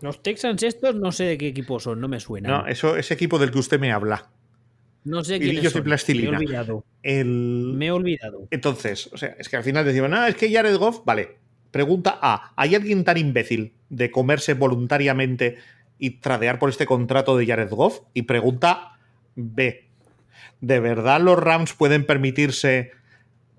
Los 0.01 0.23
Texans 0.23 0.63
estos 0.65 0.97
no 0.97 1.13
sé 1.13 1.25
de 1.25 1.39
qué 1.39 1.47
equipo 1.47 1.79
son, 1.79 2.01
no 2.01 2.09
me 2.09 2.19
suena. 2.19 2.49
No, 2.49 2.67
eso 2.67 2.97
es 2.97 3.11
equipo 3.13 3.39
del 3.39 3.53
que 3.53 3.59
usted 3.59 3.79
me 3.79 3.93
habla. 3.93 4.29
No 5.05 5.23
sé 5.23 5.39
quién 5.39 5.63
son. 5.71 5.85
Me 5.85 6.25
he 6.25 6.29
olvidado. 6.29 6.85
Me 7.05 7.87
he 7.87 7.91
olvidado. 7.91 8.49
Entonces, 8.51 9.09
o 9.13 9.17
sea, 9.17 9.37
es 9.39 9.49
que 9.49 9.57
al 9.57 9.63
final 9.63 9.85
decimos, 9.85 10.11
no, 10.11 10.27
es 10.27 10.35
que 10.35 10.53
Jared 10.53 10.77
Goff, 10.77 11.03
vale. 11.05 11.37
Pregunta 11.71 12.19
A, 12.21 12.53
¿hay 12.57 12.75
alguien 12.75 13.05
tan 13.05 13.19
imbécil 13.19 13.75
de 13.91 14.11
comerse 14.11 14.55
voluntariamente 14.55 15.59
y 15.99 16.21
tradear 16.21 16.59
por 16.59 16.71
este 16.71 16.87
contrato 16.87 17.37
de 17.37 17.47
Jared 17.47 17.71
Goff? 17.71 18.01
Y 18.15 18.23
pregunta 18.23 18.99
B, 19.35 19.89
¿de 20.61 20.81
verdad 20.81 21.21
los 21.21 21.39
Rams 21.39 21.73
pueden 21.75 22.07
permitirse 22.07 22.93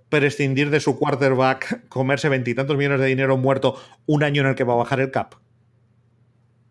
prescindir 0.09 0.69
de 0.69 0.79
su 0.79 0.97
quarterback, 0.97 1.87
comerse 1.87 2.29
veintitantos 2.29 2.75
millones 2.75 2.99
de 2.99 3.05
dinero 3.05 3.37
muerto 3.37 3.79
un 4.05 4.23
año 4.23 4.41
en 4.41 4.49
el 4.49 4.55
que 4.55 4.63
va 4.63 4.73
a 4.73 4.77
bajar 4.77 4.99
el 4.99 5.11
cap? 5.11 5.35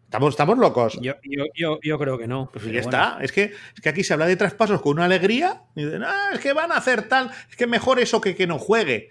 ¿Estamos, 0.09 0.31
estamos 0.31 0.57
locos? 0.57 0.99
Yo, 1.03 1.17
creo 1.99 2.17
que 2.17 2.27
no. 2.27 2.49
Pues 2.51 2.65
ya 2.65 2.81
está. 2.81 3.19
Es 3.21 3.31
que, 3.31 3.53
es 3.75 3.81
que 3.83 3.91
aquí 3.91 4.03
se 4.03 4.15
habla 4.15 4.25
de 4.25 4.37
traspasos 4.37 4.81
con 4.81 4.93
una 4.93 5.05
alegría 5.05 5.65
y 5.77 5.85
dicen, 5.85 6.03
ah, 6.03 6.31
es 6.33 6.41
que 6.41 6.55
van 6.55 6.73
a 6.73 6.77
hacer 6.77 7.09
tal, 7.09 7.31
es 7.51 7.57
que 7.57 7.67
mejor 7.67 8.01
eso 8.01 8.19
que 8.19 8.35
que 8.35 8.47
no 8.47 8.59
juegue. 8.59 9.11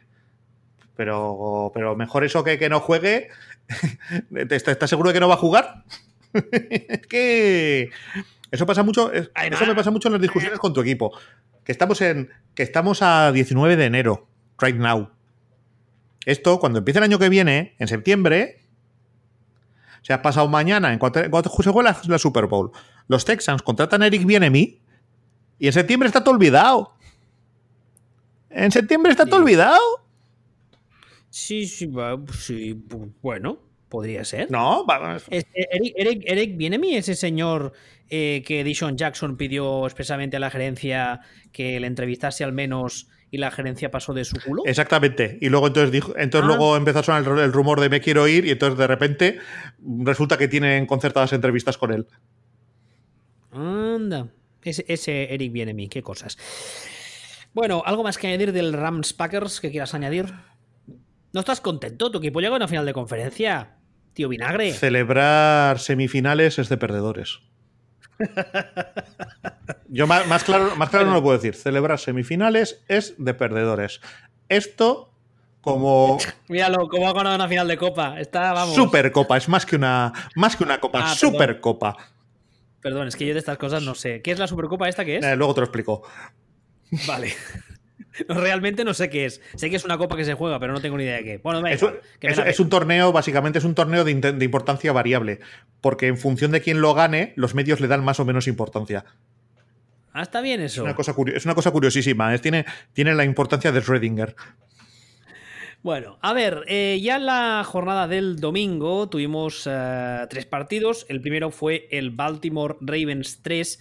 Pero, 0.95 1.71
pero 1.75 1.95
mejor 1.95 2.23
eso 2.23 2.43
que 2.43 2.57
que 2.57 2.67
no 2.67 2.79
juegue. 2.79 3.29
¿Estás 4.49 4.89
seguro 4.89 5.09
de 5.09 5.13
que 5.13 5.19
no 5.19 5.27
va 5.27 5.35
a 5.35 5.37
jugar? 5.37 5.83
es 6.51 7.07
que 7.07 7.89
eso 8.51 8.65
pasa 8.65 8.83
mucho, 8.83 9.11
eso 9.11 9.29
me 9.65 9.75
pasa 9.75 9.91
mucho 9.91 10.07
en 10.07 10.13
las 10.13 10.21
discusiones 10.21 10.59
con 10.59 10.73
tu 10.73 10.81
equipo. 10.81 11.17
Que 11.63 11.71
estamos 11.71 11.99
en. 12.01 12.29
Que 12.55 12.63
estamos 12.63 13.01
a 13.01 13.31
19 13.31 13.75
de 13.75 13.85
enero, 13.85 14.27
right 14.59 14.75
now. 14.75 15.09
Esto, 16.25 16.59
cuando 16.59 16.79
empiece 16.79 16.99
el 16.99 17.03
año 17.03 17.19
que 17.19 17.29
viene, 17.29 17.75
en 17.79 17.87
septiembre. 17.87 18.63
Se 20.01 20.13
ha 20.13 20.21
pasado 20.21 20.47
mañana, 20.47 20.93
en 20.93 20.99
cuanto, 20.99 21.19
se 21.61 21.71
juega 21.71 21.97
la, 22.07 22.17
Super 22.17 22.45
Bowl. 22.45 22.71
Los 23.09 23.25
Texans 23.25 23.61
contratan 23.61 24.01
a 24.01 24.07
Eric 24.07 24.25
Bienemi. 24.25 24.79
Y 25.59 25.67
en 25.67 25.73
septiembre 25.73 26.07
está 26.07 26.23
todo 26.23 26.35
olvidado. 26.35 26.93
En 28.49 28.71
septiembre 28.71 29.11
está 29.11 29.25
todo 29.25 29.41
olvidado. 29.41 29.81
Sí, 31.29 31.67
sí, 31.67 31.91
sí, 32.39 32.81
bueno, 33.21 33.59
podría 33.89 34.25
ser. 34.25 34.51
No, 34.51 34.85
vamos. 34.85 35.25
Eric, 35.29 35.93
Eric, 35.95 36.23
Eric 36.25 36.57
Bienemi, 36.57 36.95
ese 36.95 37.15
señor 37.15 37.73
eh, 38.09 38.43
que 38.45 38.63
Dishon 38.63 38.97
Jackson 38.97 39.37
pidió 39.37 39.85
expresamente 39.85 40.37
a 40.37 40.39
la 40.39 40.49
gerencia 40.49 41.21
que 41.51 41.79
le 41.79 41.87
entrevistase 41.87 42.43
al 42.43 42.53
menos 42.53 43.09
y 43.29 43.37
la 43.37 43.51
gerencia 43.51 43.91
pasó 43.91 44.13
de 44.13 44.23
su 44.23 44.37
culo. 44.39 44.63
Exactamente. 44.65 45.37
Y 45.41 45.49
luego 45.49 45.67
entonces 45.67 45.91
dijo, 45.91 46.13
entonces 46.17 46.45
ah. 46.45 46.47
luego 46.47 46.77
empezó 46.77 46.99
a 46.99 47.03
sonar 47.03 47.39
el, 47.39 47.51
rumor 47.51 47.81
de 47.81 47.89
me 47.89 47.99
quiero 47.99 48.27
ir 48.27 48.45
y 48.45 48.51
entonces 48.51 48.77
de 48.77 48.87
repente 48.87 49.39
resulta 50.03 50.37
que 50.37 50.47
tienen 50.47 50.85
concertadas 50.85 51.33
entrevistas 51.33 51.77
con 51.77 51.93
él. 51.93 52.07
Anda. 53.51 54.27
Ese, 54.63 54.85
ese 54.87 55.33
Eric 55.33 55.51
mí, 55.73 55.89
qué 55.89 56.01
cosas. 56.01 56.37
Bueno, 57.53 57.83
¿algo 57.85 58.03
más 58.03 58.17
que 58.17 58.27
añadir 58.27 58.51
del 58.51 58.73
Rams 58.73 59.13
Packers 59.13 59.59
que 59.59 59.71
quieras 59.71 59.93
añadir? 59.93 60.33
¿No 61.33 61.41
estás 61.41 61.59
contento? 61.59 62.11
Tu 62.11 62.19
equipo 62.19 62.39
llega 62.39 62.53
a 62.53 62.57
una 62.57 62.67
final 62.67 62.85
de 62.85 62.93
conferencia. 62.93 63.76
Tío 64.17 64.29
Vinagre. 64.29 64.73
Celebrar 64.73 65.77
semifinales 65.77 66.57
es 66.57 66.69
de 66.69 66.77
perdedores. 66.77 67.37
Yo 69.89 70.07
más, 70.07 70.43
claro, 70.43 70.75
más 70.75 70.89
claro 70.89 71.05
no 71.05 71.13
lo 71.13 71.21
puedo 71.21 71.37
decir. 71.37 71.53
Celebrar 71.53 71.99
semifinales 71.99 72.83
es 72.87 73.13
de 73.19 73.35
perdedores. 73.35 74.01
Esto 74.49 75.13
como. 75.61 76.17
Míralo, 76.47 76.87
como 76.87 77.07
ha 77.07 77.13
ganado 77.13 77.35
una 77.35 77.47
final 77.47 77.67
de 77.67 77.77
copa. 77.77 78.19
Está, 78.19 78.53
vamos. 78.53 78.73
Supercopa, 78.73 79.37
es 79.37 79.47
más 79.49 79.67
que 79.67 79.75
una, 79.75 80.11
más 80.33 80.55
que 80.55 80.63
una 80.63 80.79
copa, 80.79 81.11
ah, 81.11 81.13
supercopa. 81.13 81.95
Perdón. 82.81 83.09
es 83.09 83.15
que 83.15 83.27
yo 83.27 83.33
de 83.33 83.39
estas 83.39 83.59
cosas 83.59 83.83
no 83.83 83.93
sé. 83.93 84.23
¿Qué 84.23 84.31
es 84.31 84.39
la 84.39 84.47
supercopa 84.47 84.89
esta 84.89 85.05
que 85.05 85.17
es? 85.17 85.23
Eh, 85.23 85.35
luego 85.35 85.53
te 85.53 85.61
lo 85.61 85.65
explico. 85.65 86.01
Vale. 87.05 87.35
realmente 88.27 88.83
no 88.83 88.93
sé 88.93 89.09
qué 89.09 89.25
es. 89.25 89.41
Sé 89.55 89.69
que 89.69 89.75
es 89.75 89.85
una 89.85 89.97
copa 89.97 90.15
que 90.15 90.25
se 90.25 90.33
juega, 90.33 90.59
pero 90.59 90.73
no 90.73 90.81
tengo 90.81 90.97
ni 90.97 91.03
idea 91.03 91.17
de 91.17 91.23
qué. 91.23 91.37
Bueno, 91.37 91.65
es, 91.67 92.59
un 92.59 92.69
torneo, 92.69 93.11
básicamente 93.11 93.59
es 93.59 93.65
un 93.65 93.75
torneo 93.75 94.03
de, 94.03 94.11
importancia 94.11 94.91
variable, 94.91 95.39
porque 95.81 96.07
en 96.07 96.17
función 96.17 96.51
de 96.51 96.61
quién 96.61 96.81
lo 96.81 96.93
gane, 96.93 97.33
los 97.35 97.55
medios 97.55 97.79
le 97.79 97.87
dan 97.87 98.03
más 98.03 98.19
o 98.19 98.25
menos 98.25 98.47
importancia. 98.47 99.05
Ah, 100.13 100.23
está 100.23 100.41
bien 100.41 100.61
eso. 100.61 100.81
Es 100.81 100.85
una 100.85 100.95
cosa, 100.95 101.13
es 101.33 101.45
una 101.45 101.53
cosa 101.53 101.71
curiosísima. 101.71 102.35
Tiene, 102.39 102.65
tiene 102.93 103.13
la 103.13 103.23
importancia 103.23 103.71
de 103.71 103.81
Schrödinger. 103.81 104.35
Bueno, 105.83 106.17
a 106.21 106.33
ver, 106.33 106.63
eh, 106.67 106.99
ya 107.01 107.17
en 107.17 107.27
la 107.27 107.63
jornada 107.63 108.07
del 108.07 108.41
domingo 108.41 109.07
tuvimos 109.09 109.67
eh, 109.71 110.25
tres 110.29 110.45
partidos. 110.45 111.05
El 111.07 111.21
primero 111.21 111.51
fue 111.51 111.87
el 111.91 112.09
Baltimore 112.09 112.75
Ravens 112.81 113.41
3, 113.43 113.79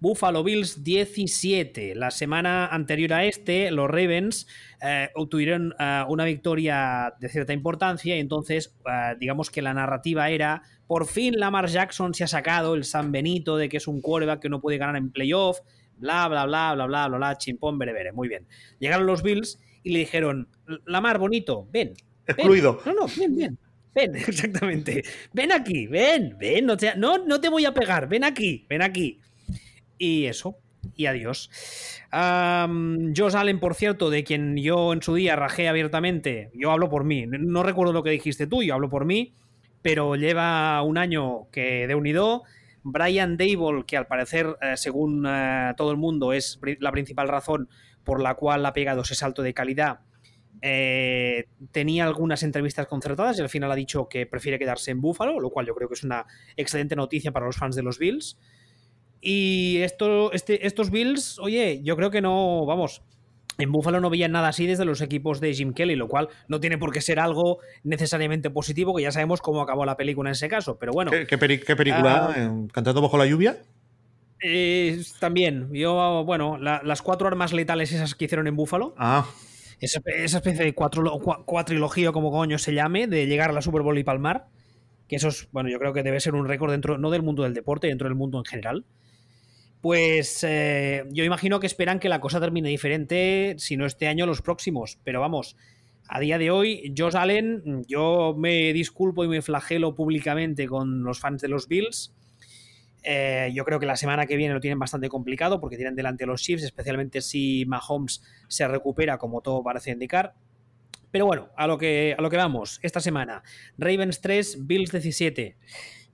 Buffalo 0.00 0.44
Bills 0.44 0.84
17. 0.84 1.94
La 1.94 2.10
semana 2.10 2.66
anterior 2.66 3.12
a 3.14 3.24
este, 3.24 3.70
los 3.70 3.88
Ravens 3.88 4.46
eh, 4.80 5.08
obtuvieron 5.14 5.74
eh, 5.78 6.04
una 6.08 6.24
victoria 6.24 7.14
de 7.18 7.28
cierta 7.28 7.52
importancia 7.52 8.16
y 8.16 8.20
entonces 8.20 8.76
eh, 8.86 9.16
digamos 9.18 9.50
que 9.50 9.62
la 9.62 9.74
narrativa 9.74 10.30
era 10.30 10.62
por 10.86 11.06
fin 11.06 11.38
Lamar 11.38 11.68
Jackson 11.68 12.14
se 12.14 12.24
ha 12.24 12.28
sacado 12.28 12.74
el 12.74 12.84
San 12.84 13.12
Benito 13.12 13.56
de 13.56 13.68
que 13.68 13.76
es 13.76 13.88
un 13.88 14.00
quarterback 14.00 14.40
que 14.40 14.48
no 14.48 14.60
puede 14.60 14.78
ganar 14.78 14.96
en 14.96 15.10
playoff, 15.10 15.58
bla, 15.96 16.28
bla, 16.28 16.46
bla, 16.46 16.74
bla, 16.74 16.86
bla, 16.86 17.08
bla, 17.08 17.16
bla, 17.18 17.38
chimpón, 17.38 17.78
bere, 17.78 17.92
bere. 17.92 18.12
Muy 18.12 18.28
bien. 18.28 18.46
Llegaron 18.78 19.06
los 19.06 19.22
Bills 19.22 19.58
y 19.82 19.90
le 19.90 20.00
dijeron, 20.00 20.48
Lamar, 20.86 21.18
bonito, 21.18 21.68
ven. 21.72 21.94
Excluido. 22.26 22.80
No, 22.86 22.92
no, 22.94 23.06
bien, 23.06 23.36
bien. 23.36 23.58
Ven, 23.94 24.14
exactamente. 24.28 25.02
Ven 25.32 25.52
aquí, 25.52 25.86
ven, 25.86 26.36
ven. 26.38 26.66
No 26.66 26.76
te, 26.76 26.94
no, 26.96 27.18
no 27.18 27.40
te 27.40 27.48
voy 27.48 27.64
a 27.64 27.74
pegar. 27.74 28.08
Ven 28.08 28.24
aquí, 28.24 28.64
ven 28.68 28.82
aquí. 28.82 29.20
Y 29.98 30.26
eso. 30.26 30.56
Y 30.94 31.06
adiós. 31.06 31.50
Um, 32.12 33.12
Josh 33.14 33.34
Allen, 33.34 33.60
por 33.60 33.74
cierto, 33.74 34.10
de 34.10 34.24
quien 34.24 34.56
yo 34.56 34.92
en 34.92 35.02
su 35.02 35.14
día 35.14 35.36
rajé 35.36 35.68
abiertamente, 35.68 36.50
yo 36.54 36.70
hablo 36.70 36.88
por 36.88 37.04
mí, 37.04 37.26
no 37.26 37.62
recuerdo 37.62 37.92
lo 37.92 38.02
que 38.02 38.10
dijiste 38.10 38.46
tú, 38.46 38.62
yo 38.62 38.74
hablo 38.74 38.88
por 38.88 39.04
mí, 39.04 39.32
pero 39.82 40.14
lleva 40.16 40.80
un 40.82 40.98
año 40.98 41.50
que 41.50 41.86
de 41.86 41.94
unido. 41.94 42.44
Brian 42.84 43.36
Dable, 43.36 43.84
que 43.86 43.96
al 43.96 44.06
parecer, 44.06 44.56
eh, 44.62 44.76
según 44.76 45.26
eh, 45.26 45.74
todo 45.76 45.90
el 45.90 45.96
mundo, 45.98 46.32
es 46.32 46.58
la 46.80 46.92
principal 46.92 47.28
razón 47.28 47.68
por 48.04 48.22
la 48.22 48.34
cual 48.34 48.64
ha 48.64 48.72
pegado 48.72 49.02
ese 49.02 49.14
salto 49.14 49.42
de 49.42 49.52
calidad, 49.52 50.00
eh, 50.60 51.46
tenía 51.70 52.04
algunas 52.04 52.42
entrevistas 52.42 52.86
concertadas 52.86 53.38
y 53.38 53.42
al 53.42 53.48
final 53.48 53.70
ha 53.70 53.76
dicho 53.76 54.08
que 54.08 54.26
prefiere 54.26 54.58
quedarse 54.58 54.90
en 54.90 55.00
Buffalo, 55.00 55.38
lo 55.38 55.50
cual 55.50 55.66
yo 55.66 55.74
creo 55.74 55.88
que 55.88 55.94
es 55.94 56.02
una 56.02 56.26
excelente 56.56 56.96
noticia 56.96 57.32
para 57.32 57.46
los 57.46 57.56
fans 57.56 57.76
de 57.76 57.82
los 57.82 57.98
Bills. 57.98 58.38
Y 59.20 59.78
esto, 59.78 60.32
este, 60.32 60.66
estos 60.66 60.90
Bills, 60.90 61.38
oye, 61.38 61.80
yo 61.82 61.96
creo 61.96 62.10
que 62.10 62.20
no, 62.20 62.64
vamos, 62.66 63.02
en 63.58 63.72
Buffalo 63.72 64.00
no 64.00 64.10
veían 64.10 64.32
nada 64.32 64.48
así 64.48 64.66
desde 64.66 64.84
los 64.84 65.00
equipos 65.00 65.40
de 65.40 65.52
Jim 65.52 65.72
Kelly, 65.72 65.96
lo 65.96 66.08
cual 66.08 66.28
no 66.46 66.60
tiene 66.60 66.78
por 66.78 66.92
qué 66.92 67.00
ser 67.00 67.18
algo 67.18 67.58
necesariamente 67.82 68.50
positivo, 68.50 68.94
que 68.94 69.02
ya 69.02 69.12
sabemos 69.12 69.40
cómo 69.40 69.60
acabó 69.60 69.84
la 69.84 69.96
película 69.96 70.30
en 70.30 70.32
ese 70.32 70.48
caso, 70.48 70.78
pero 70.78 70.92
bueno. 70.92 71.10
¿Qué, 71.10 71.38
película? 71.38 72.50
Uh, 72.50 72.68
¿Cantando 72.68 73.02
bajo 73.02 73.18
la 73.18 73.26
lluvia? 73.26 73.58
Eh, 74.40 75.02
también, 75.18 75.68
yo, 75.72 76.22
bueno, 76.24 76.58
las 76.58 77.02
cuatro 77.02 77.26
armas 77.26 77.52
letales 77.52 77.92
esas 77.92 78.14
que 78.14 78.26
hicieron 78.26 78.46
en 78.46 78.54
Buffalo. 78.54 78.94
Ah 78.96 79.26
esa, 79.80 80.00
especie 80.38 80.64
de 80.64 80.74
cuatro, 80.74 81.18
cuatrilogía, 81.44 82.12
como 82.12 82.30
coño 82.30 82.58
se 82.58 82.74
llame, 82.74 83.06
de 83.06 83.26
llegar 83.26 83.50
a 83.50 83.52
la 83.52 83.62
Super 83.62 83.82
Bowl 83.82 83.98
y 83.98 84.04
palmar. 84.04 84.46
Que 85.06 85.16
eso 85.16 85.28
es, 85.28 85.48
bueno, 85.52 85.70
yo 85.70 85.78
creo 85.78 85.92
que 85.92 86.02
debe 86.02 86.20
ser 86.20 86.34
un 86.34 86.46
récord 86.46 86.70
dentro, 86.70 86.98
no 86.98 87.10
del 87.10 87.22
mundo 87.22 87.44
del 87.44 87.54
deporte, 87.54 87.86
dentro 87.86 88.08
del 88.08 88.16
mundo 88.16 88.38
en 88.38 88.44
general. 88.44 88.84
Pues 89.80 90.42
eh, 90.42 91.04
yo 91.10 91.24
imagino 91.24 91.60
que 91.60 91.66
esperan 91.66 92.00
que 92.00 92.08
la 92.08 92.20
cosa 92.20 92.40
termine 92.40 92.68
diferente, 92.68 93.54
si 93.58 93.76
no 93.76 93.86
este 93.86 94.08
año, 94.08 94.26
los 94.26 94.42
próximos. 94.42 94.98
Pero 95.04 95.20
vamos, 95.20 95.56
a 96.08 96.20
día 96.20 96.38
de 96.38 96.50
hoy, 96.50 96.92
Josh 96.96 97.16
Allen, 97.16 97.84
yo 97.86 98.34
me 98.36 98.72
disculpo 98.72 99.24
y 99.24 99.28
me 99.28 99.42
flagelo 99.42 99.94
públicamente 99.94 100.66
con 100.66 101.04
los 101.04 101.20
fans 101.20 101.42
de 101.42 101.48
los 101.48 101.68
Bills. 101.68 102.14
Eh, 103.04 103.50
yo 103.54 103.64
creo 103.64 103.78
que 103.78 103.86
la 103.86 103.96
semana 103.96 104.26
que 104.26 104.36
viene 104.36 104.54
lo 104.54 104.60
tienen 104.60 104.78
bastante 104.78 105.08
complicado 105.08 105.60
porque 105.60 105.76
tienen 105.76 105.94
delante 105.94 106.26
los 106.26 106.42
Chiefs, 106.42 106.64
especialmente 106.64 107.20
si 107.20 107.64
Mahomes 107.66 108.22
se 108.48 108.66
recupera, 108.66 109.18
como 109.18 109.42
todo 109.42 109.62
parece 109.62 109.92
indicar. 109.92 110.34
Pero 111.10 111.26
bueno, 111.26 111.50
a 111.56 111.66
lo 111.66 111.78
que, 111.78 112.14
a 112.18 112.20
lo 112.20 112.30
que 112.30 112.36
vamos. 112.36 112.80
Esta 112.82 113.00
semana, 113.00 113.42
Ravens 113.78 114.20
3, 114.20 114.66
Bills 114.66 114.90
17. 114.90 115.56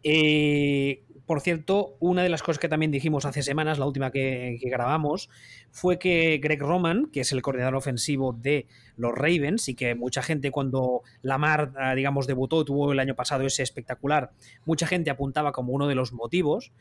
Eh, 0.03 1.03
por 1.26 1.40
cierto, 1.40 1.96
una 2.00 2.22
de 2.22 2.28
las 2.28 2.42
cosas 2.42 2.58
que 2.58 2.68
también 2.68 2.90
dijimos 2.90 3.24
hace 3.24 3.42
semanas, 3.42 3.78
la 3.78 3.87
última 3.87 4.10
que, 4.10 4.58
grabamos, 4.62 5.30
fue 5.70 5.98
que 5.98 6.38
Greg 6.42 6.60
Roman, 6.60 7.06
que 7.06 7.20
es 7.20 7.32
el 7.32 7.40
coordinador 7.40 7.76
ofensivo 7.76 8.32
de 8.32 8.66
los 8.96 9.12
Ravens, 9.14 9.68
y 9.68 9.74
que 9.74 9.94
mucha 9.94 10.22
gente 10.22 10.50
cuando 10.50 11.02
Lamar, 11.22 11.72
ah, 11.76 11.94
digamos, 11.94 12.26
debutó, 12.26 12.64
tuvo 12.64 12.92
el 12.92 12.98
año 12.98 13.14
pasado 13.14 13.44
ese 13.46 13.62
espectacular, 13.62 14.32
mucha 14.66 14.87
gente 14.87 15.10
apuntaba 15.10 15.52
como 15.52 15.72
uno 15.72 15.88
de 15.88 15.94
los 15.94 16.12
motivos, 16.12 16.72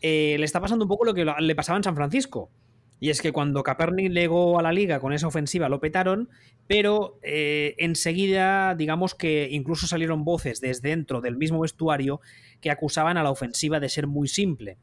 eh, 0.00 0.36
le 0.38 0.44
está 0.44 0.60
pasando 0.60 0.84
un 0.84 0.88
poco 0.88 1.04
lo 1.04 1.14
que 1.14 1.24
le 1.24 1.54
pasaba 1.54 1.76
en 1.76 1.84
San 1.84 1.94
Francisco. 1.94 2.50
Y 3.02 3.10
es 3.10 3.20
que 3.20 3.32
cuando 3.32 3.64
Kaepernick 3.64 4.12
llegó 4.12 4.60
a 4.60 4.62
la 4.62 4.70
liga 4.70 5.00
con 5.00 5.12
esa 5.12 5.26
ofensiva 5.26 5.68
lo 5.68 5.80
petaron, 5.80 6.28
pero 6.68 7.18
eh, 7.24 7.74
enseguida, 7.78 8.76
digamos 8.76 9.16
que 9.16 9.48
incluso 9.50 9.88
salieron 9.88 10.24
voces 10.24 10.60
desde 10.60 10.90
dentro 10.90 11.20
del 11.20 11.36
mismo 11.36 11.58
vestuario 11.58 12.20
que 12.60 12.70
acusaban 12.70 13.16
a 13.16 13.24
la 13.24 13.32
ofensiva 13.32 13.80
de 13.80 13.88
ser 13.88 14.06
muy 14.06 14.28
simple. 14.28 14.78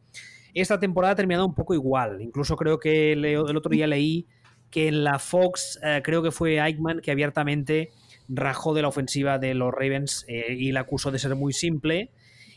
Esta 0.53 0.81
temporada 0.81 1.13
ha 1.13 1.15
terminado 1.15 1.45
un 1.45 1.55
poco 1.55 1.73
igual. 1.73 2.21
Incluso 2.21 2.57
creo 2.57 2.77
que 2.77 3.13
el 3.13 3.55
otro 3.55 3.69
día 3.69 3.87
leí 3.87 4.27
que 4.69 4.89
en 4.89 5.05
la 5.05 5.17
Fox, 5.17 5.79
eh, 5.81 6.01
creo 6.03 6.21
que 6.21 6.31
fue 6.31 6.59
Eichmann 6.59 6.99
que 6.99 7.11
abiertamente 7.11 7.91
rajó 8.27 8.73
de 8.73 8.81
la 8.81 8.89
ofensiva 8.89 9.39
de 9.39 9.53
los 9.53 9.73
Ravens 9.73 10.25
eh, 10.27 10.57
y 10.59 10.73
la 10.73 10.81
acusó 10.81 11.11
de 11.11 11.19
ser 11.19 11.35
muy 11.35 11.53
simple. 11.53 12.11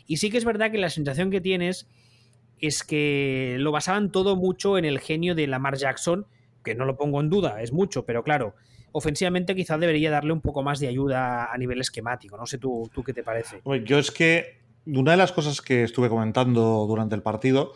Y 0.08 0.16
sí 0.16 0.28
que 0.28 0.38
es 0.38 0.44
verdad 0.44 0.72
que 0.72 0.78
la 0.78 0.90
sensación 0.90 1.30
que 1.30 1.40
tienes 1.40 1.86
es 2.62 2.84
que 2.84 3.56
lo 3.58 3.72
basaban 3.72 4.10
todo 4.10 4.36
mucho 4.36 4.78
en 4.78 4.86
el 4.86 5.00
genio 5.00 5.34
de 5.34 5.46
Lamar 5.48 5.76
Jackson, 5.76 6.26
que 6.64 6.74
no 6.74 6.84
lo 6.84 6.96
pongo 6.96 7.20
en 7.20 7.28
duda, 7.28 7.60
es 7.60 7.72
mucho, 7.72 8.06
pero 8.06 8.22
claro, 8.22 8.54
ofensivamente 8.92 9.54
quizás 9.54 9.80
debería 9.80 10.10
darle 10.10 10.32
un 10.32 10.40
poco 10.40 10.62
más 10.62 10.78
de 10.78 10.86
ayuda 10.88 11.52
a 11.52 11.58
nivel 11.58 11.80
esquemático. 11.80 12.36
No 12.36 12.46
sé 12.46 12.58
tú, 12.58 12.88
tú 12.94 13.02
qué 13.02 13.12
te 13.12 13.24
parece. 13.24 13.60
Yo 13.84 13.98
es 13.98 14.10
que 14.12 14.60
una 14.86 15.10
de 15.10 15.16
las 15.16 15.32
cosas 15.32 15.60
que 15.60 15.82
estuve 15.82 16.08
comentando 16.08 16.86
durante 16.86 17.16
el 17.16 17.22
partido 17.22 17.72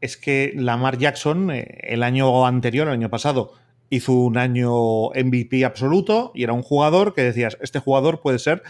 es 0.00 0.16
que 0.16 0.52
Lamar 0.56 0.96
Jackson 0.96 1.50
eh, 1.50 1.78
el 1.82 2.02
año 2.02 2.46
anterior, 2.46 2.86
el 2.86 2.94
año 2.94 3.10
pasado, 3.10 3.54
hizo 3.90 4.12
un 4.12 4.38
año 4.38 5.08
MVP 5.10 5.64
absoluto 5.64 6.30
y 6.34 6.44
era 6.44 6.52
un 6.52 6.62
jugador 6.62 7.12
que 7.12 7.22
decías, 7.22 7.58
este 7.60 7.80
jugador 7.80 8.20
puede 8.20 8.38
ser 8.38 8.62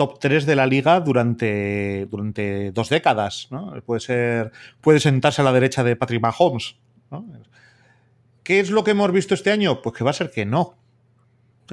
top 0.00 0.18
3 0.18 0.46
de 0.46 0.56
la 0.56 0.66
liga 0.66 0.98
durante, 1.00 2.06
durante 2.10 2.72
dos 2.72 2.88
décadas. 2.88 3.48
¿no? 3.50 3.74
Puede, 3.84 4.00
ser, 4.00 4.50
puede 4.80 4.98
sentarse 4.98 5.42
a 5.42 5.44
la 5.44 5.52
derecha 5.52 5.84
de 5.84 5.94
Patrick 5.94 6.22
Mahomes. 6.22 6.76
¿Qué 8.42 8.60
es 8.60 8.70
lo 8.70 8.82
que 8.82 8.92
hemos 8.92 9.12
visto 9.12 9.34
este 9.34 9.50
año? 9.50 9.82
Pues 9.82 9.94
que 9.94 10.02
va 10.02 10.08
a 10.08 10.14
ser 10.14 10.30
que 10.30 10.46
no. 10.46 10.74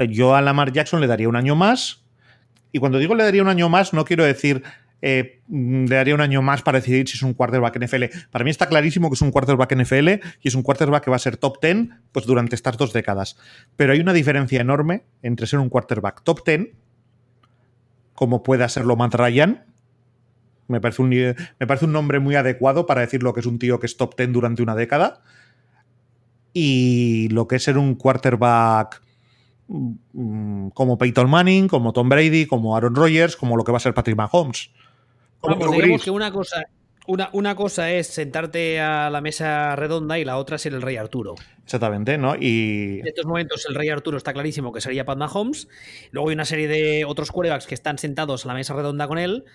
Yo 0.10 0.36
a 0.36 0.42
Lamar 0.42 0.74
Jackson 0.74 1.00
le 1.00 1.08
daría 1.08 1.30
un 1.30 1.38
año 1.38 1.56
más. 1.56 2.04
Y 2.74 2.80
cuando 2.80 2.98
digo 2.98 3.16
le 3.16 3.24
daría 3.24 3.42
un 3.42 3.48
año 3.48 3.70
más, 3.70 3.94
no 3.94 4.04
quiero 4.04 4.26
decir 4.26 4.62
eh, 5.02 5.40
le 5.48 5.96
daría 5.96 6.14
un 6.14 6.20
año 6.20 6.42
más 6.42 6.64
para 6.64 6.80
decidir 6.80 7.08
si 7.08 7.16
es 7.16 7.24
un 7.24 7.34
quarterback 7.34 7.80
NFL. 7.80 8.04
Para 8.30 8.44
mí 8.44 8.52
está 8.52 8.68
clarísimo 8.68 9.10
que 9.10 9.14
es 9.14 9.22
un 9.22 9.32
quarterback 9.32 9.74
NFL 9.74 10.10
y 10.42 10.50
es 10.50 10.54
un 10.54 10.64
quarterback 10.64 11.06
que 11.06 11.12
va 11.12 11.16
a 11.16 11.20
ser 11.20 11.38
top 11.38 11.62
10 11.62 11.92
pues, 12.12 12.26
durante 12.26 12.56
estas 12.56 12.76
dos 12.76 12.92
décadas. 12.92 13.38
Pero 13.78 13.94
hay 13.94 14.02
una 14.02 14.12
diferencia 14.12 14.60
enorme 14.60 15.06
entre 15.22 15.48
ser 15.48 15.60
un 15.60 15.70
quarterback 15.70 16.24
top 16.24 16.46
10 16.46 16.72
como 18.18 18.42
pueda 18.42 18.68
serlo 18.68 18.96
Matt 18.96 19.14
Ryan. 19.14 19.64
Me 20.68 20.82
parece, 20.82 21.04
un, 21.04 21.10
me 21.10 21.68
parece 21.68 21.86
un 21.86 21.92
nombre 21.92 22.20
muy 22.20 22.34
adecuado 22.34 22.88
para 22.88 23.02
decir 23.02 23.22
lo 23.22 23.32
que 23.32 23.42
es 23.42 23.46
un 23.46 23.60
tío 23.60 23.80
que 23.80 23.86
es 23.86 23.96
top 23.96 24.18
10 24.18 24.34
durante 24.34 24.64
una 24.64 24.74
década. 24.74 25.22
Y 26.52 27.28
lo 27.30 27.48
que 27.48 27.58
es 27.58 27.64
ser 27.64 27.78
un 27.78 27.94
quarterback 27.94 29.04
mm, 29.68 30.70
como 30.70 30.98
Peyton 30.98 31.30
Manning, 31.30 31.68
como 31.68 31.94
Tom 31.94 32.10
Brady, 32.10 32.48
como 32.48 32.76
Aaron 32.76 32.96
Rodgers, 32.96 33.38
como 33.38 33.56
lo 33.56 33.64
que 33.64 33.72
va 33.72 33.78
a 33.78 33.82
ser 33.82 33.94
Patrick 33.94 34.18
Mahomes. 34.18 34.72
Vamos, 35.44 35.72
digamos 35.72 36.04
que 36.04 36.10
una 36.10 36.32
cosa, 36.32 36.68
una, 37.08 37.30
una, 37.34 37.56
cosa 37.56 37.92
es 37.92 38.08
sentarte 38.08 38.80
a 38.80 39.10
la 39.10 39.22
mesa 39.22 39.76
redonda 39.76 40.20
y 40.20 40.26
la 40.26 40.38
otra 40.38 40.58
ser 40.58 40.74
el 40.74 40.82
Rey 40.82 40.98
Arturo. 40.98 41.36
Exactamente, 41.64 42.18
¿no? 42.18 42.36
Y. 42.36 43.00
En 43.00 43.08
estos 43.08 43.26
momentos 43.26 43.66
el 43.68 43.76
Rey 43.76 43.90
Arturo 43.90 44.18
está 44.18 44.34
clarísimo 44.34 44.72
que 44.72 44.82
sería 44.82 45.06
Pat 45.06 45.18
Mahomes. 45.18 45.68
Luego 46.12 46.30
hay 46.30 46.36
una 46.36 46.46
serie 46.46 46.68
de 46.68 47.06
otros 47.06 47.32
quarterbacks 47.32 47.68
que 47.68 47.76
están 47.76 47.98
sentados 47.98 48.46
a 48.46 48.50
la 48.50 48.54
mesa 48.54 48.74
redonda 48.74 49.08
con 49.08 49.18
él. 49.18 49.46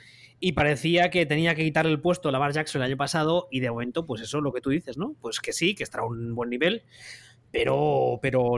Y 0.41 0.53
parecía 0.53 1.11
que 1.11 1.25
tenía 1.25 1.55
que 1.55 1.63
quitar 1.63 1.87
el 1.87 2.01
puesto 2.01 2.29
a 2.29 2.33
Lamar 2.33 2.53
Jackson 2.53 2.83
el 2.83 2.89
año 2.89 2.97
pasado. 2.97 3.49
Y 3.51 3.61
de 3.61 3.71
momento, 3.71 4.07
pues 4.07 4.21
eso 4.23 4.39
es 4.39 4.45
lo 4.45 4.53
que 4.53 4.61
tú 4.61 4.71
dices, 4.71 4.99
¿no? 4.99 5.15
Pues 5.21 5.39
que 5.41 5.53
sí, 5.53 5.75
que 5.75 5.85
estará 5.85 6.03
a 6.03 6.07
un 6.07 6.35
buen 6.35 6.51
nivel 6.51 6.83
pero, 7.53 8.19
pero 8.23 8.55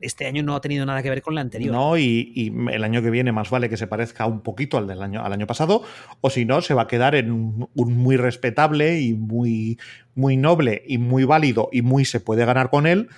este 0.00 0.26
año 0.26 0.42
no 0.42 0.56
ha 0.56 0.62
tenido 0.62 0.86
nada 0.86 1.02
que 1.02 1.10
ver 1.10 1.20
con 1.20 1.34
el 1.34 1.38
anterior. 1.38 1.72
No, 1.72 1.98
y, 1.98 2.50
el 2.72 2.82
año 2.82 3.02
que 3.02 3.10
viene 3.10 3.32
más 3.32 3.50
vale 3.50 3.68
que 3.68 3.76
se 3.76 3.86
parezca 3.86 4.26
un 4.26 4.40
poquito 4.40 4.78
al 4.78 4.86
del 4.86 5.02
año, 5.02 5.22
al 5.22 5.34
año 5.34 5.46
pasado, 5.46 5.82
o 6.22 6.30
si 6.30 6.46
no, 6.46 6.62
se 6.62 6.72
va 6.72 6.82
a 6.82 6.86
quedar 6.86 7.14
en 7.14 7.30
un, 7.30 7.68
muy 7.74 8.16
respetable 8.16 8.98
y 8.98 9.12
muy, 9.12 9.78
muy 10.14 10.38
noble 10.38 10.82
y 10.86 10.96
muy 10.96 11.24
válido 11.24 11.68
y 11.70 11.82
muy 11.82 12.06
se 12.06 12.18
puede 12.18 12.46
ganar 12.46 12.70
con 12.70 12.86
él, 12.86 13.10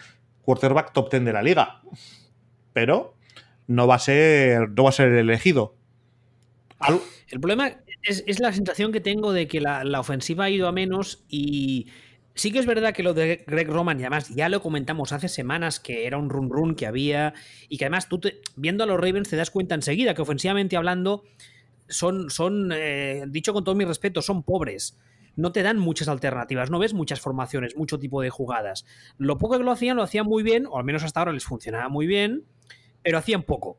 quarterback 0.42 0.92
top 0.92 1.08
10 1.12 1.24
de 1.24 1.32
la 1.32 1.42
liga. 1.42 1.82
Pero 2.72 3.14
no 3.68 3.86
va 3.86 3.94
a 3.94 4.00
ser, 4.00 4.70
no 4.70 4.82
va 4.82 4.88
a 4.88 4.92
ser 4.92 5.12
elegido. 5.12 5.76
El 7.28 7.38
problema 7.38 7.70
es, 8.02 8.40
la 8.40 8.52
sensación 8.52 8.90
que 8.90 9.00
tengo 9.00 9.32
de 9.32 9.46
que 9.46 9.60
la, 9.60 9.84
la 9.84 10.00
ofensiva 10.00 10.46
ha 10.46 10.50
ido 10.50 10.66
a 10.66 10.72
menos 10.72 11.24
y 11.28 11.86
Sí 12.34 12.50
que 12.50 12.58
es 12.58 12.66
verdad 12.66 12.94
que 12.94 13.02
lo 13.02 13.14
de 13.14 13.44
Greg 13.46 13.68
Roman, 13.68 14.00
y 14.00 14.04
además 14.04 14.30
ya 14.30 14.48
lo 14.48 14.62
comentamos 14.62 15.12
hace 15.12 15.28
semanas 15.28 15.80
que 15.80 16.06
era 16.06 16.16
un 16.16 16.30
run 16.30 16.48
run 16.48 16.74
que 16.74 16.86
había, 16.86 17.34
y 17.68 17.76
que 17.76 17.84
además 17.84 18.08
tú 18.08 18.20
viendo 18.56 18.84
a 18.84 18.86
los 18.86 18.98
Ravens 18.98 19.28
te 19.28 19.36
das 19.36 19.50
cuenta 19.50 19.74
enseguida 19.74 20.14
que 20.14 20.22
ofensivamente 20.22 20.76
hablando 20.76 21.24
son, 21.88 22.30
son 22.30 22.70
eh, 22.72 23.24
dicho 23.28 23.52
con 23.52 23.64
todo 23.64 23.74
mi 23.74 23.84
respeto, 23.84 24.22
son 24.22 24.42
pobres. 24.42 24.98
no 25.34 25.52
te 25.52 25.62
dan 25.62 25.78
muchas 25.78 26.08
alternativas, 26.08 26.70
no 26.70 26.78
ves 26.78 26.94
muchas 26.94 27.20
formaciones, 27.20 27.76
mucho 27.76 27.98
tipo 27.98 28.20
de 28.20 28.30
jugadas. 28.30 28.84
Lo 29.18 29.38
poco 29.38 29.58
que 29.58 29.64
lo 29.64 29.70
hacían, 29.70 29.96
lo 29.96 30.02
hacían 30.02 30.26
muy 30.26 30.42
bien, 30.42 30.66
o 30.66 30.78
al 30.78 30.84
menos 30.84 31.04
hasta 31.04 31.20
ahora 31.20 31.32
les 31.32 31.44
funcionaba 31.44 31.88
muy 31.88 32.06
bien, 32.06 32.44
pero 33.02 33.18
hacían 33.18 33.42
poco. 33.42 33.78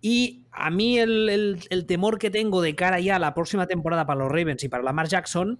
Y 0.00 0.44
a 0.52 0.70
mí 0.70 0.98
el, 0.98 1.86
temor 1.86 2.18
que 2.18 2.28
tengo 2.28 2.60
de 2.60 2.74
cara 2.74 3.00
ya 3.00 3.16
a 3.16 3.18
la 3.18 3.32
próxima 3.32 3.66
temporada 3.66 4.04
para 4.04 4.20
los 4.20 4.30
Ravens 4.30 4.62
y 4.62 4.68
para 4.68 4.82
Lamar 4.82 5.08
Jackson 5.08 5.58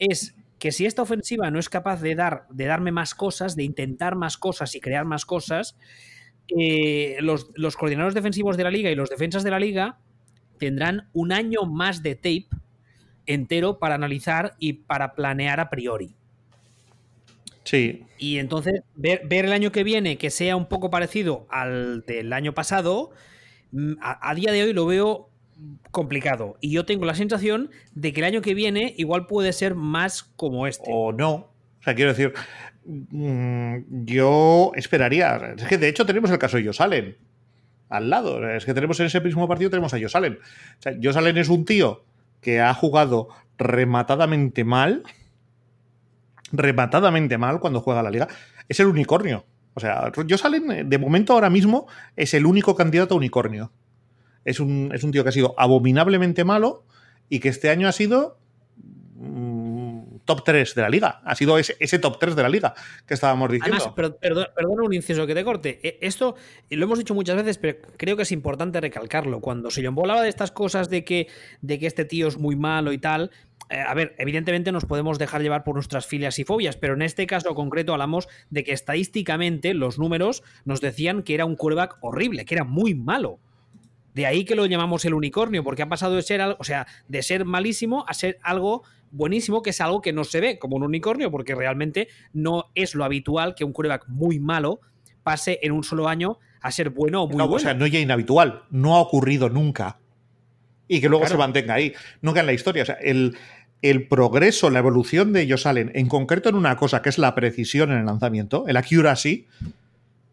es 0.00 0.34
que 0.64 0.72
si 0.72 0.86
esta 0.86 1.02
ofensiva 1.02 1.50
no 1.50 1.58
es 1.58 1.68
capaz 1.68 2.00
de, 2.00 2.14
dar, 2.14 2.46
de 2.48 2.64
darme 2.64 2.90
más 2.90 3.14
cosas, 3.14 3.54
de 3.54 3.64
intentar 3.64 4.16
más 4.16 4.38
cosas 4.38 4.74
y 4.74 4.80
crear 4.80 5.04
más 5.04 5.26
cosas, 5.26 5.76
eh, 6.48 7.18
los, 7.20 7.50
los 7.54 7.76
coordinadores 7.76 8.14
defensivos 8.14 8.56
de 8.56 8.64
la 8.64 8.70
liga 8.70 8.90
y 8.90 8.94
los 8.94 9.10
defensas 9.10 9.44
de 9.44 9.50
la 9.50 9.58
liga 9.58 9.98
tendrán 10.58 11.10
un 11.12 11.32
año 11.32 11.66
más 11.66 12.02
de 12.02 12.14
tape 12.14 12.48
entero 13.26 13.78
para 13.78 13.96
analizar 13.96 14.54
y 14.58 14.72
para 14.72 15.14
planear 15.14 15.60
a 15.60 15.68
priori. 15.68 16.16
Sí. 17.64 18.06
Y 18.16 18.38
entonces, 18.38 18.80
ver, 18.94 19.20
el 19.30 19.52
año 19.52 19.70
que 19.70 19.84
viene 19.84 20.16
que 20.16 20.30
sea 20.30 20.56
un 20.56 20.66
poco 20.70 20.88
parecido 20.88 21.46
al 21.50 22.06
del 22.06 22.32
año 22.32 22.54
pasado, 22.54 23.10
mm, 23.72 23.96
a, 24.00 24.34
día 24.34 24.50
de 24.50 24.62
hoy 24.62 24.72
lo 24.72 24.86
veo 24.86 25.28
complicado. 25.90 26.56
Y 26.60 26.70
yo 26.72 26.84
tengo 26.84 27.04
la 27.04 27.14
sensación 27.14 27.70
de 27.94 28.12
que 28.12 28.20
el 28.20 28.26
año 28.26 28.42
que 28.42 28.54
viene 28.54 28.94
igual 28.96 29.26
puede 29.26 29.52
ser 29.52 29.74
más 29.74 30.22
como 30.22 30.66
este. 30.66 30.90
O 30.92 31.12
no. 31.12 31.32
O 31.32 31.82
sea, 31.82 31.94
quiero 31.94 32.12
decir, 32.12 32.32
mm, 32.84 34.04
yo 34.04 34.72
esperaría. 34.74 35.54
Es 35.56 35.64
que 35.64 35.78
de 35.78 35.88
hecho 35.88 36.06
tenemos 36.06 36.30
el 36.30 36.38
caso 36.38 36.56
de 36.56 36.64
Josalen 36.64 37.16
al 37.88 38.10
lado. 38.10 38.48
Es 38.50 38.64
que 38.64 38.74
tenemos 38.74 38.98
en 39.00 39.06
ese 39.06 39.20
mismo 39.20 39.46
partido 39.46 39.70
tenemos 39.70 39.94
a 39.94 40.00
Josalen. 40.00 40.38
O 40.78 40.82
sea, 40.82 40.94
Josalen 41.02 41.36
es 41.38 41.48
un 41.48 41.64
tío 41.64 42.04
que 42.40 42.60
ha 42.60 42.74
jugado 42.74 43.28
rematadamente 43.56 44.64
mal 44.64 45.04
rematadamente 46.56 47.38
mal 47.38 47.60
cuando 47.60 47.80
juega 47.80 48.02
la 48.02 48.10
liga, 48.10 48.28
es 48.68 48.80
el 48.80 48.86
unicornio. 48.86 49.44
O 49.74 49.80
sea, 49.80 50.12
yo 50.26 50.38
salen, 50.38 50.88
de 50.88 50.98
momento 50.98 51.32
ahora 51.32 51.50
mismo, 51.50 51.86
es 52.16 52.32
el 52.34 52.46
único 52.46 52.76
candidato 52.76 53.14
a 53.14 53.18
unicornio. 53.18 53.72
Es 54.44 54.60
un, 54.60 54.90
es 54.94 55.04
un 55.04 55.12
tío 55.12 55.22
que 55.22 55.30
ha 55.30 55.32
sido 55.32 55.54
abominablemente 55.58 56.44
malo 56.44 56.84
y 57.28 57.40
que 57.40 57.48
este 57.48 57.70
año 57.70 57.88
ha 57.88 57.92
sido 57.92 58.38
mm, 59.16 59.74
top 60.24 60.44
3 60.44 60.74
de 60.74 60.82
la 60.82 60.88
liga. 60.88 61.20
Ha 61.24 61.34
sido 61.34 61.58
ese, 61.58 61.98
top 61.98 62.18
3 62.18 62.36
de 62.36 62.42
la 62.42 62.48
liga 62.48 62.74
que 63.06 63.14
estábamos 63.14 63.50
diciendo. 63.50 63.76
Además, 63.76 64.76
un 64.82 64.94
inciso 64.94 65.26
que 65.26 65.34
te 65.34 65.44
corte. 65.44 65.80
E, 65.82 65.98
esto 66.00 66.36
lo 66.70 66.84
hemos 66.84 66.98
dicho 66.98 67.14
muchas 67.14 67.36
veces, 67.36 67.58
pero 67.58 67.78
creo 67.96 68.16
que 68.16 68.22
es 68.22 68.32
importante 68.32 68.80
recalcarlo. 68.80 69.40
Cuando 69.40 69.70
se 69.70 69.86
hablaba 69.86 70.22
de 70.22 70.28
estas 70.28 70.50
cosas 70.50 70.88
de 70.88 71.04
que, 71.04 71.28
de 71.60 71.78
que 71.78 71.86
este 71.86 72.04
tío 72.04 72.28
es 72.28 72.38
muy 72.38 72.56
malo 72.56 72.92
y 72.92 72.98
tal, 72.98 73.30
eh, 73.70 73.80
a 73.80 73.94
ver, 73.94 74.14
evidentemente 74.18 74.72
nos 74.72 74.84
podemos 74.84 75.18
dejar 75.18 75.42
llevar 75.42 75.64
por 75.64 75.74
nuestras 75.74 76.06
filias 76.06 76.38
y 76.38 76.44
fobias, 76.44 76.76
pero 76.76 76.94
en 76.94 77.02
este 77.02 77.26
caso 77.26 77.54
concreto 77.54 77.92
hablamos 77.92 78.28
de 78.50 78.64
que 78.64 78.72
estadísticamente 78.72 79.74
los 79.74 79.98
números 79.98 80.42
nos 80.64 80.80
decían 80.80 81.22
que 81.22 81.34
era 81.34 81.44
un 81.44 81.56
quarterback 81.56 81.96
horrible, 82.00 82.44
que 82.44 82.54
era 82.54 82.64
muy 82.64 82.94
malo. 82.94 83.38
De 84.14 84.26
ahí 84.26 84.44
que 84.44 84.54
lo 84.54 84.66
llamamos 84.66 85.04
el 85.04 85.14
unicornio, 85.14 85.62
porque 85.62 85.82
ha 85.82 85.88
pasado 85.88 86.14
de 86.14 86.22
ser, 86.22 86.40
o 86.40 86.64
sea, 86.64 86.86
de 87.08 87.22
ser 87.22 87.44
malísimo 87.44 88.04
a 88.08 88.14
ser 88.14 88.38
algo 88.42 88.82
buenísimo, 89.10 89.62
que 89.62 89.70
es 89.70 89.80
algo 89.80 90.00
que 90.00 90.12
no 90.12 90.24
se 90.24 90.40
ve 90.40 90.58
como 90.58 90.76
un 90.76 90.84
unicornio, 90.84 91.30
porque 91.30 91.54
realmente 91.54 92.08
no 92.32 92.70
es 92.74 92.94
lo 92.94 93.04
habitual 93.04 93.54
que 93.54 93.64
un 93.64 93.72
quarterback 93.72 94.06
muy 94.08 94.38
malo 94.40 94.80
pase 95.22 95.58
en 95.62 95.72
un 95.72 95.84
solo 95.84 96.08
año 96.08 96.38
a 96.60 96.70
ser 96.70 96.90
bueno 96.90 97.22
o 97.22 97.26
muy 97.26 97.36
bueno. 97.36 97.52
O 97.52 97.58
sea, 97.58 97.74
no 97.74 97.86
ya 97.86 97.98
inhabitual, 97.98 98.62
no 98.70 98.94
ha 98.94 99.00
ocurrido 99.00 99.48
nunca 99.48 99.98
y 100.88 101.00
que 101.00 101.08
luego 101.08 101.26
se 101.26 101.36
mantenga 101.36 101.74
ahí. 101.74 101.92
Nunca 102.20 102.40
en 102.40 102.46
la 102.46 102.52
historia. 102.52 102.82
O 102.82 102.86
sea, 102.86 102.96
el, 102.96 103.36
el 103.82 104.06
progreso, 104.06 104.70
la 104.70 104.78
evolución 104.78 105.32
de 105.32 105.42
ellos 105.42 105.62
salen, 105.62 105.90
en 105.94 106.08
concreto 106.08 106.48
en 106.48 106.54
una 106.54 106.76
cosa 106.76 107.02
que 107.02 107.08
es 107.08 107.18
la 107.18 107.34
precisión 107.34 107.90
en 107.90 107.98
el 107.98 108.06
lanzamiento, 108.06 108.64
el 108.68 108.76
accuracy, 108.76 109.46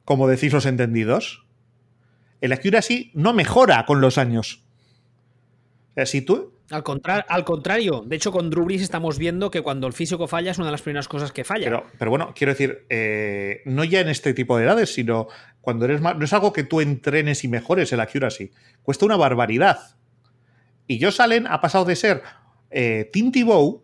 como 0.06 0.28
decís 0.28 0.54
los 0.54 0.66
entendidos, 0.66 1.46
el 2.42 2.52
accuracy 2.52 3.12
no 3.14 3.34
mejora 3.34 3.86
con 3.86 4.02
los 4.02 4.18
años. 4.18 4.64
O 5.92 5.94
sea, 5.94 6.06
si 6.06 6.22
tú. 6.22 6.54
Al, 6.70 6.84
al 7.28 7.44
contrario, 7.44 8.04
de 8.06 8.16
hecho, 8.16 8.32
con 8.32 8.50
Drew 8.50 8.70
estamos 8.72 9.18
viendo 9.18 9.52
que 9.52 9.62
cuando 9.62 9.88
el 9.88 9.94
físico 9.94 10.28
falla 10.28 10.52
es 10.52 10.58
una 10.58 10.68
de 10.68 10.72
las 10.72 10.82
primeras 10.82 11.08
cosas 11.08 11.32
que 11.32 11.44
falla. 11.44 11.66
Pero, 11.66 11.86
pero 12.00 12.12
bueno, 12.12 12.34
quiero 12.34 12.54
decir, 12.54 12.86
eh, 12.90 13.62
no 13.66 13.84
ya 13.84 14.00
en 14.00 14.08
este 14.08 14.34
tipo 14.34 14.58
de 14.58 14.64
edades, 14.64 14.94
sino 14.94 15.28
cuando 15.60 15.86
eres 15.86 16.02
más. 16.02 16.18
No 16.18 16.26
es 16.26 16.34
algo 16.34 16.54
que 16.54 16.64
tú 16.64 16.82
entrenes 16.82 17.44
y 17.44 17.48
mejores 17.50 17.92
el 17.92 18.00
accuracy. 18.00 18.52
Cuesta 18.84 19.06
una 19.06 19.18
barbaridad. 19.18 19.80
Y 20.88 20.98
yo 20.98 21.12
Salen 21.12 21.46
ha 21.48 21.62
pasado 21.62 21.86
de 21.86 21.96
ser 21.96 22.24
eh, 22.70 23.10
Tinty 23.12 23.44
Bow 23.44 23.84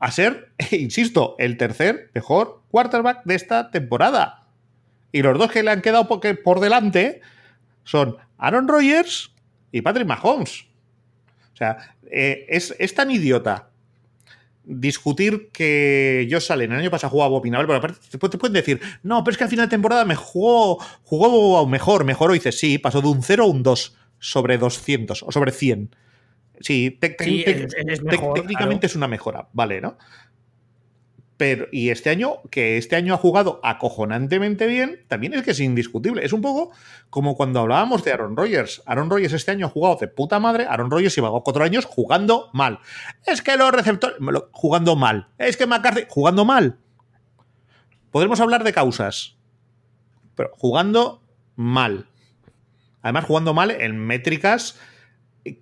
a 0.00 0.10
ser, 0.10 0.52
insisto, 0.72 1.36
el 1.38 1.56
tercer 1.56 2.10
mejor 2.14 2.62
quarterback 2.70 3.22
de 3.24 3.36
esta 3.36 3.70
temporada. 3.70 4.39
Y 5.12 5.22
los 5.22 5.38
dos 5.38 5.50
que 5.50 5.62
le 5.62 5.70
han 5.70 5.82
quedado 5.82 6.06
por 6.08 6.60
delante 6.60 7.20
son 7.84 8.16
Aaron 8.38 8.68
Rodgers 8.68 9.32
y 9.72 9.82
Patrick 9.82 10.06
Mahomes. 10.06 10.66
O 11.52 11.56
sea, 11.56 11.94
eh, 12.10 12.46
es, 12.48 12.94
tan 12.94 13.10
idiota 13.10 13.68
discutir 14.64 15.50
que 15.52 16.28
Josh 16.30 16.46
Salen 16.46 16.72
el 16.72 16.78
año 16.78 16.90
pasado 16.90 17.10
jugaba 17.10 17.34
opinable, 17.34 17.66
pero 17.66 17.78
aparte 17.78 18.00
te, 18.10 18.38
pueden 18.38 18.54
decir, 18.54 18.80
no, 19.02 19.24
pero 19.24 19.32
es 19.32 19.38
que 19.38 19.44
al 19.44 19.50
final 19.50 19.66
de 19.66 19.70
temporada 19.70 20.04
me 20.04 20.14
jugó, 20.14 20.78
jugó 21.02 21.66
mejor, 21.66 22.04
mejor, 22.04 22.30
o 22.30 22.34
dice, 22.34 22.52
sí, 22.52 22.78
pasó 22.78 23.00
de 23.00 23.08
un 23.08 23.22
0 23.22 23.44
a 23.44 23.46
un 23.46 23.62
2 23.62 23.96
sobre 24.18 24.58
200 24.58 25.22
o 25.22 25.32
sobre 25.32 25.52
100. 25.52 25.94
Sí, 26.60 26.98
técnicamente 27.00 28.86
es 28.86 28.94
una 28.94 29.08
mejora, 29.08 29.48
vale, 29.52 29.80
¿no? 29.80 29.96
Pero, 31.40 31.68
y 31.72 31.88
este 31.88 32.10
año, 32.10 32.42
que 32.50 32.76
este 32.76 32.96
año 32.96 33.14
ha 33.14 33.16
jugado 33.16 33.60
acojonantemente 33.62 34.66
bien, 34.66 35.06
también 35.08 35.32
es 35.32 35.42
que 35.42 35.52
es 35.52 35.60
indiscutible. 35.60 36.22
Es 36.22 36.34
un 36.34 36.42
poco 36.42 36.70
como 37.08 37.34
cuando 37.34 37.60
hablábamos 37.60 38.04
de 38.04 38.12
Aaron 38.12 38.36
Rodgers. 38.36 38.82
Aaron 38.84 39.08
Rodgers 39.08 39.32
este 39.32 39.52
año 39.52 39.64
ha 39.64 39.70
jugado 39.70 39.96
de 39.96 40.06
puta 40.06 40.38
madre. 40.38 40.66
Aaron 40.68 40.90
Rodgers 40.90 41.16
lleva 41.16 41.30
cuatro 41.42 41.64
años 41.64 41.86
jugando 41.86 42.50
mal. 42.52 42.80
Es 43.24 43.40
que 43.40 43.56
los 43.56 43.72
receptores. 43.72 44.18
jugando 44.52 44.96
mal. 44.96 45.28
Es 45.38 45.56
que 45.56 45.66
McCarthy. 45.66 46.02
jugando 46.10 46.44
mal. 46.44 46.76
Podremos 48.10 48.38
hablar 48.38 48.62
de 48.62 48.74
causas. 48.74 49.38
Pero 50.34 50.50
jugando 50.58 51.22
mal. 51.56 52.06
Además, 53.00 53.24
jugando 53.24 53.54
mal 53.54 53.70
en 53.70 53.96
métricas 53.96 54.78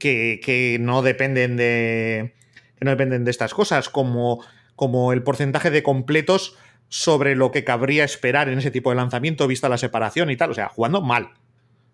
que, 0.01 0.79
no 0.81 1.03
dependen 1.03 1.57
de. 1.57 2.35
que 2.77 2.85
no 2.85 2.91
dependen 2.91 3.25
de 3.25 3.31
estas 3.31 3.55
cosas, 3.55 3.89
como, 3.89 4.45
como 4.79 5.13
el 5.13 5.25
porcentaje 5.25 5.73
de 5.73 5.83
completos 5.83 6.57
sobre 6.89 7.35
lo 7.35 7.51
que 7.51 7.65
cabría 7.65 8.05
esperar 8.05 8.49
en 8.49 8.61
ese 8.61 8.71
tipo 8.71 8.91
de 8.91 8.97
lanzamiento, 8.97 9.49
vista 9.49 9.69
la 9.69 9.77
separación 9.77 10.31
y 10.31 10.37
tal. 10.37 10.53
O 10.53 10.55
sea, 10.55 10.69
jugando 10.69 11.03
mal. 11.03 11.31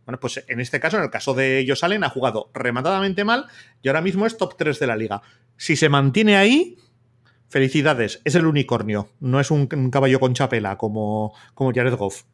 Bueno, 0.05 0.21
pues 0.21 0.45
en 0.49 0.61
este 0.61 0.81
caso, 0.81 0.99
en 0.99 1.03
el 1.03 1.11
caso 1.11 1.33
de 1.33 1.59
ellos 1.59 1.83
Allen, 1.83 2.05
ha 2.05 2.11
jugado 2.11 2.51
rematadamente 2.53 3.25
mal 3.25 3.47
y 3.81 3.89
ahora 3.89 4.03
mismo 4.03 4.27
es 4.27 4.37
top 4.37 4.55
3 4.59 4.79
de 4.79 4.87
la 4.87 4.97
liga. 4.97 5.23
Si 5.57 5.77
se 5.77 5.89
mantiene 5.89 6.37
ahí, 6.37 6.77
felicidades, 7.49 8.21
es 8.25 8.35
el 8.35 8.45
unicornio, 8.45 9.09
no 9.19 9.41
es 9.41 9.51
un, 9.51 9.67
caballo 9.67 10.21
con 10.21 10.35
chapela 10.35 10.77
como, 10.77 11.33
como 11.55 11.73
Jared 11.73 11.95
Goff. 11.95 12.25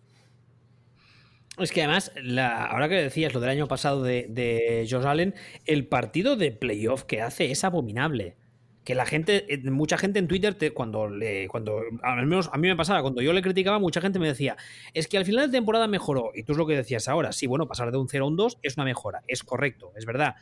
Es 1.58 1.70
que 1.70 1.84
además, 1.84 2.10
ahora 2.36 2.88
que 2.88 2.96
decías 2.96 3.32
lo 3.34 3.38
del 3.38 3.50
año 3.50 3.68
pasado 3.68 4.02
de, 4.02 4.26
de 4.28 4.88
Josh 4.90 5.06
Allen, 5.06 5.36
el 5.64 5.86
partido 5.86 6.34
de 6.34 6.50
playoff 6.50 7.04
que 7.04 7.22
hace 7.22 7.52
es 7.52 7.62
abominable. 7.62 8.39
Que 8.84 8.94
la 8.94 9.04
gente, 9.04 9.52
eh, 9.52 9.70
mucha 9.70 9.98
gente 9.98 10.18
en 10.18 10.26
Twitter, 10.26 10.56
cuando 10.72 11.08
le, 11.08 11.48
cuando, 11.48 11.80
al 12.02 12.26
menos 12.26 12.48
a 12.52 12.56
mí 12.56 12.66
me 12.66 12.76
pasaba, 12.76 13.02
cuando 13.02 13.20
yo 13.20 13.32
le 13.32 13.42
criticaba, 13.42 13.78
mucha 13.78 14.00
gente 14.00 14.18
me 14.18 14.26
decía, 14.26 14.56
es 14.94 15.06
que 15.06 15.18
al 15.18 15.24
final 15.24 15.50
de 15.50 15.58
temporada 15.58 15.86
mejoró. 15.86 16.32
Y 16.34 16.44
tú 16.44 16.52
es 16.52 16.58
lo 16.58 16.66
que 16.66 16.76
decías 16.76 17.06
ahora, 17.08 17.32
sí, 17.32 17.46
bueno, 17.46 17.68
pasar 17.68 17.92
de 17.92 17.98
un 17.98 18.08
0 18.08 18.24
a 18.24 18.28
un 18.28 18.36
2 18.36 18.58
es 18.62 18.76
una 18.76 18.84
mejora, 18.84 19.22
es 19.26 19.42
correcto, 19.44 19.92
es 19.96 20.06
verdad. 20.06 20.36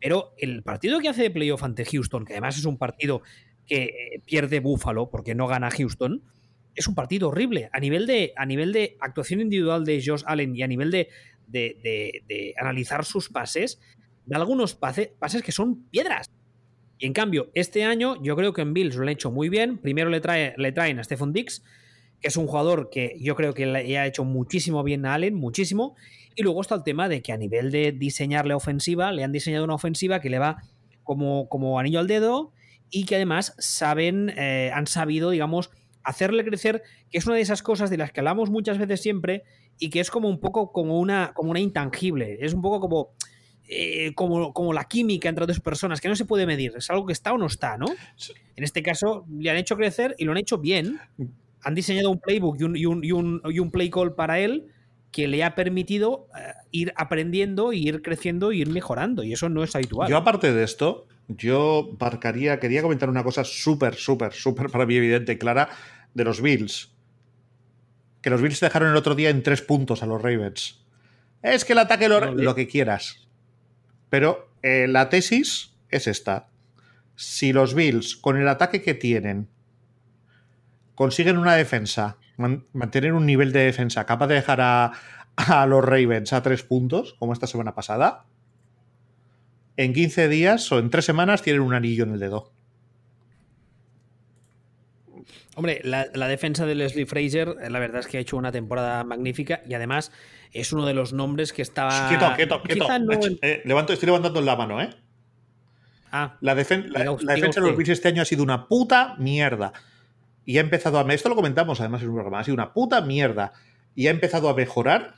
Pero 0.00 0.34
el 0.38 0.62
partido 0.62 1.00
que 1.00 1.08
hace 1.08 1.22
de 1.22 1.30
playoff 1.30 1.62
ante 1.62 1.84
Houston, 1.84 2.24
que 2.24 2.34
además 2.34 2.58
es 2.58 2.64
un 2.64 2.76
partido 2.76 3.22
que 3.66 3.84
eh, 3.84 4.22
pierde 4.24 4.60
Buffalo 4.60 5.10
porque 5.10 5.34
no 5.34 5.46
gana 5.46 5.70
Houston, 5.70 6.22
es 6.74 6.86
un 6.86 6.94
partido 6.94 7.28
horrible. 7.28 7.70
A 7.72 7.80
nivel 7.80 8.06
de, 8.06 8.32
a 8.36 8.46
nivel 8.46 8.72
de 8.72 8.96
actuación 9.00 9.40
individual 9.40 9.84
de 9.84 10.02
Josh 10.04 10.22
Allen 10.26 10.54
y 10.54 10.62
a 10.62 10.66
nivel 10.66 10.90
de, 10.90 11.08
de, 11.48 12.54
analizar 12.60 13.04
sus 13.04 13.30
pases, 13.30 13.80
de 14.26 14.36
algunos 14.36 14.74
pases 14.74 15.42
que 15.42 15.52
son 15.52 15.84
piedras. 15.88 16.30
Y 16.98 17.06
en 17.06 17.12
cambio, 17.12 17.50
este 17.54 17.84
año 17.84 18.22
yo 18.22 18.36
creo 18.36 18.52
que 18.52 18.62
en 18.62 18.72
Bills 18.72 18.96
lo 18.96 19.02
han 19.02 19.08
hecho 19.08 19.30
muy 19.30 19.48
bien. 19.48 19.78
Primero 19.78 20.10
le, 20.10 20.20
trae, 20.20 20.54
le 20.56 20.72
traen 20.72 20.98
a 20.98 21.04
Stephon 21.04 21.32
Dix, 21.32 21.62
que 22.20 22.28
es 22.28 22.36
un 22.36 22.46
jugador 22.46 22.88
que 22.90 23.16
yo 23.20 23.36
creo 23.36 23.52
que 23.54 23.66
le 23.66 23.98
ha 23.98 24.06
hecho 24.06 24.24
muchísimo 24.24 24.82
bien 24.82 25.04
a 25.04 25.14
Allen, 25.14 25.34
muchísimo. 25.34 25.94
Y 26.34 26.42
luego 26.42 26.60
está 26.60 26.74
el 26.74 26.84
tema 26.84 27.08
de 27.08 27.22
que 27.22 27.32
a 27.32 27.36
nivel 27.36 27.70
de 27.70 27.92
diseñarle 27.92 28.54
ofensiva, 28.54 29.12
le 29.12 29.24
han 29.24 29.32
diseñado 29.32 29.64
una 29.64 29.74
ofensiva 29.74 30.20
que 30.20 30.30
le 30.30 30.38
va 30.38 30.62
como, 31.02 31.48
como 31.48 31.78
anillo 31.78 32.00
al 32.00 32.06
dedo 32.06 32.52
y 32.90 33.04
que 33.04 33.16
además 33.16 33.54
saben, 33.58 34.32
eh, 34.36 34.70
han 34.74 34.86
sabido, 34.86 35.30
digamos, 35.30 35.70
hacerle 36.02 36.44
crecer, 36.44 36.82
que 37.10 37.18
es 37.18 37.26
una 37.26 37.36
de 37.36 37.42
esas 37.42 37.62
cosas 37.62 37.90
de 37.90 37.96
las 37.96 38.12
que 38.12 38.20
hablamos 38.20 38.50
muchas 38.50 38.78
veces 38.78 39.00
siempre 39.00 39.42
y 39.78 39.90
que 39.90 40.00
es 40.00 40.10
como 40.10 40.28
un 40.28 40.40
poco 40.40 40.72
como 40.72 41.00
una, 41.00 41.32
como 41.34 41.50
una 41.50 41.60
intangible. 41.60 42.38
Es 42.40 42.54
un 42.54 42.62
poco 42.62 42.80
como. 42.80 43.10
Eh, 43.68 44.12
como, 44.14 44.52
como, 44.52 44.72
la 44.72 44.84
química 44.84 45.28
entre 45.28 45.46
dos 45.46 45.60
personas, 45.60 46.00
que 46.00 46.08
no 46.08 46.16
se 46.16 46.24
puede 46.24 46.46
medir, 46.46 46.72
es 46.76 46.88
algo 46.90 47.06
que 47.06 47.12
está 47.12 47.32
o 47.32 47.38
no 47.38 47.46
está, 47.46 47.76
¿no? 47.76 47.86
En 48.54 48.64
este 48.64 48.82
caso, 48.82 49.26
le 49.38 49.50
han 49.50 49.56
hecho 49.56 49.76
crecer 49.76 50.14
y 50.18 50.24
lo 50.24 50.32
han 50.32 50.38
hecho 50.38 50.58
bien. 50.58 51.00
Han 51.62 51.74
diseñado 51.74 52.10
un 52.10 52.20
playbook 52.20 52.60
y 52.60 52.64
un, 52.64 52.76
y 52.76 52.86
un, 52.86 53.04
y 53.04 53.12
un, 53.12 53.42
y 53.44 53.58
un 53.58 53.70
play 53.70 53.90
call 53.90 54.14
para 54.14 54.38
él 54.38 54.68
que 55.10 55.28
le 55.28 55.42
ha 55.42 55.54
permitido 55.54 56.28
uh, 56.30 56.66
ir 56.70 56.92
aprendiendo, 56.94 57.72
ir 57.72 58.02
creciendo 58.02 58.52
y 58.52 58.60
ir 58.60 58.68
mejorando. 58.68 59.22
Y 59.22 59.32
eso 59.32 59.48
no 59.48 59.64
es 59.64 59.74
habitual. 59.74 60.08
Yo, 60.08 60.16
aparte 60.16 60.52
de 60.52 60.62
esto, 60.62 61.06
yo 61.28 61.96
marcaría, 61.98 62.60
quería 62.60 62.82
comentar 62.82 63.08
una 63.08 63.24
cosa 63.24 63.42
súper, 63.42 63.94
súper, 63.94 64.32
súper 64.32 64.70
para 64.70 64.86
mí 64.86 64.94
evidente 64.94 65.32
y 65.32 65.38
clara 65.38 65.70
de 66.14 66.24
los 66.24 66.40
Bills. 66.40 66.92
Que 68.20 68.30
los 68.30 68.42
Bills 68.42 68.60
dejaron 68.60 68.90
el 68.90 68.96
otro 68.96 69.14
día 69.14 69.30
en 69.30 69.42
tres 69.42 69.62
puntos 69.62 70.02
a 70.02 70.06
los 70.06 70.20
Ravens. 70.20 70.84
Es 71.42 71.64
que 71.64 71.72
el 71.72 71.78
ataque 71.78 72.08
lo, 72.08 72.34
lo 72.34 72.54
que 72.54 72.68
quieras. 72.68 73.25
Pero 74.10 74.50
eh, 74.62 74.86
la 74.88 75.08
tesis 75.08 75.74
es 75.90 76.06
esta. 76.06 76.48
Si 77.14 77.52
los 77.52 77.74
Bills, 77.74 78.16
con 78.16 78.36
el 78.36 78.48
ataque 78.48 78.82
que 78.82 78.94
tienen, 78.94 79.48
consiguen 80.94 81.38
una 81.38 81.54
defensa, 81.54 82.18
man 82.36 82.64
mantener 82.72 83.12
un 83.12 83.26
nivel 83.26 83.52
de 83.52 83.60
defensa 83.60 84.04
capaz 84.04 84.26
de 84.26 84.34
dejar 84.34 84.60
a, 84.60 84.92
a, 85.36 85.66
los 85.66 85.84
Ravens 85.84 86.32
a 86.32 86.42
tres 86.42 86.62
puntos, 86.62 87.14
como 87.18 87.32
esta 87.32 87.46
semana 87.46 87.74
pasada, 87.74 88.24
en 89.76 89.92
15 89.92 90.28
días 90.28 90.70
o 90.72 90.78
en 90.78 90.90
tres 90.90 91.04
semanas 91.04 91.42
tienen 91.42 91.62
un 91.62 91.74
anillo 91.74 92.04
en 92.04 92.12
el 92.12 92.20
dedo. 92.20 92.55
Hombre, 95.56 95.80
la, 95.84 96.06
la, 96.12 96.28
defensa 96.28 96.66
de 96.66 96.74
Leslie 96.74 97.06
Fraser, 97.06 97.56
la 97.70 97.78
verdad 97.78 98.00
es 98.00 98.06
que 98.06 98.18
ha 98.18 98.20
hecho 98.20 98.36
una 98.36 98.52
temporada 98.52 99.04
magnífica 99.04 99.62
y 99.66 99.72
además 99.72 100.12
es 100.52 100.70
uno 100.74 100.84
de 100.84 100.92
los 100.92 101.14
nombres 101.14 101.54
que 101.54 101.62
estaba. 101.62 102.08
Quieto, 102.10 102.30
quieto, 102.36 102.62
quieto. 102.62 102.86
No... 102.98 103.12
Eh, 103.40 103.62
levanto, 103.64 103.94
estoy 103.94 104.04
levantando 104.04 104.42
la 104.42 104.54
mano, 104.54 104.82
¿eh? 104.82 104.90
Ah, 106.12 106.36
la, 106.42 106.54
defen 106.54 106.92
la, 106.92 107.04
la 107.04 107.34
defensa 107.34 107.62
de 107.62 107.68
los 107.68 107.76
Bills 107.76 107.88
este 107.88 108.08
año 108.08 108.20
ha 108.20 108.26
sido 108.26 108.42
una 108.42 108.68
puta 108.68 109.16
mierda. 109.18 109.72
Y 110.44 110.58
ha 110.58 110.60
empezado 110.60 111.00
a. 111.00 111.14
Esto 111.14 111.30
lo 111.30 111.36
comentamos 111.36 111.80
además 111.80 112.02
en 112.02 112.10
un 112.10 112.16
programa. 112.16 112.40
Ha 112.40 112.44
sido 112.44 112.54
una 112.54 112.74
puta 112.74 113.00
mierda. 113.00 113.54
Y 113.94 114.08
ha 114.08 114.10
empezado 114.10 114.50
a 114.50 114.54
mejorar 114.54 115.14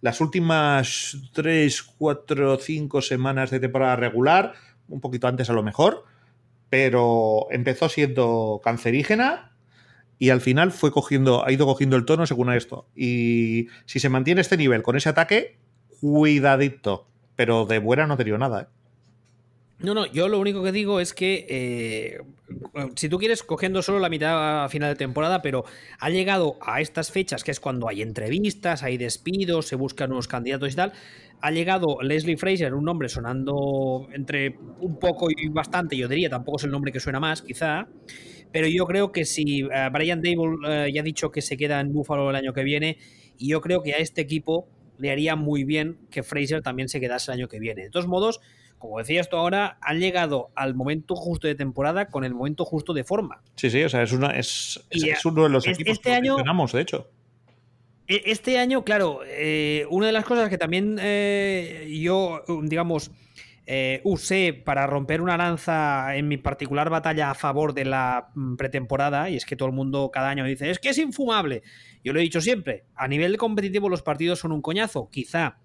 las 0.00 0.20
últimas 0.20 1.18
3, 1.34 1.82
4, 1.98 2.58
5 2.58 3.00
semanas 3.00 3.50
de 3.50 3.60
temporada 3.60 3.94
regular. 3.94 4.54
Un 4.88 5.00
poquito 5.00 5.28
antes 5.28 5.48
a 5.50 5.52
lo 5.52 5.62
mejor. 5.62 6.04
Pero 6.68 7.46
empezó 7.52 7.88
siendo 7.88 8.60
cancerígena 8.64 9.48
y 10.18 10.30
al 10.30 10.40
final 10.40 10.72
fue 10.72 10.90
cogiendo, 10.90 11.46
ha 11.46 11.52
ido 11.52 11.66
cogiendo 11.66 11.96
el 11.96 12.04
tono 12.04 12.26
según 12.26 12.52
esto. 12.52 12.86
Y 12.96 13.68
si 13.86 14.00
se 14.00 14.08
mantiene 14.08 14.40
este 14.40 14.56
nivel 14.56 14.82
con 14.82 14.96
ese 14.96 15.08
ataque, 15.08 15.58
cuidadito. 16.00 17.06
Pero 17.36 17.66
de 17.66 17.78
buena 17.78 18.06
no 18.06 18.16
te 18.16 18.24
dio 18.24 18.36
nada. 18.36 18.62
¿eh? 18.62 18.66
No, 19.80 19.94
no, 19.94 20.06
yo 20.06 20.26
lo 20.26 20.40
único 20.40 20.62
que 20.64 20.72
digo 20.72 20.98
es 20.98 21.14
que 21.14 21.46
eh, 21.48 22.18
si 22.96 23.08
tú 23.08 23.18
quieres, 23.18 23.44
cogiendo 23.44 23.80
solo 23.80 24.00
la 24.00 24.08
mitad 24.08 24.64
a 24.64 24.68
final 24.68 24.90
de 24.90 24.96
temporada, 24.96 25.40
pero 25.40 25.64
ha 26.00 26.10
llegado 26.10 26.58
a 26.60 26.80
estas 26.80 27.12
fechas, 27.12 27.44
que 27.44 27.52
es 27.52 27.60
cuando 27.60 27.88
hay 27.88 28.02
entrevistas, 28.02 28.82
hay 28.82 28.96
despidos, 28.96 29.68
se 29.68 29.76
buscan 29.76 30.08
nuevos 30.08 30.26
candidatos 30.26 30.72
y 30.72 30.74
tal, 30.74 30.92
ha 31.40 31.50
llegado 31.52 31.98
Leslie 32.02 32.36
Fraser, 32.36 32.74
un 32.74 32.84
nombre 32.84 33.08
sonando 33.08 34.08
entre 34.12 34.58
un 34.80 34.98
poco 34.98 35.30
y 35.30 35.48
bastante, 35.48 35.96
yo 35.96 36.08
diría, 36.08 36.28
tampoco 36.28 36.58
es 36.58 36.64
el 36.64 36.72
nombre 36.72 36.90
que 36.90 36.98
suena 36.98 37.20
más, 37.20 37.42
quizá, 37.42 37.86
pero 38.52 38.66
yo 38.66 38.86
creo 38.86 39.12
que 39.12 39.24
si 39.24 39.64
uh, 39.64 39.68
Brian 39.92 40.22
Dable 40.22 40.86
uh, 40.86 40.92
ya 40.92 41.00
ha 41.00 41.04
dicho 41.04 41.30
que 41.30 41.42
se 41.42 41.56
queda 41.56 41.80
en 41.80 41.92
Buffalo 41.92 42.30
el 42.30 42.36
año 42.36 42.52
que 42.52 42.62
viene, 42.62 42.98
y 43.36 43.48
yo 43.48 43.60
creo 43.60 43.82
que 43.82 43.94
a 43.94 43.98
este 43.98 44.20
equipo 44.20 44.68
le 44.98 45.10
haría 45.10 45.36
muy 45.36 45.64
bien 45.64 45.98
que 46.10 46.22
Fraser 46.22 46.62
también 46.62 46.88
se 46.88 47.00
quedase 47.00 47.30
el 47.30 47.38
año 47.38 47.48
que 47.48 47.58
viene. 47.60 47.84
De 47.84 47.90
todos 47.90 48.06
modos, 48.06 48.40
como 48.78 48.98
decía 48.98 49.20
esto 49.20 49.36
ahora, 49.36 49.78
han 49.80 50.00
llegado 50.00 50.50
al 50.54 50.74
momento 50.74 51.14
justo 51.14 51.46
de 51.46 51.54
temporada 51.54 52.08
con 52.08 52.24
el 52.24 52.34
momento 52.34 52.64
justo 52.64 52.92
de 52.94 53.04
forma. 53.04 53.42
Sí, 53.56 53.70
sí, 53.70 53.82
o 53.82 53.88
sea, 53.88 54.02
es, 54.02 54.12
una, 54.12 54.30
es, 54.30 54.84
es, 54.90 55.04
es 55.04 55.24
uno 55.24 55.44
de 55.44 55.50
los 55.50 55.66
equipos 55.66 55.92
este 55.92 56.10
que 56.10 56.14
año, 56.14 56.36
mencionamos, 56.36 56.72
de 56.72 56.80
hecho. 56.80 57.10
Este 58.08 58.58
año, 58.58 58.84
claro, 58.84 59.20
eh, 59.26 59.84
una 59.90 60.06
de 60.06 60.12
las 60.12 60.24
cosas 60.24 60.48
que 60.48 60.56
también 60.56 60.96
eh, 60.98 61.86
yo, 62.00 62.42
digamos, 62.62 63.10
eh, 63.70 64.00
usé 64.02 64.54
para 64.54 64.86
romper 64.86 65.20
una 65.20 65.36
lanza 65.36 66.16
en 66.16 66.26
mi 66.26 66.38
particular 66.38 66.88
batalla 66.88 67.30
a 67.30 67.34
favor 67.34 67.74
de 67.74 67.84
la 67.84 68.30
mm, 68.34 68.56
pretemporada, 68.56 69.28
y 69.28 69.36
es 69.36 69.44
que 69.44 69.56
todo 69.56 69.68
el 69.68 69.74
mundo 69.74 70.10
cada 70.10 70.30
año 70.30 70.46
dice, 70.46 70.70
es 70.70 70.78
que 70.78 70.88
es 70.88 70.96
infumable. 70.96 71.62
Yo 72.02 72.14
lo 72.14 72.18
he 72.18 72.22
dicho 72.22 72.40
siempre, 72.40 72.86
a 72.94 73.08
nivel 73.08 73.36
competitivo 73.36 73.90
los 73.90 74.00
partidos 74.00 74.38
son 74.38 74.52
un 74.52 74.62
coñazo, 74.62 75.10
quizá, 75.10 75.58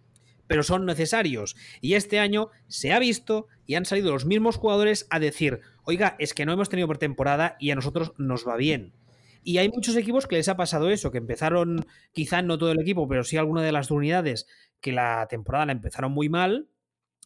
pero 0.47 0.63
son 0.63 0.85
necesarios. 0.85 1.55
Y 1.79 1.93
este 1.93 2.19
año 2.19 2.49
se 2.67 2.91
ha 2.91 2.99
visto 2.99 3.47
y 3.65 3.75
han 3.75 3.85
salido 3.85 4.11
los 4.11 4.25
mismos 4.25 4.57
jugadores 4.57 5.07
a 5.09 5.19
decir, 5.19 5.61
oiga, 5.85 6.17
es 6.19 6.33
que 6.33 6.45
no 6.45 6.51
hemos 6.51 6.67
tenido 6.67 6.89
pretemporada 6.89 7.55
y 7.57 7.71
a 7.71 7.75
nosotros 7.75 8.11
nos 8.17 8.45
va 8.45 8.57
bien. 8.57 8.91
Y 9.45 9.59
hay 9.59 9.69
muchos 9.69 9.95
equipos 9.95 10.27
que 10.27 10.35
les 10.35 10.49
ha 10.49 10.57
pasado 10.57 10.89
eso, 10.89 11.09
que 11.09 11.19
empezaron, 11.19 11.85
quizá 12.11 12.41
no 12.41 12.57
todo 12.57 12.73
el 12.73 12.81
equipo, 12.81 13.07
pero 13.07 13.23
sí 13.23 13.37
alguna 13.37 13.61
de 13.61 13.71
las 13.71 13.91
unidades, 13.91 14.45
que 14.81 14.91
la 14.91 15.25
temporada 15.29 15.67
la 15.67 15.71
empezaron 15.71 16.11
muy 16.11 16.27
mal, 16.27 16.67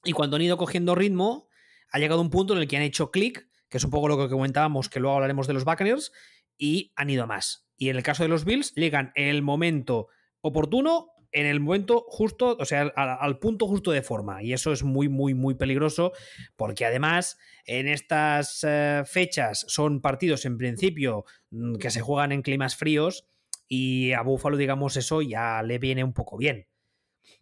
y 0.07 0.13
cuando 0.13 0.37
han 0.37 0.41
ido 0.41 0.57
cogiendo 0.57 0.95
ritmo, 0.95 1.49
ha 1.91 1.99
llegado 1.99 2.21
un 2.21 2.29
punto 2.29 2.53
en 2.53 2.59
el 2.59 2.67
que 2.67 2.77
han 2.77 2.83
hecho 2.83 3.11
clic, 3.11 3.47
que 3.69 3.77
es 3.77 3.83
un 3.83 3.91
poco 3.91 4.07
lo 4.07 4.17
que 4.17 4.29
comentábamos, 4.29 4.89
que 4.89 5.01
luego 5.01 5.15
hablaremos 5.15 5.47
de 5.47 5.53
los 5.53 5.65
Buccaneers, 5.65 6.13
y 6.57 6.93
han 6.95 7.09
ido 7.09 7.27
más. 7.27 7.67
Y 7.75 7.89
en 7.89 7.97
el 7.97 8.03
caso 8.03 8.23
de 8.23 8.29
los 8.29 8.45
Bills, 8.45 8.73
llegan 8.75 9.11
en 9.15 9.27
el 9.27 9.41
momento 9.41 10.07
oportuno, 10.41 11.09
en 11.33 11.45
el 11.45 11.59
momento 11.59 12.05
justo, 12.07 12.55
o 12.57 12.65
sea, 12.65 12.83
al, 12.95 13.39
punto 13.39 13.67
justo 13.67 13.91
de 13.91 14.01
forma. 14.01 14.41
Y 14.41 14.53
eso 14.53 14.71
es 14.71 14.83
muy, 14.83 15.09
muy, 15.09 15.33
muy 15.33 15.55
peligroso, 15.55 16.13
porque 16.55 16.85
además 16.85 17.37
en 17.65 17.89
estas 17.89 18.63
eh, 18.65 19.03
fechas 19.05 19.65
son 19.67 19.99
partidos 20.01 20.45
en 20.45 20.57
principio 20.57 21.25
mm, 21.51 21.75
que 21.75 21.91
se 21.91 21.99
juegan 21.99 22.31
en 22.31 22.41
climas 22.41 22.77
fríos, 22.77 23.27
y 23.67 24.13
a 24.13 24.21
Búfalo, 24.21 24.55
digamos, 24.55 24.95
eso 24.95 25.21
ya 25.21 25.61
le 25.61 25.77
viene 25.77 26.05
un 26.05 26.13
poco 26.13 26.37
bien, 26.37 26.67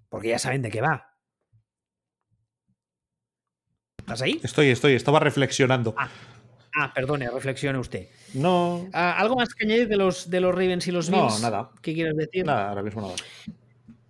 porque 0.09 0.29
ya 0.29 0.39
saben 0.39 0.63
de 0.63 0.71
qué 0.71 0.81
va. 0.81 1.14
¿Estás 4.05 4.21
ahí? 4.21 4.39
Estoy, 4.43 4.67
estoy, 4.67 4.93
estaba 4.93 5.19
reflexionando. 5.19 5.95
Ah, 5.97 6.09
ah 6.75 6.93
perdone, 6.93 7.27
reflexione 7.31 7.79
usted. 7.79 8.07
No. 8.35 8.87
Ah, 8.93 9.15
¿Algo 9.17 9.35
más 9.35 9.55
que 9.55 9.65
añadir 9.65 9.87
de 9.87 9.97
los, 9.97 10.29
de 10.29 10.41
los 10.41 10.53
Ravens 10.53 10.87
y 10.87 10.91
los 10.91 11.09
Bills? 11.09 11.39
No, 11.41 11.49
nada. 11.49 11.71
¿Qué 11.81 11.95
quieres 11.95 12.15
decir? 12.15 12.45
Nada, 12.45 12.69
ahora 12.69 12.83
mismo 12.83 13.01
nada. 13.01 13.15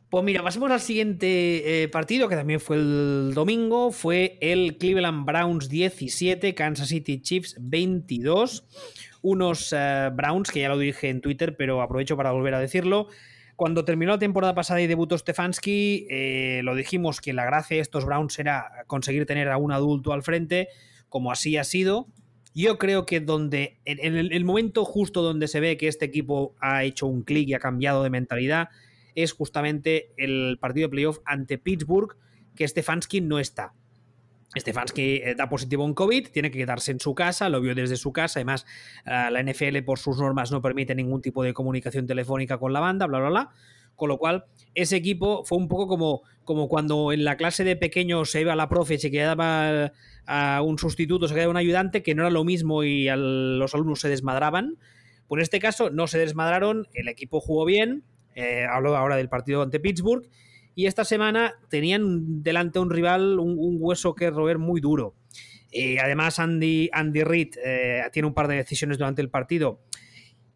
Pues 0.10 0.26
mira, 0.26 0.44
pasemos 0.44 0.70
al 0.70 0.82
siguiente 0.82 1.84
eh, 1.84 1.88
partido, 1.88 2.28
que 2.28 2.36
también 2.36 2.60
fue 2.60 2.76
el 2.76 3.32
domingo. 3.34 3.94
Fue 3.94 4.38
el 4.42 4.78
Cleveland 4.78 5.26
Browns 5.26 5.70
17, 5.70 6.54
Kansas 6.56 6.90
City 6.90 7.22
Chiefs 7.22 7.56
22. 7.62 8.66
Unos 9.22 9.72
uh, 9.72 10.14
Browns, 10.14 10.52
que 10.52 10.60
ya 10.60 10.68
lo 10.68 10.78
dije 10.78 11.08
en 11.08 11.22
Twitter, 11.22 11.56
pero 11.56 11.82
aprovecho 11.82 12.18
para 12.18 12.32
volver 12.32 12.54
a 12.54 12.60
decirlo. 12.60 13.08
Cuando 13.56 13.86
terminó 13.86 14.12
la 14.12 14.20
temporada 14.20 14.54
pasada 14.54 14.82
y 14.82 14.88
debutó 14.88 15.18
Stefanski, 15.18 16.08
eh, 16.10 16.62
lo 16.64 16.76
dijimos 16.76 17.22
que 17.22 17.32
la 17.32 17.46
gracia 17.46 17.76
de 17.76 17.82
estos 17.82 18.06
Browns 18.06 18.38
era 18.40 18.84
conseguir 18.88 19.26
tener 19.26 19.50
a 19.50 19.58
un 19.58 19.72
adulto 19.72 20.12
al 20.12 20.24
frente, 20.24 20.68
como 21.08 21.32
así 21.32 21.56
ha 21.56 21.64
sido. 21.64 22.08
Yo 22.54 22.78
creo 22.78 23.06
que 23.06 23.22
donde, 23.22 23.80
en 23.86 24.16
el, 24.16 24.32
el 24.34 24.46
momento 24.46 24.84
justo 24.84 25.22
donde 25.22 25.48
se 25.48 25.60
ve 25.60 25.78
que 25.78 25.88
este 25.88 26.06
equipo 26.06 26.56
ha 26.60 26.84
hecho 26.84 27.08
un 27.08 27.24
clic 27.24 27.48
y 27.48 27.54
ha 27.54 27.60
cambiado 27.60 28.04
de 28.04 28.10
mentalidad, 28.10 28.70
es 29.16 29.32
justamente 29.32 30.12
el 30.18 30.58
partido 30.60 30.88
de 30.88 30.92
playoff 30.92 31.20
ante 31.26 31.58
Pittsburgh, 31.58 32.18
que 32.56 32.68
Stefanski 32.68 33.22
no 33.22 33.40
está. 33.40 33.74
Stefanski 34.56 35.22
eh, 35.24 35.36
da 35.36 35.50
positivo 35.50 35.86
en 35.86 35.94
COVID, 35.94 36.30
tiene 36.30 36.52
que 36.52 36.60
quedarse 36.60 36.92
en 36.92 37.00
su 37.00 37.14
casa, 37.14 37.50
lo 37.50 37.62
vio 37.62 37.76
desde 37.76 37.98
su 37.98 38.12
casa, 38.12 38.40
además 38.40 38.66
uh, 39.06 39.32
la 39.32 39.44
NFL 39.44 39.80
por 39.86 40.00
sus 40.00 40.18
normas 40.18 40.52
no 40.52 40.62
permite 40.62 40.96
ningún 40.96 41.22
tipo 41.22 41.44
de 41.44 41.54
comunicación 41.54 42.08
telefónica 42.08 42.58
con 42.58 42.74
la 42.74 42.80
banda, 42.80 43.08
bla, 43.08 43.20
bla, 43.20 43.30
bla. 43.30 43.50
Con 43.96 44.10
lo 44.10 44.18
cual, 44.18 44.46
ese 44.74 44.98
equipo 44.98 45.46
fue 45.46 45.58
un 45.58 45.70
poco 45.70 45.88
como, 45.88 46.24
como 46.44 46.68
cuando 46.68 47.14
en 47.14 47.24
la 47.24 47.38
clase 47.38 47.64
de 47.64 47.78
pequeños 47.78 48.30
se 48.30 48.42
iba 48.42 48.54
la 48.56 48.68
profe 48.68 48.96
y 48.96 48.98
se 48.98 49.10
quedaba 49.10 49.94
a 50.26 50.62
un 50.62 50.78
sustituto, 50.78 51.30
se 51.30 51.34
quedaba 51.34 51.52
un 51.52 51.58
ayudante, 51.58 52.04
que 52.04 52.14
no 52.14 52.24
era 52.24 52.30
lo 52.30 52.44
mismo 52.44 52.84
y 52.84 53.08
los 53.08 53.74
alumnos 53.74 54.02
se 54.02 54.10
desmadraban. 54.10 54.78
Pues 55.28 55.40
en 55.40 55.44
este 55.44 55.60
caso 55.60 55.90
no 55.90 56.08
se 56.08 56.20
desmadraron, 56.20 56.88
el 56.94 57.08
equipo 57.08 57.40
jugó 57.40 57.64
bien, 57.64 58.04
eh, 58.36 58.66
hablo 58.70 58.98
ahora 58.98 59.16
del 59.16 59.30
partido 59.30 59.62
ante 59.62 59.80
Pittsburgh, 59.80 60.28
y 60.76 60.86
esta 60.86 61.06
semana 61.06 61.56
tenían 61.70 62.44
delante 62.44 62.80
un 62.80 62.90
rival, 62.90 63.40
un, 63.40 63.78
hueso 63.80 64.14
que 64.14 64.30
roer 64.30 64.58
muy 64.58 64.82
duro. 64.82 65.16
Eh, 65.72 65.98
además, 66.00 66.40
Andy, 66.40 66.90
Andy 66.92 67.24
Reid 67.24 67.56
eh, 67.64 68.04
tiene 68.12 68.28
un 68.28 68.34
par 68.34 68.48
de 68.48 68.56
decisiones 68.56 68.98
durante 68.98 69.22
el 69.22 69.30
partido 69.30 69.80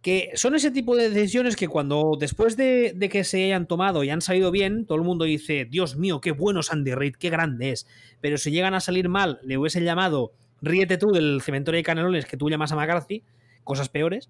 que 0.02 0.32
son 0.36 0.56
ese 0.56 0.72
tipo 0.72 0.96
de 0.96 1.10
decisiones 1.10 1.56
que 1.56 1.68
cuando 1.68 2.16
después 2.18 2.56
de, 2.56 2.94
de, 2.96 3.10
que 3.10 3.24
se 3.24 3.44
hayan 3.44 3.68
tomado 3.68 4.04
y 4.04 4.10
han 4.10 4.22
salido 4.22 4.50
bien, 4.50 4.86
todo 4.86 4.98
el 4.98 5.04
mundo 5.04 5.26
dice, 5.26 5.66
Dios 5.66 5.98
mío, 5.98 6.22
qué 6.22 6.32
bueno 6.32 6.62
es 6.62 6.72
Andy 6.72 6.94
Reid, 6.94 7.16
qué 7.16 7.30
grande 7.30 7.72
es. 7.72 7.86
Pero 8.22 8.38
si 8.38 8.52
llegan 8.52 8.74
a 8.74 8.80
salir 8.80 9.10
mal, 9.10 9.40
le 9.44 9.58
hubiesen 9.58 9.84
llamado, 9.84 10.32
ríete 10.62 10.98
tú 10.98 11.08
del 11.08 11.42
cementerio 11.42 11.78
de 11.78 11.84
Canelones 11.84 12.26
que 12.26 12.38
tú 12.38 12.50
llamas 12.50 12.72
a 12.72 12.76
McCarthy, 12.76 13.24
cosas 13.64 13.90
peores. 13.90 14.30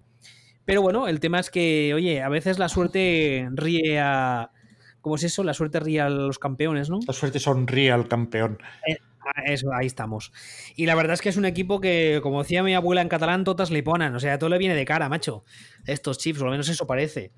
Pero 0.64 0.82
bueno, 0.82 1.08
el 1.08 1.20
tema 1.20 1.38
es 1.38 1.50
que, 1.50 1.94
oye, 1.94 2.20
a 2.20 2.28
veces 2.28 2.58
la 2.58 2.68
suerte 2.68 3.48
ríe 3.52 3.98
a, 4.00 4.50
¿Cómo 5.00 5.16
es 5.16 5.24
eso? 5.24 5.44
La 5.44 5.54
suerte 5.54 5.80
ría 5.80 6.06
a 6.06 6.10
los 6.10 6.38
campeones, 6.38 6.90
¿no? 6.90 7.00
La 7.06 7.12
suerte 7.12 7.38
sonríe 7.38 7.90
al 7.90 8.08
campeón. 8.08 8.58
Eh, 8.86 8.96
eso, 9.46 9.72
ahí 9.72 9.86
estamos. 9.86 10.32
Y 10.76 10.86
la 10.86 10.94
verdad 10.94 11.14
es 11.14 11.20
que 11.20 11.28
es 11.28 11.36
un 11.36 11.44
equipo 11.44 11.80
que, 11.80 12.20
como 12.22 12.42
decía 12.42 12.62
mi 12.62 12.74
abuela 12.74 13.00
en 13.02 13.08
catalán, 13.08 13.44
totas 13.44 13.70
le 13.70 13.82
ponen. 13.82 14.14
O 14.14 14.20
sea, 14.20 14.38
todo 14.38 14.50
le 14.50 14.58
viene 14.58 14.74
de 14.74 14.84
cara, 14.84 15.08
macho. 15.08 15.44
Estos 15.86 16.18
chips, 16.18 16.40
o 16.40 16.44
al 16.44 16.50
menos 16.50 16.68
eso 16.68 16.86
parece. 16.86 17.32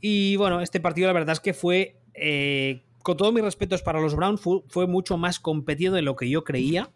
Y 0.00 0.36
bueno, 0.36 0.60
este 0.60 0.80
partido 0.80 1.06
la 1.06 1.12
verdad 1.14 1.32
es 1.32 1.40
que 1.40 1.54
fue, 1.54 1.96
eh, 2.14 2.84
con 3.02 3.16
todos 3.16 3.32
mis 3.32 3.42
respetos 3.42 3.82
para 3.82 4.00
los 4.00 4.14
Browns, 4.14 4.40
fue, 4.40 4.86
mucho 4.86 5.16
más 5.16 5.40
competido 5.40 5.94
de 5.94 6.02
lo 6.02 6.16
que 6.16 6.28
yo 6.28 6.44
creía. 6.44 6.90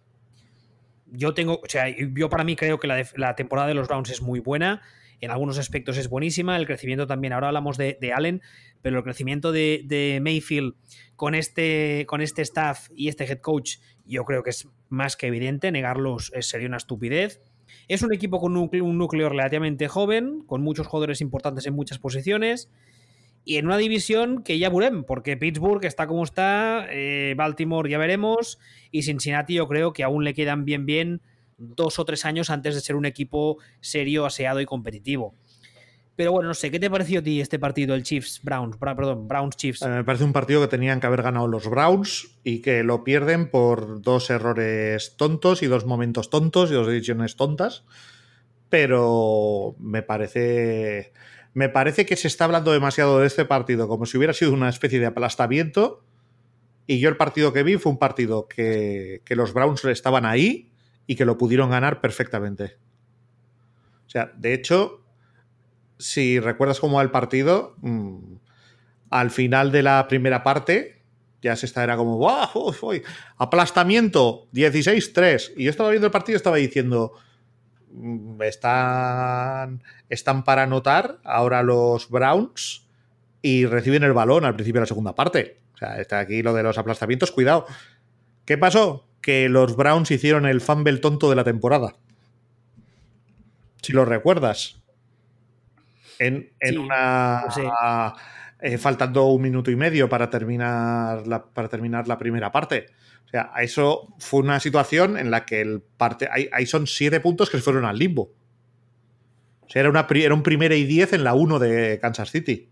Yo 1.07 1.35
tengo, 1.35 1.61
o 1.62 1.68
sea, 1.68 1.87
yo 1.89 2.29
para 2.29 2.45
mí 2.45 2.57
creo 2.57 2.79
que 2.79 2.87
la, 2.87 3.35
temporada 3.35 3.68
de 3.68 3.75
los 3.75 3.89
Browns 3.89 4.11
es 4.11 4.23
muy 4.23 4.41
buena. 4.41 4.83
En 5.21 5.31
algunos 5.31 5.59
aspectos 5.59 5.97
es 5.99 6.09
buenísima. 6.09 6.57
El 6.57 6.66
crecimiento 6.66 7.07
también, 7.07 7.33
ahora 7.33 7.49
hablamos 7.49 7.77
de, 7.77 8.12
Allen, 8.14 8.43
pero 8.83 8.99
el 8.99 9.05
crecimiento 9.05 9.53
de, 9.53 10.21
Mayfield 10.23 10.75
con 11.16 11.35
este, 11.35 12.05
con 12.07 12.21
este 12.21 12.43
staff 12.43 12.89
y 12.95 13.09
este 13.09 13.25
head 13.25 13.41
coach, 13.41 13.79
yo 14.07 14.25
creo 14.25 14.43
que 14.43 14.51
es 14.51 14.68
más 14.89 15.16
que 15.16 15.27
evidente. 15.27 15.71
Negarlos 15.73 16.33
sería 16.41 16.68
una 16.68 16.79
estupidez. 16.79 17.43
Es 17.89 18.03
un 18.03 18.12
equipo 18.12 18.41
con 18.41 18.57
un 18.57 18.99
núcleo 18.99 19.29
relativamente 19.29 19.89
joven, 19.89 20.43
con 20.47 20.62
muchos 20.62 20.87
jugadores 20.87 21.21
importantes 21.21 21.66
en 21.66 21.75
muchas 21.75 21.99
posiciones 21.99 22.71
y 23.45 23.57
en 23.57 23.66
una 23.66 23.79
división 23.79 24.43
que 24.43 24.59
ya 24.59 24.68
burem, 24.68 25.05
porque 25.05 25.37
Pittsburgh 25.37 25.85
está 25.85 26.07
como 26.07 26.25
está, 26.25 26.87
eh, 26.91 27.35
Baltimore 27.37 27.89
ya 27.89 27.99
veremos, 27.99 28.59
y 28.91 29.03
Cincinnati 29.03 29.55
yo 29.55 29.66
creo 29.66 29.93
que 29.93 30.03
aún 30.03 30.25
le 30.25 30.35
quedan 30.35 30.64
bien 30.64 30.87
bien 30.87 31.23
dos 31.61 31.99
o 31.99 32.05
tres 32.05 32.25
años 32.25 32.51
antes 32.51 32.75
de 32.75 32.81
ser 32.81 32.97
un 32.97 33.07
equipo 33.07 33.59
serio, 33.81 34.27
aseado 34.27 34.61
y 34.61 34.67
competitivo. 34.67 35.35
Pero 36.17 36.33
bueno, 36.33 36.49
no 36.49 36.55
sé, 36.55 36.71
¿qué 36.71 36.79
te 36.79 36.91
pareció 36.91 37.21
a 37.21 37.23
ti 37.23 37.41
este 37.41 37.59
partido, 37.59 37.95
el 37.95 38.03
Chiefs 38.03 38.41
Browns? 38.43 38.77
Perdón, 38.77 39.29
Browns 39.29 39.57
Chiefs. 39.57 39.83
Eh, 39.83 39.89
me 39.89 40.05
parece 40.05 40.25
un 40.25 40.33
partido 40.33 40.61
que 40.61 40.69
tenían 40.69 41.01
que 41.01 41.07
haber 41.07 41.23
ganado 41.23 41.47
los 41.47 41.69
Browns 41.69 42.29
y 42.45 42.61
que 42.61 42.83
lo 42.83 43.05
pierden 43.05 43.51
por 43.51 44.03
dos 44.03 44.29
errores 44.29 45.17
tontos 45.17 45.63
y 45.63 45.67
dos 45.67 45.87
momentos 45.87 46.29
tontos 46.29 46.71
y 46.71 46.75
dos 46.75 46.89
decisiones 46.89 47.37
tontas. 47.37 47.85
Pero 48.69 49.77
me 49.79 50.03
parece 50.03 51.13
me 51.53 51.69
parece 51.69 52.07
que 52.07 52.17
se 52.17 52.29
está 52.29 52.45
hablando 52.45 52.73
demasiado 52.73 53.21
de 53.21 53.27
este 53.27 53.45
partido 53.45 53.89
como 53.89 54.07
si 54.07 54.17
hubiera 54.17 54.33
sido 54.33 54.53
una 54.53 54.69
especie 54.69 55.01
de 55.01 55.07
aplastamiento. 55.07 56.05
Y 56.87 56.99
yo 56.99 57.09
el 57.09 57.17
partido 57.17 57.53
que 57.53 57.63
vi 57.63 57.77
fue 57.77 57.93
un 57.93 57.99
partido 57.99 58.49
que, 58.49 59.23
los 59.29 59.53
Browns 59.53 59.85
estaban 59.85 60.27
ahí 60.27 60.70
y 61.11 61.17
que 61.17 61.25
lo 61.25 61.39
pudieron 61.39 61.71
ganar 61.71 62.01
perfectamente. 62.01 62.77
O 64.07 64.11
sea, 64.11 64.33
de 64.37 64.55
hecho, 64.55 65.05
si 65.99 66.41
recuerdas 66.41 66.81
cómo 66.81 66.97
va 66.97 67.03
el 67.03 67.11
partido, 67.11 67.75
mm, 67.81 68.35
al 69.11 69.31
final 69.31 69.73
de 69.73 69.83
la 69.83 70.07
primera 70.09 70.43
parte, 70.43 71.03
ya 71.43 71.57
se 71.57 71.67
está, 71.67 71.83
era 71.83 71.97
como, 71.97 72.19
¡Wow! 72.19 72.75
aplastamiento, 73.39 74.49
16-3. 74.53 75.53
Y 75.57 75.65
yo 75.65 75.71
estaba 75.71 75.91
viendo 75.91 76.07
el 76.07 76.13
partido 76.13 76.37
y 76.37 76.39
estaba 76.39 76.57
diciendo, 76.57 77.15
Mm, 77.93 78.41
están, 78.43 79.83
están 80.09 80.45
para 80.45 80.63
anotar 80.63 81.19
ahora 81.25 81.63
los 81.63 82.09
Browns 82.09 82.87
y 83.43 83.67
reciben 83.67 84.05
el 84.05 84.13
balón 84.13 84.45
al 84.45 84.55
principio 84.55 84.81
de 84.81 84.85
la 84.85 84.87
segunda 84.87 85.15
parte. 85.15 85.61
O 85.75 85.79
sea, 85.79 86.01
está 86.01 86.21
aquí 86.21 86.43
lo 86.43 86.55
de 86.55 86.63
los 86.63 86.79
aplastamientos, 86.79 87.33
cuidado. 87.33 87.67
¿Qué 88.45 88.59
pasó? 88.59 89.07
Que 89.21 89.49
los 89.49 89.77
Browns 89.77 90.11
hicieron 90.11 90.47
el 90.47 90.61
fumble 90.61 90.99
tonto 90.99 91.29
de 91.29 91.37
la 91.37 91.45
temporada. 91.45 91.95
Si 93.83 93.93
lo 93.93 94.05
recuerdas. 94.05 94.81
En, 96.18 96.51
una. 96.79 97.45
Eh, 98.62 98.77
faltando 98.77 99.25
un 99.25 99.41
minuto 99.41 99.71
y 99.71 99.77
medio 99.77 100.09
para 100.09 100.29
terminar 100.29 101.27
la, 101.27 101.43
para 101.43 101.68
terminar 101.68 102.07
la 102.07 102.18
primera 102.18 102.53
parte. 102.53 102.87
O 103.25 103.29
sea, 103.31 103.53
eso 103.61 104.09
fue 104.18 104.41
una 104.41 104.61
situación 104.61 105.16
en 105.16 105.31
la 105.31 105.47
que 105.47 105.61
el 105.61 105.81
parte. 105.81 106.29
Ahí, 106.31 106.66
son 106.66 106.87
siete 106.87 107.21
puntos 107.21 107.49
que 107.49 107.57
se 107.57 107.62
fueron 107.62 107.85
al 107.87 107.97
limbo. 107.97 108.33
O 109.62 109.71
sea, 109.71 109.81
era, 109.81 109.89
una, 109.89 110.07
era 110.11 110.35
un 110.35 110.43
primera 110.43 110.75
y 110.75 110.85
diez 110.85 111.12
en 111.12 111.25
la 111.25 111.33
1 111.33 111.59
de 111.59 111.99
Kansas 112.01 112.31
City. 112.31 112.68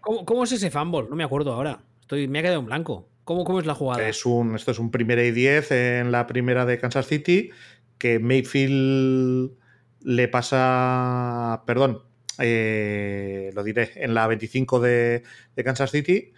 ¿Cómo, 0.00 0.44
es 0.44 0.52
ese 0.52 0.70
fumble? 0.70 1.08
No 1.08 1.16
me 1.16 1.24
acuerdo 1.24 1.52
ahora. 1.54 1.82
Estoy, 2.00 2.28
me 2.28 2.40
ha 2.40 2.42
quedado 2.42 2.60
en 2.60 2.66
blanco. 2.66 3.08
¿Cómo, 3.24 3.44
cómo 3.44 3.60
es 3.60 3.66
la 3.66 3.74
jugada? 3.74 4.08
Es 4.08 4.26
un, 4.26 4.56
esto 4.56 4.70
es 4.72 4.78
un 4.78 4.90
primera 4.90 5.22
y 5.24 5.30
diez 5.30 5.70
en 5.70 6.12
la 6.12 6.26
primera 6.26 6.66
de 6.66 6.78
Kansas 6.78 7.06
City. 7.06 7.50
Que 7.98 8.18
Mayfield 8.18 9.52
le 10.00 10.28
pasa. 10.28 11.62
Perdón, 11.66 12.02
eh, 12.38 13.50
lo 13.54 13.62
diré, 13.62 13.90
en 13.96 14.14
la 14.14 14.26
25 14.26 14.80
de, 14.80 15.22
de 15.54 15.64
Kansas 15.64 15.90
City 15.90 16.32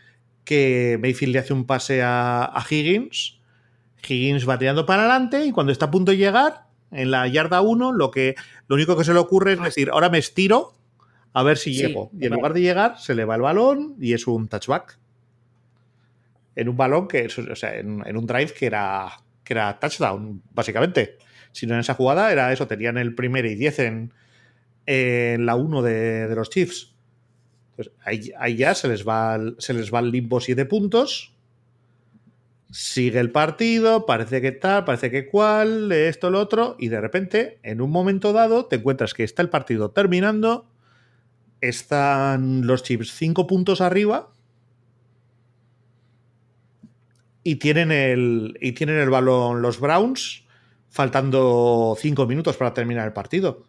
que 0.44 0.98
Mayfield 1.00 1.32
le 1.32 1.38
hace 1.40 1.52
un 1.52 1.66
pase 1.66 2.02
a, 2.02 2.64
Higgins. 2.68 3.40
Higgins 4.06 4.48
va 4.48 4.58
tirando 4.58 4.86
para 4.86 5.02
adelante 5.02 5.44
y 5.44 5.52
cuando 5.52 5.72
está 5.72 5.86
a 5.86 5.90
punto 5.90 6.12
de 6.12 6.18
llegar, 6.18 6.66
en 6.90 7.10
la 7.10 7.26
yarda 7.26 7.62
1, 7.62 7.92
lo, 7.92 8.10
que, 8.10 8.36
lo 8.68 8.76
único 8.76 8.96
que 8.96 9.04
se 9.04 9.12
le 9.12 9.18
ocurre 9.18 9.54
es 9.54 9.60
ah. 9.60 9.64
decir, 9.64 9.90
ahora 9.90 10.10
me 10.10 10.18
estiro 10.18 10.76
a 11.32 11.42
ver 11.42 11.56
si 11.56 11.74
llego. 11.74 12.10
Y 12.18 12.26
en 12.26 12.34
lugar 12.34 12.52
de 12.52 12.60
llegar, 12.60 12.98
se 12.98 13.14
le 13.14 13.24
va 13.24 13.34
el 13.34 13.40
balón 13.40 13.96
y 13.98 14.12
es 14.12 14.26
un 14.26 14.46
touchback. 14.46 14.98
En 16.56 16.68
un 16.68 16.76
balón 16.76 17.08
que, 17.08 17.26
o 17.26 17.56
sea, 17.56 17.76
en, 17.76 18.16
un 18.16 18.26
drive 18.26 18.52
que 18.52 18.66
era, 18.66 19.08
que 19.42 19.54
era 19.54 19.78
touchdown, 19.78 20.42
básicamente. 20.52 21.18
Si 21.52 21.66
no 21.66 21.74
en 21.74 21.80
esa 21.80 21.94
jugada 21.94 22.32
era 22.32 22.52
eso, 22.52 22.66
tenían 22.66 22.96
el 22.98 23.14
primer 23.14 23.46
y 23.46 23.54
10 23.54 23.78
en, 24.86 25.46
la 25.46 25.56
1 25.56 25.82
de, 25.82 26.28
de 26.28 26.34
los 26.34 26.50
Chiefs 26.50 26.94
ahí, 28.04 28.56
ya 28.56 28.74
se 28.74 28.88
les, 28.88 29.06
va, 29.06 29.38
se 29.58 29.74
les 29.74 29.92
va 29.92 30.00
el 30.00 30.10
limbo 30.10 30.40
7 30.40 30.64
puntos. 30.66 31.32
Sigue 32.70 33.20
el 33.20 33.30
partido, 33.30 34.04
parece 34.04 34.40
que 34.40 34.50
tal, 34.50 34.84
parece 34.84 35.10
que 35.10 35.28
cual, 35.28 35.92
esto, 35.92 36.30
lo 36.30 36.40
otro, 36.40 36.76
y 36.78 36.88
de 36.88 37.00
repente, 37.00 37.58
en 37.62 37.80
un 37.80 37.90
momento 37.90 38.32
dado, 38.32 38.66
te 38.66 38.76
encuentras 38.76 39.14
que 39.14 39.22
está 39.22 39.42
el 39.42 39.48
partido 39.48 39.92
terminando, 39.92 40.66
están 41.60 42.66
los 42.66 42.82
Chips 42.82 43.12
5 43.12 43.46
puntos 43.46 43.80
arriba 43.80 44.33
y 47.44 47.56
tienen 47.56 47.92
el, 47.92 48.58
y 48.60 48.72
tienen 48.72 48.96
el 48.96 49.10
balón 49.10 49.62
los 49.62 49.78
Browns, 49.78 50.44
faltando 50.88 51.96
5 51.98 52.26
minutos 52.26 52.56
para 52.56 52.72
terminar 52.74 53.06
el 53.06 53.12
partido. 53.12 53.66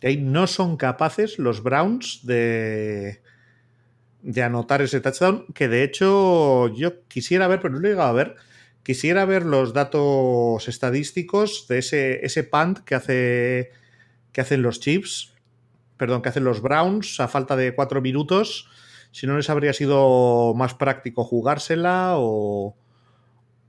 Y 0.00 0.06
ahí 0.06 0.16
no 0.16 0.46
son 0.46 0.76
capaces 0.76 1.38
los 1.38 1.62
Browns 1.62 2.20
de, 2.24 3.20
de 4.22 4.42
anotar 4.42 4.80
ese 4.80 5.00
touchdown, 5.00 5.46
que 5.52 5.66
de 5.66 5.82
hecho 5.82 6.68
yo 6.74 7.02
quisiera 7.08 7.48
ver, 7.48 7.60
pero 7.60 7.74
no 7.74 7.80
lo 7.80 7.88
he 7.88 7.90
llegado 7.90 8.10
a 8.10 8.12
ver, 8.12 8.36
quisiera 8.84 9.24
ver 9.24 9.44
los 9.44 9.74
datos 9.74 10.68
estadísticos 10.68 11.66
de 11.68 11.78
ese, 11.78 12.24
ese 12.24 12.44
punt 12.44 12.78
que, 12.80 12.94
hace, 12.94 13.72
que 14.32 14.40
hacen 14.40 14.62
los 14.62 14.78
Chiefs, 14.78 15.34
perdón, 15.96 16.22
que 16.22 16.28
hacen 16.28 16.44
los 16.44 16.62
Browns 16.62 17.18
a 17.18 17.26
falta 17.26 17.56
de 17.56 17.74
cuatro 17.74 18.00
minutos, 18.00 18.70
si 19.10 19.26
no 19.26 19.36
les 19.36 19.50
habría 19.50 19.72
sido 19.72 20.54
más 20.54 20.74
práctico 20.74 21.24
jugársela 21.24 22.14
o, 22.16 22.76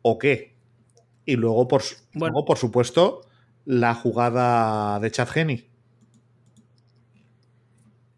o 0.01 0.17
qué. 0.19 0.55
Y 1.25 1.35
luego, 1.35 1.67
por, 1.67 1.83
luego, 2.13 2.45
por 2.45 2.57
supuesto, 2.57 3.21
la 3.65 3.93
jugada 3.93 4.99
de 4.99 5.11
Chad 5.11 5.27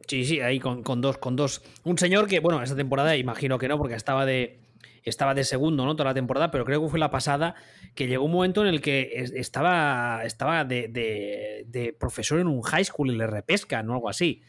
Sí, 0.07 0.25
sí, 0.25 0.41
ahí 0.41 0.59
con, 0.59 0.83
dos, 1.01 1.17
con 1.17 1.35
dos. 1.35 1.61
Un 1.83 1.97
señor 1.97 2.27
que, 2.27 2.39
bueno, 2.39 2.61
esta 2.61 2.75
temporada 2.75 3.15
imagino 3.15 3.57
que 3.57 3.69
no, 3.69 3.77
porque 3.77 3.95
estaba 3.95 4.25
de, 4.25 4.59
estaba 5.03 5.33
de 5.33 5.45
segundo, 5.45 5.85
¿no? 5.85 5.95
Toda 5.95 6.09
la 6.09 6.13
temporada, 6.13 6.51
pero 6.51 6.65
creo 6.65 6.81
que 6.81 6.89
fue 6.89 6.99
la 6.99 7.11
pasada 7.11 7.55
que 7.95 8.07
llegó 8.07 8.25
un 8.25 8.31
momento 8.31 8.61
en 8.61 8.67
el 8.67 8.81
que 8.81 9.25
estaba, 9.35 10.23
estaba 10.25 10.65
de, 10.65 11.95
profesor 11.97 12.39
en 12.39 12.47
un 12.47 12.61
high 12.61 12.83
school 12.83 13.11
y 13.11 13.15
le 13.15 13.25
repescan 13.25 13.89
o 13.89 13.93
algo 13.93 14.09
así. 14.09 14.41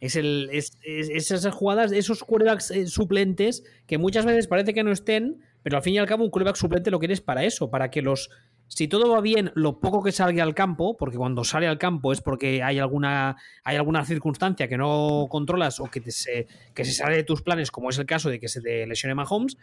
Es, 0.00 0.16
el, 0.16 0.50
es, 0.52 0.78
esas 0.82 1.54
jugadas, 1.54 1.90
esos 1.92 2.22
quarterbacks 2.22 2.70
eh, 2.70 2.86
suplentes 2.86 3.64
que 3.86 3.98
muchas 3.98 4.26
veces 4.26 4.46
parece 4.46 4.74
que 4.74 4.84
no 4.84 4.92
estén, 4.92 5.40
pero 5.62 5.78
al 5.78 5.82
fin 5.82 5.94
y 5.94 5.98
al 5.98 6.06
cabo 6.06 6.24
un 6.24 6.30
quarterback 6.30 6.56
suplente 6.56 6.90
lo 6.90 6.98
quieres 6.98 7.20
para 7.20 7.44
eso, 7.44 7.70
para 7.70 7.90
que 7.90 8.02
los 8.02 8.30
si 8.68 8.88
todo 8.88 9.10
va 9.10 9.20
bien, 9.20 9.52
lo 9.54 9.78
poco 9.78 10.02
que 10.02 10.12
salga 10.12 10.42
al 10.42 10.54
campo, 10.54 10.96
porque 10.96 11.16
cuando 11.16 11.44
sale 11.44 11.68
al 11.68 11.78
campo 11.78 12.12
es 12.12 12.20
porque 12.20 12.62
hay 12.62 12.78
alguna, 12.78 13.36
hay 13.62 13.76
alguna 13.76 14.04
circunstancia 14.04 14.68
que 14.68 14.76
no 14.76 15.28
controlas 15.30 15.78
o 15.78 15.84
que, 15.84 16.10
se, 16.10 16.48
que 16.74 16.84
se 16.84 16.92
sale 16.92 17.16
de 17.16 17.24
tus 17.24 17.42
planes, 17.42 17.70
como 17.70 17.90
es 17.90 17.98
el 17.98 18.06
caso 18.06 18.28
de 18.28 18.40
que 18.40 18.48
se 18.48 18.60
te 18.60 18.86
lesione 18.86 19.14
Mahomes, 19.14 19.56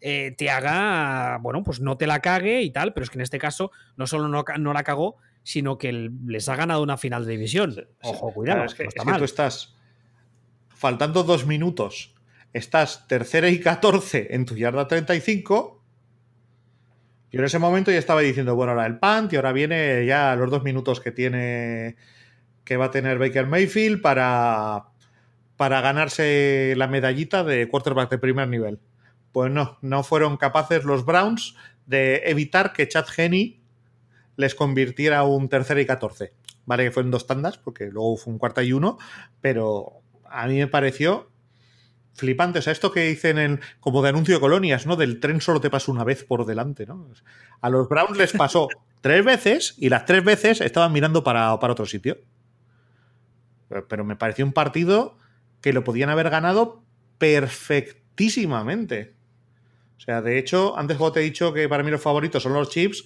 eh, 0.00 0.34
te 0.36 0.50
haga, 0.50 1.38
bueno, 1.40 1.62
pues 1.62 1.80
no 1.80 1.96
te 1.96 2.08
la 2.08 2.20
cague 2.20 2.62
y 2.62 2.70
tal, 2.70 2.92
pero 2.92 3.04
es 3.04 3.10
que 3.10 3.18
en 3.18 3.22
este 3.22 3.38
caso 3.38 3.70
no 3.96 4.08
solo 4.08 4.26
no, 4.26 4.44
no 4.58 4.72
la 4.72 4.82
cagó, 4.82 5.16
sino 5.42 5.78
que 5.78 6.10
les 6.26 6.48
ha 6.48 6.56
ganado 6.56 6.82
una 6.82 6.96
final 6.96 7.24
de 7.24 7.32
división. 7.32 7.88
Ojo, 8.02 8.32
cuidado. 8.32 8.64
es 8.64 8.74
que, 8.74 8.86
tú 8.86 9.24
estás 9.24 9.74
faltando 10.68 11.22
dos 11.22 11.46
minutos, 11.46 12.14
estás 12.52 13.06
tercera 13.08 13.48
y 13.48 13.60
14 13.60 14.28
en 14.30 14.44
tu 14.46 14.56
yarda 14.56 14.88
35 14.88 15.82
yo 17.32 17.38
en 17.38 17.46
ese 17.46 17.58
momento 17.58 17.90
ya 17.90 17.98
estaba 17.98 18.20
diciendo, 18.20 18.54
bueno, 18.54 18.72
ahora 18.72 18.84
el 18.84 18.98
punt 18.98 19.32
y 19.32 19.36
ahora 19.36 19.52
viene 19.52 20.04
ya 20.04 20.36
los 20.36 20.50
dos 20.50 20.62
minutos 20.62 21.00
que 21.00 21.12
tiene 21.12 21.96
que 22.62 22.76
va 22.76 22.86
a 22.86 22.90
tener 22.90 23.18
Baker 23.18 23.46
Mayfield 23.46 24.02
para, 24.02 24.84
para 25.56 25.80
ganarse 25.80 26.74
la 26.76 26.88
medallita 26.88 27.42
de 27.42 27.68
quarterback 27.68 28.10
de 28.10 28.18
primer 28.18 28.48
nivel. 28.48 28.80
Pues 29.32 29.50
no, 29.50 29.78
no 29.80 30.04
fueron 30.04 30.36
capaces 30.36 30.84
los 30.84 31.06
Browns 31.06 31.56
de 31.86 32.22
evitar 32.26 32.74
que 32.74 32.86
Chad 32.86 33.06
Henney 33.16 33.61
les 34.36 34.54
convirtiera 34.54 35.24
un 35.24 35.48
tercera 35.48 35.80
y 35.80 35.86
14. 35.86 36.32
Vale, 36.64 36.84
que 36.84 36.90
fue 36.90 37.02
en 37.02 37.10
dos 37.10 37.26
tandas, 37.26 37.58
porque 37.58 37.86
luego 37.86 38.16
fue 38.16 38.32
un 38.32 38.38
cuarta 38.38 38.62
y 38.62 38.72
uno, 38.72 38.98
pero 39.40 40.02
a 40.24 40.46
mí 40.46 40.58
me 40.58 40.68
pareció 40.68 41.30
flipante. 42.14 42.60
O 42.60 42.62
sea, 42.62 42.72
esto 42.72 42.92
que 42.92 43.04
dicen 43.06 43.38
en, 43.38 43.60
como 43.80 44.02
de 44.02 44.10
anuncio 44.10 44.34
de 44.34 44.40
colonias, 44.40 44.86
¿no? 44.86 44.96
Del 44.96 45.20
tren 45.20 45.40
solo 45.40 45.60
te 45.60 45.70
pasa 45.70 45.90
una 45.90 46.04
vez 46.04 46.24
por 46.24 46.46
delante, 46.46 46.86
¿no? 46.86 47.08
A 47.60 47.70
los 47.70 47.88
Browns 47.88 48.16
les 48.16 48.32
pasó 48.32 48.68
tres 49.00 49.24
veces 49.24 49.74
y 49.78 49.88
las 49.88 50.04
tres 50.04 50.24
veces 50.24 50.60
estaban 50.60 50.92
mirando 50.92 51.24
para, 51.24 51.58
para 51.58 51.72
otro 51.72 51.86
sitio. 51.86 52.18
Pero 53.88 54.04
me 54.04 54.16
pareció 54.16 54.44
un 54.44 54.52
partido 54.52 55.16
que 55.60 55.72
lo 55.72 55.82
podían 55.82 56.10
haber 56.10 56.28
ganado 56.28 56.84
perfectísimamente. 57.18 59.14
O 59.96 60.00
sea, 60.00 60.20
de 60.20 60.38
hecho, 60.38 60.76
antes 60.76 60.96
como 60.96 61.12
te 61.12 61.20
he 61.20 61.22
dicho 61.22 61.52
que 61.52 61.68
para 61.68 61.82
mí 61.82 61.90
los 61.90 62.02
favoritos 62.02 62.42
son 62.42 62.52
los 62.52 62.68
Chips, 62.68 63.04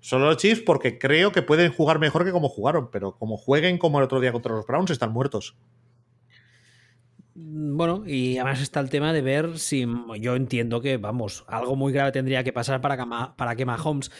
son 0.00 0.22
los 0.22 0.38
Chips 0.38 0.60
porque 0.60 0.98
creo 0.98 1.30
que 1.30 1.42
pueden 1.42 1.72
jugar 1.72 1.98
mejor 1.98 2.24
que 2.24 2.32
como 2.32 2.48
jugaron, 2.48 2.90
pero 2.90 3.16
como 3.16 3.36
jueguen 3.36 3.78
como 3.78 3.98
el 3.98 4.04
otro 4.04 4.20
día 4.20 4.32
contra 4.32 4.54
los 4.54 4.66
Browns, 4.66 4.90
están 4.90 5.12
muertos. 5.12 5.56
Mm, 7.34 7.76
bueno, 7.76 8.02
y 8.06 8.38
además 8.38 8.60
está 8.60 8.80
el 8.80 8.90
tema 8.90 9.12
de 9.12 9.22
ver 9.22 9.58
si 9.58 9.86
yo 10.20 10.36
entiendo 10.36 10.80
que, 10.80 10.96
vamos, 10.96 11.44
algo 11.48 11.76
muy 11.76 11.92
grave 11.92 12.12
tendría 12.12 12.42
que 12.44 12.52
pasar 12.52 12.80
para 12.80 12.96
que, 12.96 13.04
para 13.36 13.56
que 13.56 13.64
Mahomes 13.66 14.10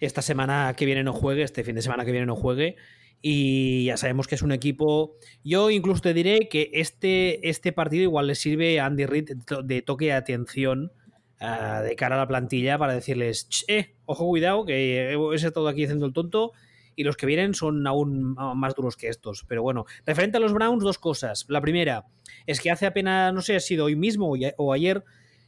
esta 0.00 0.22
semana 0.22 0.74
que 0.76 0.86
viene 0.86 1.04
no 1.04 1.12
juegue, 1.12 1.42
este 1.42 1.64
fin 1.64 1.76
de 1.76 1.82
semana 1.82 2.04
que 2.04 2.12
viene 2.12 2.26
no 2.26 2.36
juegue. 2.36 2.76
Y 3.20 3.86
ya 3.86 3.96
sabemos 3.96 4.28
que 4.28 4.36
es 4.36 4.42
un 4.42 4.52
equipo. 4.52 5.16
Yo 5.42 5.70
incluso 5.70 6.02
te 6.02 6.14
diré 6.14 6.48
que 6.48 6.70
este, 6.72 7.48
este 7.48 7.72
partido 7.72 8.04
igual 8.04 8.28
le 8.28 8.36
sirve 8.36 8.78
a 8.78 8.86
Andy 8.86 9.06
Reid 9.06 9.30
de 9.64 9.82
toque 9.82 10.06
de 10.06 10.12
atención 10.12 10.92
uh, 11.40 11.82
de 11.82 11.96
cara 11.96 12.16
a 12.16 12.18
la 12.18 12.28
plantilla 12.28 12.78
para 12.78 12.94
decirles, 12.94 13.48
eh, 13.68 13.94
ojo, 14.06 14.26
cuidado, 14.26 14.64
que 14.64 15.12
he 15.12 15.34
estado 15.34 15.68
aquí 15.68 15.84
haciendo 15.84 16.06
el 16.06 16.12
tonto 16.12 16.52
y 16.96 17.04
los 17.04 17.16
que 17.16 17.26
vienen 17.26 17.54
son 17.54 17.86
aún 17.86 18.34
más 18.56 18.74
duros 18.74 18.96
que 18.96 19.08
estos. 19.08 19.44
Pero 19.48 19.62
bueno, 19.62 19.86
referente 20.04 20.38
a 20.38 20.40
los 20.40 20.52
Browns, 20.52 20.82
dos 20.82 20.98
cosas. 20.98 21.46
La 21.48 21.60
primera 21.60 22.06
es 22.46 22.60
que 22.60 22.72
hace 22.72 22.86
apenas, 22.86 23.32
no 23.32 23.40
sé, 23.40 23.54
ha 23.54 23.60
sido 23.60 23.84
hoy 23.84 23.94
mismo 23.94 24.34
o 24.56 24.72
ayer, 24.72 25.04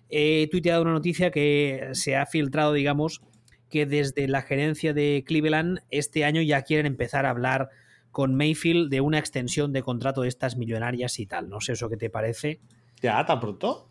he 0.09 0.49
tuiteado 0.49 0.82
una 0.82 0.93
noticia 0.93 1.32
que 1.32 1.88
se 1.93 2.14
ha 2.16 2.26
filtrado, 2.26 2.72
digamos, 2.72 3.20
que 3.68 3.86
desde 3.86 4.28
la 4.28 4.43
gerencia 4.43 4.93
de 4.93 5.24
Cleveland 5.26 5.80
este 5.91 6.24
año 6.24 6.41
ya 6.43 6.62
quieren 6.62 6.86
empezar 6.86 7.26
a 7.26 7.30
hablar 7.30 7.70
con 8.12 8.34
Mayfield 8.34 8.91
de 8.91 9.01
una 9.01 9.18
extensión 9.18 9.72
de 9.72 9.82
contrato 9.82 10.22
de 10.22 10.28
estas 10.28 10.57
millonarias 10.57 11.18
y 11.18 11.26
tal. 11.26 11.49
No 11.49 11.61
sé 11.61 11.72
eso 11.72 11.88
qué 11.88 11.97
te 11.97 12.11
parece. 12.11 12.61
¿Ya 13.01 13.24
tan 13.24 13.41
pronto? 13.41 13.88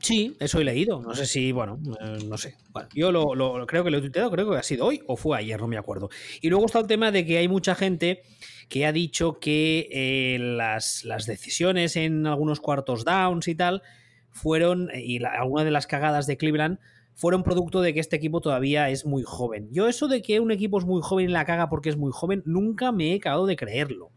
Sí, 0.00 0.34
eso 0.40 0.60
he 0.60 0.64
leído. 0.64 1.02
No 1.02 1.14
sé 1.14 1.26
si, 1.26 1.52
bueno, 1.52 1.78
eh, 2.00 2.18
no 2.26 2.38
sé. 2.38 2.56
Bueno, 2.72 2.88
yo 2.94 3.12
lo, 3.12 3.66
creo 3.66 3.84
que 3.84 3.90
lo 3.90 3.98
he 3.98 4.00
tuiteado, 4.00 4.30
creo 4.30 4.50
que 4.50 4.56
ha 4.56 4.62
sido 4.62 4.86
hoy 4.86 5.02
o 5.06 5.16
fue 5.16 5.38
ayer, 5.38 5.60
no 5.60 5.68
me 5.68 5.76
acuerdo. 5.76 6.08
Y 6.40 6.48
luego 6.48 6.66
está 6.66 6.78
el 6.78 6.86
tema 6.86 7.12
de 7.12 7.26
que 7.26 7.36
hay 7.36 7.48
mucha 7.48 7.74
gente 7.74 8.22
que 8.70 8.86
ha 8.86 8.92
dicho 8.92 9.38
que 9.40 9.88
eh, 9.92 10.38
las, 10.38 11.04
decisiones 11.26 11.96
en 11.96 12.26
algunos 12.26 12.60
cuartos 12.60 13.04
downs 13.04 13.46
y 13.48 13.54
tal 13.54 13.82
fueron, 14.30 14.88
y 14.94 15.22
alguna 15.22 15.64
de 15.64 15.70
las 15.70 15.86
cagadas 15.86 16.26
de 16.26 16.38
Cleveland 16.38 16.78
fueron 17.14 17.42
producto 17.42 17.82
de 17.82 17.92
que 17.92 18.00
este 18.00 18.16
equipo 18.16 18.40
todavía 18.40 18.88
es 18.88 19.04
muy 19.04 19.22
joven. 19.22 19.68
Yo 19.70 19.86
eso 19.86 20.08
de 20.08 20.22
que 20.22 20.40
un 20.40 20.50
equipo 20.50 20.78
es 20.78 20.86
muy 20.86 21.02
joven 21.02 21.28
y 21.28 21.32
la 21.32 21.44
caga 21.44 21.68
porque 21.68 21.90
es 21.90 21.98
muy 21.98 22.12
joven, 22.12 22.42
nunca 22.46 22.90
me 22.92 23.12
he 23.12 23.16
acabado 23.16 23.44
de 23.44 23.56
creerlo. 23.56 24.10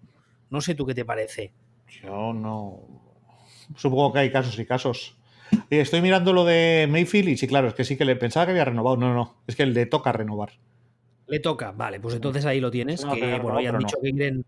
No 0.50 0.62
sé 0.62 0.76
tú 0.76 0.86
qué 0.86 0.94
te 0.94 1.04
parece. 1.04 1.52
Yo 2.02 2.32
no... 2.32 2.80
Supongo 3.76 4.14
que 4.14 4.20
hay 4.20 4.32
casos 4.32 4.58
y 4.60 4.66
casos. 4.66 5.18
Estoy 5.70 6.01
mirando 6.01 6.34
lo 6.34 6.45
de 6.45 6.88
Mayfield 6.89 7.30
y 7.30 7.38
sí, 7.38 7.47
claro, 7.47 7.68
es 7.68 7.74
que 7.74 7.84
sí 7.84 7.97
que 7.97 8.06
le 8.06 8.16
pensaba 8.16 8.45
que 8.45 8.51
había 8.51 8.66
renovado. 8.66 8.97
No, 8.97 9.10
no, 9.10 9.16
no. 9.16 9.36
Es 9.47 9.56
que 9.56 9.66
le 9.66 9.86
toca 9.86 10.12
renovar. 10.12 10.51
Le 11.28 11.39
toca, 11.39 11.72
vale, 11.72 11.99
pues 11.99 12.16
entonces 12.16 12.45
ahí 12.45 12.60
lo 12.60 12.70
tienes. 12.70 13.04
que, 13.06 13.39
bueno, 13.39 13.62
ya 13.62 13.70
han 13.70 13.80
dicho 13.80 13.97
que 14.01 14.12
quieren. 14.12 14.45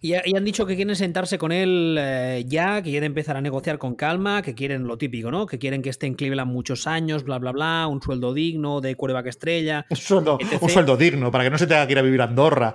Y, 0.00 0.14
han 0.14 0.44
dicho 0.44 0.66
que 0.66 0.74
quieren 0.74 0.96
sentarse 0.96 1.38
con 1.38 1.52
él 1.52 1.96
eh, 1.98 2.44
ya, 2.48 2.82
que 2.82 2.90
quieren 2.90 3.12
empezar 3.12 3.36
a 3.36 3.40
negociar 3.40 3.78
con 3.78 3.94
calma, 3.94 4.42
que 4.42 4.54
quieren 4.54 4.86
lo 4.88 4.98
típico, 4.98 5.30
¿no? 5.30 5.46
Que 5.46 5.60
quieren 5.60 5.80
que 5.80 5.90
esté 5.90 6.06
en 6.06 6.14
Cleveland 6.14 6.50
muchos 6.50 6.88
años, 6.88 7.22
bla, 7.22 7.38
bla, 7.38 7.52
bla, 7.52 7.86
un 7.86 8.02
sueldo 8.02 8.34
digno 8.34 8.80
de 8.80 8.96
que 8.96 9.28
estrella. 9.28 9.86
Un 9.88 9.96
sueldo, 9.96 10.38
un 10.60 10.68
sueldo 10.68 10.96
digno, 10.96 11.30
para 11.30 11.44
que 11.44 11.50
no 11.50 11.58
se 11.58 11.68
tenga 11.68 11.86
que 11.86 11.92
ir 11.92 11.98
a 12.00 12.02
vivir 12.02 12.20
a 12.20 12.24
Andorra. 12.24 12.74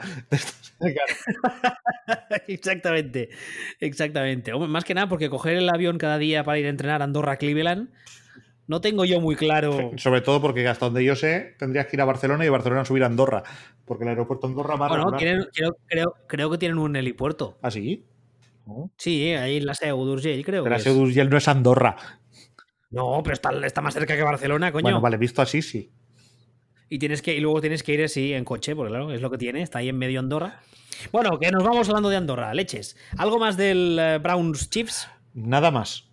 exactamente, 2.48 3.30
exactamente. 3.80 4.54
Más 4.54 4.86
que 4.86 4.94
nada 4.94 5.10
porque 5.10 5.30
coger 5.30 5.58
el 5.58 5.70
avión 5.70 5.98
cada 5.98 6.18
día 6.18 6.46
para 6.46 6.60
ir 6.60 6.66
a 6.66 6.70
entrenar 6.70 7.02
a 7.02 7.06
Andorra 7.06 7.36
Cleveland, 7.36 7.90
no 8.68 8.82
tengo 8.82 9.06
yo 9.06 9.22
muy 9.22 9.36
claro. 9.36 9.92
Sobre 9.98 10.22
todo 10.22 10.42
porque 10.42 10.68
hasta 10.68 10.86
donde 10.86 11.04
yo 11.04 11.16
sé, 11.16 11.56
tendrías 11.58 11.88
que 11.88 11.96
ir 11.96 12.02
a 12.02 12.06
Barcelona 12.06 12.46
y 12.46 12.50
Barcelona 12.50 12.84
subir 12.86 13.04
a 13.04 13.08
Andorra. 13.08 13.44
Porque 13.86 14.04
el 14.04 14.10
aeropuerto 14.10 14.48
de 14.48 14.52
Andorra 14.52 14.76
va 14.76 14.88
bueno, 14.90 15.18
creo, 16.28 16.52
que 16.52 16.58
tienen 16.58 16.78
un 16.78 16.96
helipuerto. 16.96 17.58
¿Ah, 17.62 17.72
sí? 17.72 18.06
Sí, 18.98 19.34
ahí 19.34 19.58
en 19.58 19.66
la 19.66 19.74
Seu 19.74 19.98
d'Urgell, 20.04 20.44
creo. 20.44 20.64
Pero 20.64 20.76
la 20.76 20.82
Seu 20.82 20.94
d'Urgell 20.94 21.30
no 21.30 21.38
es 21.38 21.48
Andorra. 21.48 21.96
No, 22.90 23.22
pero 23.24 23.34
está, 23.34 23.52
está, 23.66 23.82
más 23.82 23.94
cerca 23.94 24.16
que 24.16 24.24
Barcelona, 24.24 24.72
coño. 24.72 24.84
Bueno, 24.84 25.02
vale, 25.02 25.18
visto 25.18 25.42
así, 25.42 25.62
sí. 25.62 25.92
Y, 26.90 27.00
tienes 27.00 27.22
que, 27.22 27.36
y 27.36 27.40
luego 27.40 27.62
tienes 27.62 27.84
que 27.84 27.94
ir 27.94 28.04
así 28.04 28.34
en 28.34 28.46
coche, 28.46 28.76
porque 28.76 28.92
claro, 28.92 29.12
es 29.12 29.22
lo 29.22 29.30
que 29.30 29.38
tiene, 29.38 29.62
está 29.62 29.80
ahí 29.80 29.90
en 29.90 29.98
medio 29.98 30.20
Andorra. 30.20 30.62
Bueno, 31.12 31.38
que 31.40 31.52
nos 31.52 31.64
vamos 31.64 31.88
hablando 31.88 32.10
de 32.10 32.18
Andorra, 32.18 32.54
leches. 32.54 32.98
¿Algo 33.18 33.40
más 33.40 33.56
del 33.56 33.98
eh, 34.00 34.18
Browns 34.20 34.70
Chiefs? 34.70 35.08
Nada 35.34 35.72
más. 35.72 36.08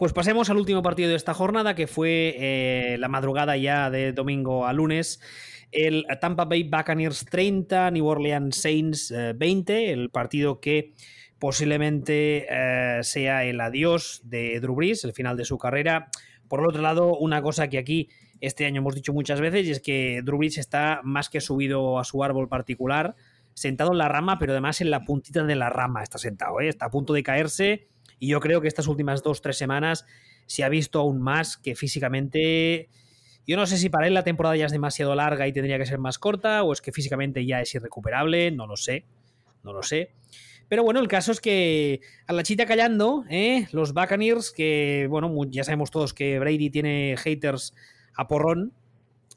Pues 0.00 0.14
pasemos 0.14 0.48
al 0.48 0.56
último 0.56 0.82
partido 0.82 1.10
de 1.10 1.14
esta 1.14 1.34
jornada, 1.34 1.74
que 1.74 1.86
fue 1.86 2.34
eh, 2.38 2.96
la 2.98 3.08
madrugada 3.08 3.58
ya 3.58 3.90
de 3.90 4.14
domingo 4.14 4.64
a 4.64 4.72
lunes. 4.72 5.20
El 5.72 6.06
Tampa 6.22 6.46
Bay 6.46 6.62
Buccaneers 6.62 7.26
30, 7.26 7.90
New 7.90 8.06
Orleans 8.06 8.56
Saints 8.56 9.12
20, 9.36 9.74
eh, 9.74 9.92
el 9.92 10.08
partido 10.08 10.58
que 10.58 10.94
posiblemente 11.38 12.46
sea 13.02 13.44
el 13.44 13.60
adiós 13.60 14.22
de 14.24 14.58
Drew 14.60 14.74
Brees, 14.74 15.04
el 15.04 15.12
final 15.12 15.36
de 15.36 15.44
su 15.44 15.58
carrera. 15.58 16.08
Por 16.48 16.60
el 16.60 16.66
otro 16.68 16.80
lado, 16.80 17.18
una 17.18 17.42
cosa 17.42 17.68
que 17.68 17.76
aquí 17.76 18.08
este 18.40 18.64
año 18.64 18.80
hemos 18.80 18.94
dicho 18.94 19.12
muchas 19.12 19.42
veces 19.42 19.66
y 19.66 19.70
es 19.70 19.80
que 19.80 20.22
Drew 20.24 20.38
Brees 20.38 20.56
está 20.56 21.02
más 21.04 21.28
que 21.28 21.42
subido 21.42 21.98
a 21.98 22.04
su 22.04 22.24
árbol 22.24 22.48
particular 22.48 23.16
sentado 23.52 23.92
en 23.92 23.98
la 23.98 24.08
rama, 24.08 24.38
pero 24.38 24.52
además 24.52 24.80
en 24.80 24.90
la 24.90 25.04
puntita 25.04 25.44
de 25.44 25.56
la 25.56 25.68
rama 25.68 26.02
está 26.02 26.16
sentado, 26.16 26.58
¿eh? 26.62 26.68
está 26.68 26.86
a 26.86 26.90
punto 26.90 27.12
de 27.12 27.22
caerse 27.22 27.89
y 28.20 28.28
yo 28.28 28.38
creo 28.38 28.60
que 28.60 28.68
estas 28.68 28.86
últimas 28.86 29.24
dos, 29.24 29.42
tres 29.42 29.58
semanas 29.58 30.06
se 30.46 30.62
ha 30.62 30.68
visto 30.68 31.00
aún 31.00 31.20
más 31.20 31.56
que 31.56 31.74
físicamente... 31.74 32.88
Yo 33.46 33.56
no 33.56 33.66
sé 33.66 33.78
si 33.78 33.88
para 33.88 34.06
él 34.06 34.14
la 34.14 34.22
temporada 34.22 34.54
ya 34.54 34.66
es 34.66 34.72
demasiado 34.72 35.14
larga 35.16 35.48
y 35.48 35.52
tendría 35.52 35.78
que 35.78 35.86
ser 35.86 35.98
más 35.98 36.18
corta 36.18 36.62
o 36.62 36.72
es 36.72 36.80
que 36.80 36.92
físicamente 36.92 37.44
ya 37.44 37.60
es 37.60 37.74
irrecuperable, 37.74 38.52
no 38.52 38.66
lo 38.68 38.76
sé, 38.76 39.06
no 39.64 39.72
lo 39.72 39.82
sé. 39.82 40.12
Pero 40.68 40.84
bueno, 40.84 41.00
el 41.00 41.08
caso 41.08 41.32
es 41.32 41.40
que 41.40 42.00
a 42.28 42.32
la 42.32 42.44
chita 42.44 42.66
callando, 42.66 43.24
¿eh? 43.28 43.66
los 43.72 43.92
Buccaneers, 43.92 44.52
que 44.52 45.08
bueno, 45.10 45.34
ya 45.48 45.64
sabemos 45.64 45.90
todos 45.90 46.14
que 46.14 46.38
Brady 46.38 46.70
tiene 46.70 47.16
haters 47.18 47.74
a 48.14 48.28
porrón, 48.28 48.72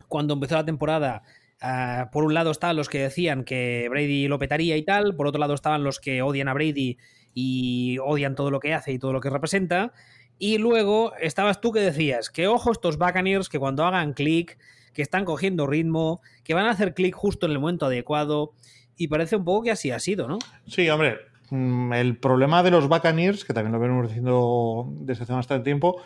cuando 0.09 0.35
empezó 0.35 0.55
la 0.55 0.65
temporada 0.65 1.23
Ah, 1.65 2.09
por 2.11 2.25
un 2.25 2.33
lado 2.33 2.51
estaban 2.51 2.75
los 2.75 2.89
que 2.89 2.99
decían 2.99 3.45
que 3.45 3.87
Brady 3.89 4.27
lo 4.27 4.37
petaría 4.37 4.75
y 4.75 4.83
tal, 4.83 5.15
por 5.15 5.27
otro 5.27 5.39
lado 5.39 5.53
estaban 5.53 5.81
los 5.81 6.01
que 6.01 6.21
odian 6.21 6.49
a 6.49 6.53
Brady 6.53 6.97
y 7.33 7.97
odian 7.99 8.35
todo 8.35 8.51
lo 8.51 8.59
que 8.59 8.73
hace 8.73 8.91
y 8.91 8.99
todo 8.99 9.13
lo 9.13 9.21
que 9.21 9.29
representa. 9.29 9.93
Y 10.39 10.57
luego 10.57 11.13
estabas 11.21 11.61
tú 11.61 11.71
que 11.71 11.79
decías 11.79 12.29
que 12.29 12.47
ojo 12.47 12.71
estos 12.71 12.97
Buccaneers 12.97 13.49
que 13.49 13.59
cuando 13.59 13.85
hagan 13.85 14.13
clic, 14.13 14.57
que 14.93 15.01
están 15.01 15.25
cogiendo 15.25 15.67
ritmo, 15.67 16.21
que 16.43 16.53
van 16.53 16.65
a 16.65 16.71
hacer 16.71 16.93
clic 16.93 17.15
justo 17.15 17.45
en 17.45 17.53
el 17.53 17.59
momento 17.59 17.85
adecuado. 17.85 18.53
Y 18.95 19.07
parece 19.07 19.35
un 19.35 19.45
poco 19.45 19.63
que 19.63 19.71
así 19.71 19.91
ha 19.91 19.99
sido, 19.99 20.27
¿no? 20.27 20.39
Sí, 20.67 20.89
hombre. 20.89 21.17
Mm, 21.49 21.93
el 21.93 22.17
problema 22.17 22.63
de 22.63 22.71
los 22.71 22.87
Buccaneers, 22.87 23.45
que 23.45 23.53
también 23.53 23.73
lo 23.73 23.79
venimos 23.79 24.07
diciendo 24.07 24.87
desde 25.01 25.23
hace 25.23 25.33
bastante 25.33 25.63
tiempo, 25.63 26.01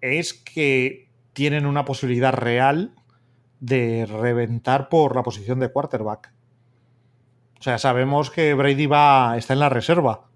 es 0.00 0.34
que 0.34 1.08
tienen 1.32 1.66
una 1.66 1.84
posibilidad 1.84 2.32
real 2.32 2.92
de 3.60 4.06
reventar 4.06 4.88
por 4.88 5.16
la 5.16 5.22
posición 5.22 5.58
de 5.58 5.70
quarterback. 5.70 6.32
O 7.58 7.62
sea, 7.62 7.78
sabemos 7.78 8.30
que 8.30 8.52
Brady 8.54 8.86
va, 8.86 9.36
está 9.38 9.54
en 9.54 9.60
la 9.60 9.70
reserva. 9.70 10.26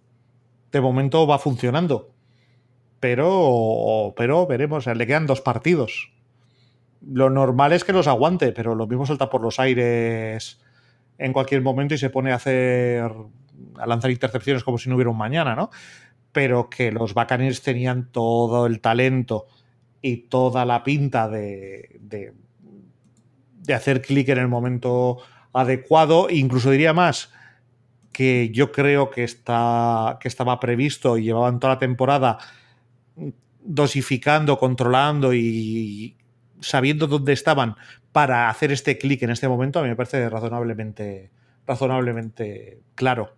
De 0.72 0.80
momento 0.80 1.26
va 1.26 1.38
funcionando. 1.38 2.12
Pero, 3.00 4.12
pero 4.16 4.46
veremos, 4.46 4.86
le 4.86 5.06
quedan 5.06 5.26
dos 5.26 5.40
partidos. 5.40 6.10
Lo 7.00 7.30
normal 7.30 7.72
es 7.72 7.84
que 7.84 7.92
los 7.92 8.08
aguante, 8.08 8.52
pero 8.52 8.74
lo 8.74 8.86
mismo 8.86 9.06
salta 9.06 9.30
por 9.30 9.40
los 9.40 9.60
aires 9.60 10.60
en 11.16 11.32
cualquier 11.32 11.62
momento 11.62 11.94
y 11.94 11.98
se 11.98 12.10
pone 12.10 12.32
a 12.32 12.36
hacer 12.36 13.10
a 13.76 13.86
lanzar 13.86 14.10
intercepciones 14.10 14.64
como 14.64 14.78
si 14.78 14.88
no 14.88 14.96
hubiera 14.96 15.10
un 15.10 15.18
mañana, 15.18 15.54
¿no? 15.54 15.70
Pero 16.32 16.68
que 16.68 16.92
los 16.92 17.14
Buccaneers 17.14 17.62
tenían 17.62 18.10
todo 18.10 18.66
el 18.66 18.80
talento 18.80 19.46
y 20.02 20.28
toda 20.28 20.64
la 20.64 20.84
pinta 20.84 21.28
de, 21.28 21.98
de 22.00 23.74
hacer 23.74 24.02
clic 24.02 24.28
en 24.28 24.38
el 24.38 24.48
momento 24.48 25.18
adecuado. 25.52 26.28
Incluso 26.30 26.70
diría 26.70 26.92
más, 26.92 27.32
que 28.18 28.50
yo 28.52 28.72
creo 28.72 29.10
que, 29.10 29.22
está, 29.22 30.18
que 30.20 30.26
estaba 30.26 30.58
previsto 30.58 31.18
y 31.18 31.22
llevaban 31.22 31.60
toda 31.60 31.74
la 31.74 31.78
temporada 31.78 32.38
dosificando, 33.60 34.58
controlando 34.58 35.32
y 35.34 36.16
sabiendo 36.60 37.06
dónde 37.06 37.32
estaban 37.32 37.76
para 38.10 38.50
hacer 38.50 38.72
este 38.72 38.98
clic 38.98 39.22
en 39.22 39.30
este 39.30 39.46
momento, 39.46 39.78
a 39.78 39.84
mí 39.84 39.88
me 39.88 39.94
parece 39.94 40.28
razonablemente, 40.28 41.30
razonablemente 41.64 42.80
claro. 42.96 43.36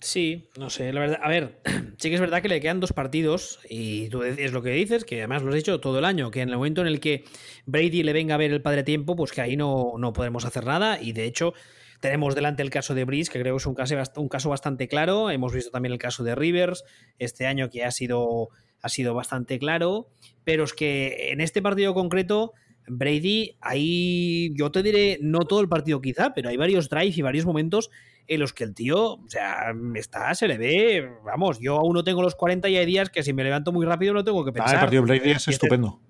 Sí, 0.00 0.48
no 0.58 0.70
sé, 0.70 0.94
la 0.94 1.00
verdad. 1.00 1.20
A 1.22 1.28
ver, 1.28 1.60
sí 1.98 2.08
que 2.08 2.14
es 2.14 2.20
verdad 2.22 2.40
que 2.40 2.48
le 2.48 2.62
quedan 2.62 2.80
dos 2.80 2.94
partidos 2.94 3.60
y 3.68 4.08
tú 4.08 4.22
es 4.22 4.52
lo 4.54 4.62
que 4.62 4.70
dices, 4.70 5.04
que 5.04 5.18
además 5.18 5.42
lo 5.42 5.50
has 5.50 5.56
dicho 5.56 5.80
todo 5.80 5.98
el 5.98 6.06
año, 6.06 6.30
que 6.30 6.40
en 6.40 6.48
el 6.48 6.56
momento 6.56 6.80
en 6.80 6.86
el 6.86 6.98
que 6.98 7.24
Brady 7.66 8.04
le 8.04 8.14
venga 8.14 8.36
a 8.36 8.38
ver 8.38 8.52
el 8.52 8.62
padre 8.62 8.84
tiempo, 8.84 9.16
pues 9.16 9.32
que 9.32 9.42
ahí 9.42 9.58
no, 9.58 9.96
no 9.98 10.14
podemos 10.14 10.46
hacer 10.46 10.64
nada 10.64 10.98
y 10.98 11.12
de 11.12 11.26
hecho 11.26 11.52
tenemos 12.00 12.34
delante 12.34 12.62
el 12.62 12.70
caso 12.70 12.94
de 12.94 13.04
Breeze, 13.04 13.30
que 13.30 13.40
creo 13.40 13.54
que 13.54 13.60
es 13.60 13.66
un 13.66 13.74
caso, 13.74 13.94
un 14.16 14.28
caso 14.28 14.50
bastante 14.50 14.88
claro. 14.88 15.30
Hemos 15.30 15.52
visto 15.52 15.70
también 15.70 15.92
el 15.92 15.98
caso 15.98 16.24
de 16.24 16.34
Rivers 16.34 16.84
este 17.18 17.46
año 17.46 17.70
que 17.70 17.84
ha 17.84 17.90
sido, 17.90 18.48
ha 18.82 18.88
sido 18.88 19.14
bastante 19.14 19.58
claro, 19.58 20.08
pero 20.44 20.64
es 20.64 20.72
que 20.72 21.30
en 21.30 21.40
este 21.40 21.62
partido 21.62 21.94
concreto... 21.94 22.52
Brady, 22.92 23.56
ahí 23.60 24.52
yo 24.56 24.72
te 24.72 24.82
diré, 24.82 25.18
no 25.20 25.40
todo 25.40 25.60
el 25.60 25.68
partido 25.68 26.00
quizá, 26.00 26.34
pero 26.34 26.48
hay 26.48 26.56
varios 26.56 26.88
drives 26.88 27.16
y 27.18 27.22
varios 27.22 27.46
momentos 27.46 27.90
en 28.26 28.40
los 28.40 28.52
que 28.52 28.64
el 28.64 28.74
tío, 28.74 29.14
o 29.14 29.28
sea, 29.28 29.72
está, 29.94 30.34
se 30.34 30.48
le 30.48 30.58
ve, 30.58 31.08
vamos, 31.24 31.60
yo 31.60 31.76
aún 31.76 31.94
no 31.94 32.02
tengo 32.02 32.22
los 32.22 32.34
40 32.34 32.68
y 32.68 32.76
hay 32.76 32.86
días 32.86 33.10
que 33.10 33.22
si 33.22 33.32
me 33.32 33.44
levanto 33.44 33.70
muy 33.70 33.86
rápido 33.86 34.14
no 34.14 34.24
tengo 34.24 34.44
que 34.44 34.52
pensar. 34.52 34.70
Ah, 34.70 34.74
el 34.74 34.80
partido 34.80 35.02
Brady 35.02 35.30
es 35.30 35.36
este 35.36 35.50
estupendo. 35.52 36.00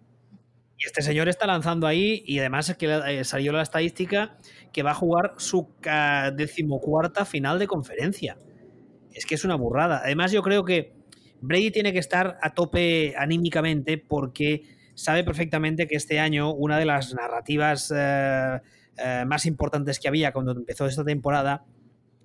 Y 0.81 0.87
este 0.87 1.03
señor 1.03 1.29
está 1.29 1.47
lanzando 1.47 1.87
ahí 1.87 2.23
y 2.27 2.39
además 2.39 2.71
es 2.71 2.77
que 2.79 2.87
eh, 3.07 3.25
salió 3.25 3.53
la 3.53 3.61
estadística 3.61 4.39
que 4.73 4.83
va 4.83 4.93
a 4.93 4.95
jugar 4.95 5.35
su 5.37 5.69
decimocuarta 6.35 7.27
final 7.27 7.59
de 7.59 7.67
conferencia. 7.67 8.39
Es 9.13 9.27
que 9.27 9.35
es 9.35 9.45
una 9.45 9.57
burrada. 9.57 10.01
Además 10.03 10.33
yo 10.33 10.43
creo 10.43 10.65
que 10.65 10.95
Brady 11.43 11.71
tiene 11.71 11.93
que 11.93 11.99
estar 11.99 12.39
a 12.41 12.55
tope 12.55 13.15
anímicamente 13.19 13.99
porque 13.99 14.63
sabe 14.95 15.23
perfectamente 15.23 15.87
que 15.87 15.97
este 15.97 16.19
año 16.19 16.55
una 16.55 16.79
de 16.79 16.87
las 16.87 17.13
narrativas 17.13 17.93
eh, 17.95 18.61
eh, 18.97 19.25
más 19.27 19.45
importantes 19.45 20.01
que 20.01 20.09
había 20.09 20.33
cuando 20.33 20.53
empezó 20.53 20.87
esta 20.87 21.05
temporada 21.05 21.67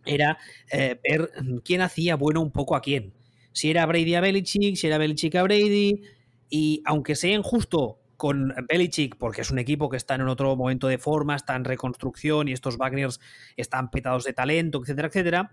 era 0.06 0.38
ver 0.72 1.32
quién 1.64 1.82
hacía 1.82 2.16
bueno 2.16 2.40
un 2.40 2.52
poco 2.52 2.76
a 2.76 2.82
quién. 2.82 3.12
Si 3.52 3.70
era 3.70 3.86
Brady 3.86 4.16
a 4.16 4.22
Belichick, 4.22 4.76
si 4.76 4.88
era 4.88 4.98
Belichick 4.98 5.36
a 5.36 5.44
Brady. 5.44 6.04
Y 6.48 6.84
aunque 6.86 7.16
sea 7.16 7.34
injusto 7.34 8.05
con 8.18 8.54
Belichick, 8.68 9.18
porque 9.18 9.42
es 9.42 9.52
un 9.52 9.60
equipo 9.60 9.90
que 9.90 9.98
está 9.98 10.16
en 10.16 10.22
otro 10.22 10.56
momento 10.56 10.88
de 10.88 10.98
forma, 10.98 11.36
está 11.36 11.56
en 11.56 11.64
reconstrucción 11.64 12.48
y 12.48 12.54
estos 12.54 12.78
Wagners 12.78 13.20
están 13.58 13.92
petados 13.92 14.24
de 14.24 14.34
talento, 14.34 14.82
etcétera, 14.82 15.08
etcétera. 15.08 15.52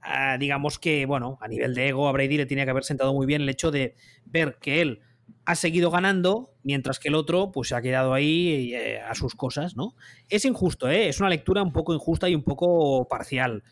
Ah, 0.00 0.36
digamos 0.38 0.78
que, 0.78 1.06
bueno, 1.06 1.38
a 1.40 1.48
nivel 1.48 1.74
de 1.74 1.88
ego, 1.88 2.08
a 2.08 2.12
Brady 2.12 2.36
le 2.36 2.46
tiene 2.46 2.64
que 2.64 2.70
haber 2.70 2.84
sentado 2.84 3.12
muy 3.12 3.26
bien 3.26 3.42
el 3.42 3.48
hecho 3.48 3.70
de 3.70 3.94
ver 4.24 4.58
que 4.60 4.80
él 4.80 5.00
ha 5.44 5.54
seguido 5.54 5.90
ganando, 5.90 6.54
mientras 6.62 6.98
que 6.98 7.08
el 7.08 7.14
otro 7.14 7.52
pues 7.52 7.68
se 7.68 7.74
ha 7.74 7.82
quedado 7.82 8.14
ahí 8.14 8.74
eh, 8.74 9.00
a 9.00 9.14
sus 9.14 9.34
cosas, 9.34 9.76
¿no? 9.76 9.94
Es 10.28 10.44
injusto, 10.44 10.88
¿eh? 10.88 11.08
Es 11.08 11.20
una 11.20 11.28
lectura 11.28 11.62
un 11.62 11.72
poco 11.72 11.94
injusta 11.94 12.28
y 12.28 12.34
un 12.34 12.42
poco 12.42 13.08
parcial 13.08 13.62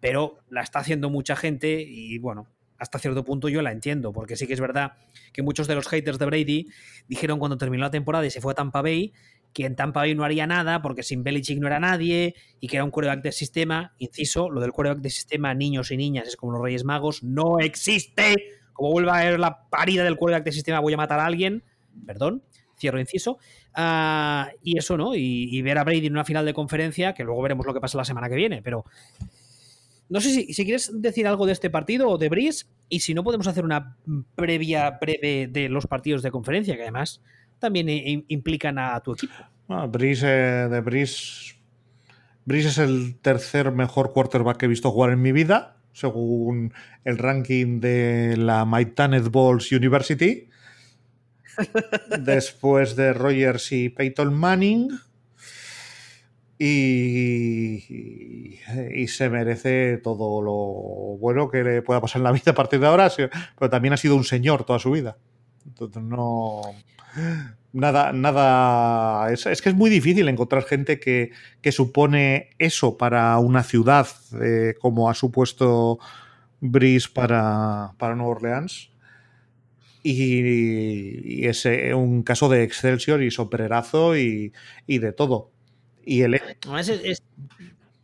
pero 0.00 0.38
la 0.48 0.62
está 0.62 0.80
haciendo 0.80 1.10
mucha 1.10 1.36
gente 1.36 1.84
y 1.86 2.18
bueno, 2.18 2.48
hasta 2.80 2.98
cierto 2.98 3.24
punto 3.24 3.48
yo 3.48 3.62
la 3.62 3.70
entiendo, 3.70 4.12
porque 4.12 4.34
sí 4.36 4.46
que 4.46 4.54
es 4.54 4.60
verdad 4.60 4.94
que 5.32 5.42
muchos 5.42 5.68
de 5.68 5.74
los 5.76 5.86
haters 5.86 6.18
de 6.18 6.26
Brady 6.26 6.68
dijeron 7.06 7.38
cuando 7.38 7.56
terminó 7.56 7.84
la 7.84 7.90
temporada 7.90 8.26
y 8.26 8.30
se 8.30 8.40
fue 8.40 8.52
a 8.52 8.54
Tampa 8.56 8.82
Bay 8.82 9.12
que 9.52 9.66
en 9.66 9.76
Tampa 9.76 10.00
Bay 10.00 10.14
no 10.14 10.24
haría 10.24 10.46
nada 10.46 10.82
porque 10.82 11.02
sin 11.02 11.22
Belichick 11.22 11.58
no 11.58 11.66
era 11.66 11.80
nadie 11.80 12.34
y 12.60 12.68
que 12.68 12.76
era 12.76 12.84
un 12.84 12.90
quarterback 12.90 13.22
de 13.22 13.32
sistema. 13.32 13.94
Inciso, 13.98 14.50
lo 14.50 14.60
del 14.60 14.72
quarterback 14.72 15.02
de 15.02 15.10
sistema, 15.10 15.54
niños 15.54 15.90
y 15.90 15.96
niñas, 15.96 16.28
es 16.28 16.36
como 16.36 16.52
los 16.52 16.62
Reyes 16.62 16.84
Magos, 16.84 17.22
no 17.22 17.58
existe. 17.58 18.36
Como 18.72 18.92
vuelva 18.92 19.18
a 19.18 19.24
ver 19.24 19.40
la 19.40 19.68
parida 19.68 20.04
del 20.04 20.16
quarterback 20.16 20.44
de 20.44 20.52
sistema, 20.52 20.80
voy 20.80 20.94
a 20.94 20.96
matar 20.96 21.20
a 21.20 21.26
alguien. 21.26 21.64
Perdón, 22.06 22.44
cierro 22.78 23.00
inciso. 23.00 23.38
Ah, 23.74 24.50
y 24.62 24.78
eso, 24.78 24.96
¿no? 24.96 25.14
Y, 25.14 25.48
y, 25.50 25.62
ver 25.62 25.78
a 25.78 25.84
Brady 25.84 26.06
en 26.06 26.12
una 26.12 26.24
final 26.24 26.46
de 26.46 26.54
conferencia, 26.54 27.12
que 27.12 27.24
luego 27.24 27.42
veremos 27.42 27.66
lo 27.66 27.74
que 27.74 27.80
pasa 27.80 27.98
la 27.98 28.04
semana 28.04 28.28
que 28.28 28.36
viene, 28.36 28.62
pero 28.62 28.84
no 30.10 30.20
sé 30.20 30.30
si, 30.52 30.64
quieres 30.64 30.90
decir 31.00 31.26
algo 31.28 31.46
de 31.46 31.52
este 31.52 31.70
partido 31.70 32.08
o 32.08 32.18
de 32.18 32.28
Brice, 32.28 32.66
y 32.88 33.00
si 33.00 33.14
no, 33.14 33.22
podemos 33.22 33.46
hacer 33.46 33.64
una 33.64 33.96
previa 34.34 34.98
breve 35.00 35.46
de 35.46 35.68
los 35.68 35.86
partidos 35.86 36.22
de 36.22 36.32
conferencia, 36.32 36.74
que 36.74 36.82
además 36.82 37.22
también 37.60 37.86
implican 38.26 38.78
a 38.78 38.98
tu 39.00 39.12
equipo. 39.12 39.34
Ah, 39.68 39.86
Brice, 39.86 40.26
eh, 40.26 40.68
de 40.68 40.80
Brice, 40.80 41.54
Brice 42.44 42.68
es 42.68 42.78
el 42.78 43.16
tercer 43.22 43.70
mejor 43.70 44.12
quarterback 44.12 44.56
que 44.56 44.66
he 44.66 44.68
visto 44.68 44.90
jugar 44.90 45.12
en 45.12 45.22
mi 45.22 45.30
vida, 45.30 45.76
según 45.92 46.72
el 47.04 47.16
ranking 47.16 47.78
de 47.78 48.36
la 48.36 48.64
Maitanez 48.64 49.30
Balls 49.30 49.70
University. 49.70 50.48
Después 52.20 52.96
de 52.96 53.12
Rogers 53.12 53.70
y 53.70 53.90
Peyton 53.90 54.34
Manning 54.34 54.90
y, 56.62 58.58
se 59.08 59.30
merece 59.30 59.96
todo 59.96 60.42
lo 60.42 61.16
bueno 61.18 61.48
que 61.48 61.64
le 61.64 61.80
pueda 61.80 62.02
pasar 62.02 62.20
en 62.20 62.24
la 62.24 62.32
vida 62.32 62.50
a 62.50 62.54
partir 62.54 62.80
de 62.80 62.86
ahora, 62.86 63.10
pero 63.58 63.70
también 63.70 63.94
ha 63.94 63.96
sido 63.96 64.14
un 64.14 64.24
señor 64.24 64.64
toda 64.64 64.78
su 64.78 64.90
vida. 64.90 65.16
Entonces 65.66 66.02
no... 66.02 66.60
Nada, 67.72 68.12
nada. 68.12 69.32
Es, 69.32 69.44
que 69.62 69.68
es 69.68 69.74
muy 69.74 69.90
difícil 69.90 70.28
encontrar 70.28 70.64
gente 70.64 70.98
que, 70.98 71.30
supone 71.70 72.50
eso 72.58 72.98
para 72.98 73.38
una 73.38 73.62
ciudad, 73.62 74.08
eh, 74.42 74.74
como 74.80 75.08
ha 75.08 75.14
supuesto 75.14 76.00
Brice 76.60 77.08
para, 77.14 77.92
para 77.96 78.16
Nueva 78.16 78.32
Orleans. 78.32 78.90
Y, 80.02 81.46
es 81.46 81.64
un 81.94 82.22
caso 82.22 82.48
de 82.48 82.64
Excelsior 82.64 83.22
y 83.22 83.30
sobrerazo 83.30 84.16
y, 84.16 84.52
y 84.86 84.98
de 84.98 85.12
todo. 85.12 85.52
Y 86.04 86.22
el... 86.22 86.40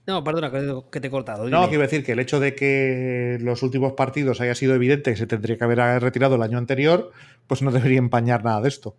No, 0.07 0.23
perdona, 0.23 0.53
que 0.91 1.01
te 1.01 1.09
he 1.09 1.11
cortado. 1.11 1.49
No, 1.49 1.69
quiero 1.69 1.83
decir 1.83 2.05
que 2.05 2.13
el 2.13 2.21
hecho 2.21 2.39
de 2.39 2.55
que 2.55 3.39
los 3.41 3.63
últimos 3.65 3.95
partidos 3.95 4.41
haya 4.41 4.55
sido 4.55 4.75
evidente 4.75 5.11
que 5.11 5.17
se 5.17 5.27
tendría 5.27 5.59
que 5.59 5.65
haber 5.65 5.79
retirado 6.01 6.37
el 6.37 6.43
año 6.43 6.59
anterior, 6.59 7.11
pues 7.49 7.63
no 7.63 7.73
debería 7.73 7.99
empañar 7.99 8.45
nada 8.45 8.61
de 8.61 8.69
esto. 8.69 8.97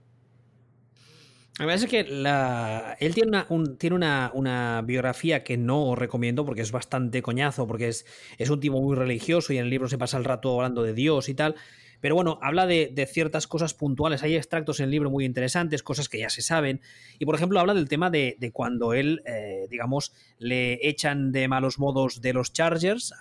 La 1.60 1.66
verdad 1.66 1.84
es 1.86 1.90
que 1.90 2.00
él 2.02 3.14
tiene, 3.16 3.30
una, 3.30 3.48
tiene 3.78 3.96
una, 3.96 4.84
biografía 4.86 5.44
que 5.44 5.58
no 5.58 5.96
recomiendo 5.96 6.46
porque 6.46 6.62
es 6.62 6.72
bastante 6.72 7.24
coñazo, 7.24 7.66
porque 7.68 7.88
es, 7.88 8.06
es 8.38 8.50
un 8.52 8.60
tipo 8.60 8.80
muy 8.80 8.96
religioso 8.96 9.54
y 9.54 9.58
en 9.58 9.64
el 9.64 9.70
libro 9.72 9.88
se 9.88 9.98
pasa 9.98 10.18
el 10.18 10.24
rato 10.24 10.54
hablando 10.54 10.84
de 10.84 10.94
Dios 10.94 11.30
y 11.30 11.34
tal. 11.34 11.56
Pero 12.00 12.16
bueno, 12.16 12.40
habla 12.42 12.66
de, 12.68 13.10
ciertas 13.12 13.48
cosas 13.48 13.74
puntuales. 13.74 14.24
Hay 14.24 14.36
extractos 14.36 14.80
en 14.80 14.86
el 14.86 14.92
libro 14.92 15.10
muy 15.10 15.26
interesantes, 15.26 15.84
cosas 15.84 16.10
que 16.10 16.20
ya 16.20 16.30
se 16.30 16.42
saben. 16.42 16.82
Y 17.20 17.26
por 17.26 17.36
ejemplo, 17.36 17.60
habla 17.60 17.74
del 17.74 17.90
tema 17.90 18.10
de, 18.10 18.38
cuando 18.54 18.94
él, 18.94 19.22
eh, 19.26 19.68
digamos, 19.70 20.14
le 20.40 20.88
echan 20.88 21.32
de 21.32 21.48
malos 21.48 21.80
modos 21.80 22.22
de 22.22 22.34
los 22.34 22.54
Chargers, 22.54 23.14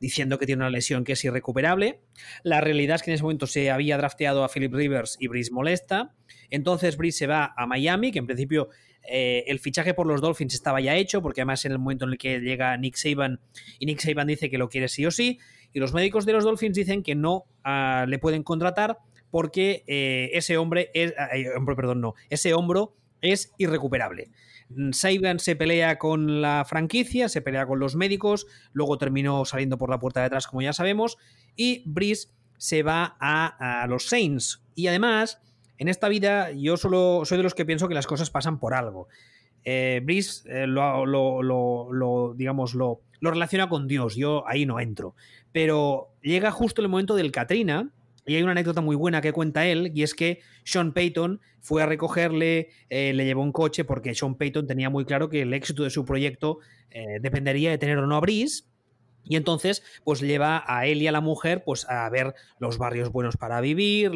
diciendo 0.00 0.38
que 0.38 0.46
tiene 0.46 0.62
una 0.62 0.70
lesión 0.70 1.04
que 1.04 1.12
es 1.12 1.24
irrecuperable. 1.24 2.00
La 2.42 2.60
realidad 2.60 2.96
es 2.96 3.02
que 3.02 3.10
en 3.10 3.14
ese 3.14 3.22
momento 3.22 3.46
se 3.46 3.70
había 3.70 3.96
drafteado 3.96 4.44
a 4.44 4.48
Philip 4.48 4.72
Rivers 4.72 5.16
y 5.20 5.28
Brice 5.28 5.52
molesta. 5.52 6.14
Entonces 6.50 6.96
Brice 6.96 7.18
se 7.18 7.26
va 7.26 7.52
a 7.56 7.66
Miami, 7.66 8.12
que 8.12 8.18
en 8.18 8.26
principio 8.26 8.68
eh, 9.04 9.44
el 9.48 9.58
fichaje 9.58 9.94
por 9.94 10.06
los 10.06 10.20
Dolphins 10.20 10.54
estaba 10.54 10.80
ya 10.80 10.94
hecho, 10.96 11.22
porque 11.22 11.40
además 11.40 11.64
en 11.64 11.72
el 11.72 11.78
momento 11.78 12.04
en 12.04 12.12
el 12.12 12.18
que 12.18 12.38
llega 12.40 12.76
Nick 12.76 12.96
Saban 12.96 13.40
y 13.78 13.86
Nick 13.86 14.00
Saban 14.00 14.28
dice 14.28 14.48
que 14.48 14.58
lo 14.58 14.68
quiere 14.68 14.88
sí 14.88 15.04
o 15.06 15.10
sí, 15.10 15.38
y 15.72 15.80
los 15.80 15.94
médicos 15.94 16.26
de 16.26 16.32
los 16.32 16.44
Dolphins 16.44 16.76
dicen 16.76 17.02
que 17.02 17.14
no 17.14 17.44
ah, 17.64 18.06
le 18.08 18.18
pueden 18.18 18.42
contratar 18.42 18.98
porque 19.30 19.82
eh, 19.86 20.30
ese 20.34 20.58
hombre 20.58 20.90
es. 20.94 21.14
Ah, 21.18 21.28
eh, 21.34 21.48
perdón, 21.64 22.00
no. 22.00 22.14
Ese 22.28 22.54
hombro 22.54 22.94
es 23.22 23.52
irrecuperable. 23.56 24.30
Saban 24.92 25.38
se 25.38 25.56
pelea 25.56 25.98
con 25.98 26.42
la 26.42 26.64
franquicia, 26.66 27.28
se 27.28 27.40
pelea 27.40 27.66
con 27.66 27.78
los 27.78 27.94
médicos, 27.94 28.46
luego 28.72 28.98
terminó 28.98 29.44
saliendo 29.44 29.78
por 29.78 29.90
la 29.90 29.98
puerta 29.98 30.20
de 30.20 30.26
atrás, 30.26 30.46
como 30.46 30.62
ya 30.62 30.72
sabemos, 30.72 31.18
y 31.56 31.82
Brice 31.86 32.28
se 32.58 32.82
va 32.82 33.16
a, 33.20 33.86
los 33.88 34.08
Saints. 34.08 34.62
Y 34.74 34.86
además, 34.86 35.40
en 35.78 35.88
esta 35.88 36.08
vida, 36.08 36.52
yo 36.52 36.76
solo 36.76 37.22
soy 37.24 37.38
de 37.38 37.44
los 37.44 37.54
que 37.54 37.64
pienso 37.64 37.88
que 37.88 37.94
las 37.94 38.06
cosas 38.06 38.30
pasan 38.30 38.58
por 38.58 38.74
algo. 38.74 39.08
Eh, 39.64 40.00
Brice 40.04 40.48
eh, 40.48 40.66
lo, 40.66 41.06
lo, 41.06 42.34
digamos, 42.34 42.74
lo, 42.74 43.00
lo 43.20 43.30
relaciona 43.30 43.68
con 43.68 43.88
Dios, 43.88 44.16
yo 44.16 44.46
ahí 44.48 44.66
no 44.66 44.80
entro. 44.80 45.14
Pero 45.52 46.14
llega 46.22 46.50
justo 46.50 46.82
el 46.82 46.88
momento 46.88 47.14
del 47.14 47.30
Katrina, 47.32 47.90
y 48.24 48.36
hay 48.36 48.42
una 48.42 48.52
anécdota 48.52 48.80
muy 48.80 48.96
buena 48.96 49.20
que 49.20 49.32
cuenta 49.32 49.66
él, 49.66 49.90
y 49.94 50.02
es 50.02 50.14
que 50.14 50.40
Sean 50.64 50.92
Payton 50.92 51.40
fue 51.60 51.82
a 51.82 51.86
recogerle, 51.86 52.68
eh, 52.88 53.12
le 53.12 53.24
llevó 53.24 53.42
un 53.42 53.52
coche, 53.52 53.84
porque 53.84 54.14
Sean 54.14 54.36
Payton 54.36 54.66
tenía 54.66 54.90
muy 54.90 55.04
claro 55.04 55.28
que 55.28 55.42
el 55.42 55.52
éxito 55.52 55.82
de 55.82 55.90
su 55.90 56.04
proyecto 56.04 56.58
eh, 56.90 57.18
dependería 57.20 57.70
de 57.70 57.78
tener 57.78 57.98
o 57.98 58.06
no 58.06 58.16
a 58.16 58.20
Brice. 58.20 58.64
Y 59.24 59.36
entonces, 59.36 59.82
pues 60.04 60.20
lleva 60.20 60.64
a 60.66 60.86
él 60.86 61.02
y 61.02 61.06
a 61.06 61.12
la 61.12 61.20
mujer 61.20 61.62
pues 61.64 61.88
a 61.88 62.08
ver 62.10 62.34
los 62.58 62.78
barrios 62.78 63.10
buenos 63.12 63.36
para 63.36 63.60
vivir, 63.60 64.12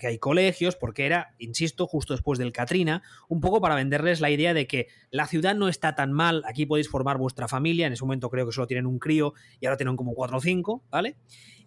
que 0.00 0.06
hay 0.06 0.18
colegios, 0.18 0.76
porque 0.76 1.06
era, 1.06 1.34
insisto, 1.38 1.86
justo 1.86 2.14
después 2.14 2.38
del 2.38 2.52
Katrina, 2.52 3.02
un 3.28 3.40
poco 3.40 3.60
para 3.60 3.74
venderles 3.74 4.20
la 4.20 4.30
idea 4.30 4.54
de 4.54 4.66
que 4.66 4.88
la 5.10 5.26
ciudad 5.26 5.54
no 5.54 5.68
está 5.68 5.94
tan 5.94 6.12
mal, 6.12 6.42
aquí 6.46 6.66
podéis 6.66 6.88
formar 6.88 7.18
vuestra 7.18 7.48
familia, 7.48 7.86
en 7.86 7.92
ese 7.92 8.04
momento 8.04 8.30
creo 8.30 8.46
que 8.46 8.52
solo 8.52 8.66
tienen 8.66 8.86
un 8.86 8.98
crío 8.98 9.34
y 9.60 9.66
ahora 9.66 9.76
tienen 9.76 9.96
como 9.96 10.14
cuatro 10.14 10.38
o 10.38 10.40
cinco, 10.40 10.82
¿vale? 10.90 11.16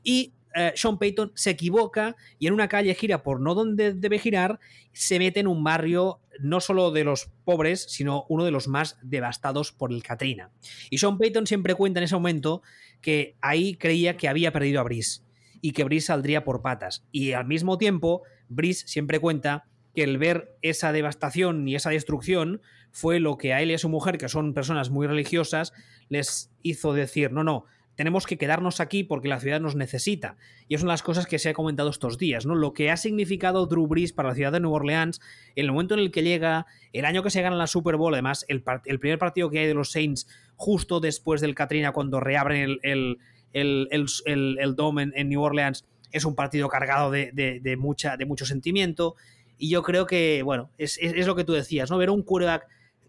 Y 0.03 0.33
eh, 0.57 0.73
Sean 0.75 0.97
Payton 0.97 1.31
se 1.35 1.51
equivoca 1.51 2.15
y 2.39 2.47
en 2.47 2.53
una 2.53 2.67
calle 2.67 2.95
gira 2.95 3.21
por 3.21 3.39
no 3.39 3.53
donde 3.53 3.93
debe 3.93 4.17
girar, 4.17 4.59
se 4.91 5.19
mete 5.19 5.39
en 5.39 5.47
un 5.47 5.63
barrio 5.63 6.19
no 6.39 6.61
solo 6.61 6.89
de 6.89 7.03
los 7.03 7.29
pobres, 7.45 7.85
sino 7.89 8.25
uno 8.27 8.43
de 8.43 8.49
los 8.49 8.67
más 8.67 8.97
devastados 9.03 9.71
por 9.71 9.93
el 9.93 10.01
Katrina. 10.01 10.49
Y 10.89 10.97
Sean 10.97 11.19
Payton 11.19 11.45
siempre 11.45 11.75
cuenta 11.75 11.99
en 11.99 12.05
ese 12.05 12.15
momento 12.15 12.63
que 13.01 13.35
ahí 13.39 13.75
creía 13.75 14.17
que 14.17 14.27
había 14.27 14.51
perdido 14.51 14.79
a 14.79 14.83
Brice 14.83 15.21
y 15.61 15.73
que 15.73 15.83
Brice 15.83 16.07
saldría 16.07 16.43
por 16.43 16.63
patas. 16.63 17.05
Y 17.11 17.33
al 17.33 17.45
mismo 17.45 17.77
tiempo, 17.77 18.23
Brice 18.49 18.87
siempre 18.87 19.19
cuenta 19.19 19.65
que 19.93 20.03
el 20.03 20.17
ver 20.17 20.57
esa 20.63 20.91
devastación 20.91 21.67
y 21.67 21.75
esa 21.75 21.91
destrucción 21.91 22.61
fue 22.91 23.19
lo 23.19 23.37
que 23.37 23.53
a 23.53 23.61
él 23.61 23.69
y 23.69 23.75
a 23.75 23.79
su 23.79 23.89
mujer, 23.89 24.17
que 24.17 24.29
son 24.29 24.55
personas 24.55 24.89
muy 24.89 25.05
religiosas, 25.05 25.73
les 26.09 26.51
hizo 26.63 26.93
decir, 26.93 27.31
no, 27.31 27.43
no, 27.43 27.65
tenemos 27.97 28.27
que 28.27 28.37
quedarnos 28.37 28.79
aquí 28.79 29.03
porque 29.03 29.27
la 29.27 29.39
ciudad 29.39 29.59
nos 29.59 29.75
necesita. 29.75 30.37
Y 30.67 30.75
es 30.75 30.83
una 30.83 30.91
de 30.91 30.93
las 30.93 31.03
cosas 31.03 31.25
que 31.25 31.39
se 31.39 31.49
ha 31.49 31.53
comentado 31.53 31.89
estos 31.89 32.19
días, 32.19 32.45
¿no? 32.45 32.53
Lo 32.53 32.71
que 32.71 32.91
ha 32.91 32.95
significado 32.95 33.65
Drew 33.65 33.87
Brees 33.87 34.13
para 34.13 34.29
la 34.29 34.35
ciudad 34.35 34.51
de 34.51 34.59
Nueva 34.59 34.77
Orleans, 34.77 35.19
en 35.55 35.65
el 35.65 35.71
momento 35.71 35.95
en 35.95 36.01
el 36.01 36.11
que 36.11 36.21
llega, 36.21 36.67
el 36.93 37.05
año 37.05 37.23
que 37.23 37.31
se 37.31 37.41
gana 37.41 37.55
la 37.55 37.65
Super 37.65 37.95
Bowl, 37.95 38.13
además, 38.13 38.45
el, 38.49 38.61
primer 38.61 39.17
partido 39.17 39.49
que 39.49 39.59
hay 39.59 39.67
de 39.67 39.73
los 39.73 39.91
Saints 39.91 40.27
justo 40.55 40.99
después 40.99 41.41
del 41.41 41.55
Katrina, 41.55 41.91
cuando 41.91 42.19
reabren 42.19 42.77
el, 42.83 43.17
el, 43.51 43.87
el, 43.91 44.75
Dome 44.75 45.09
en, 45.15 45.29
New 45.29 45.41
Orleans, 45.41 45.83
es 46.11 46.23
un 46.23 46.35
partido 46.35 46.69
cargado 46.69 47.09
de, 47.09 47.75
mucha, 47.79 48.15
de 48.15 48.25
mucho 48.27 48.45
sentimiento. 48.45 49.15
Y 49.57 49.71
yo 49.71 49.81
creo 49.81 50.05
que, 50.05 50.43
bueno, 50.43 50.69
es, 50.77 50.99
es, 51.01 51.25
lo 51.25 51.35
que 51.35 51.43
tú 51.43 51.53
decías, 51.53 51.89
¿no? 51.89 51.97
Ver 51.97 52.11
un 52.11 52.21
quarterback 52.21 52.67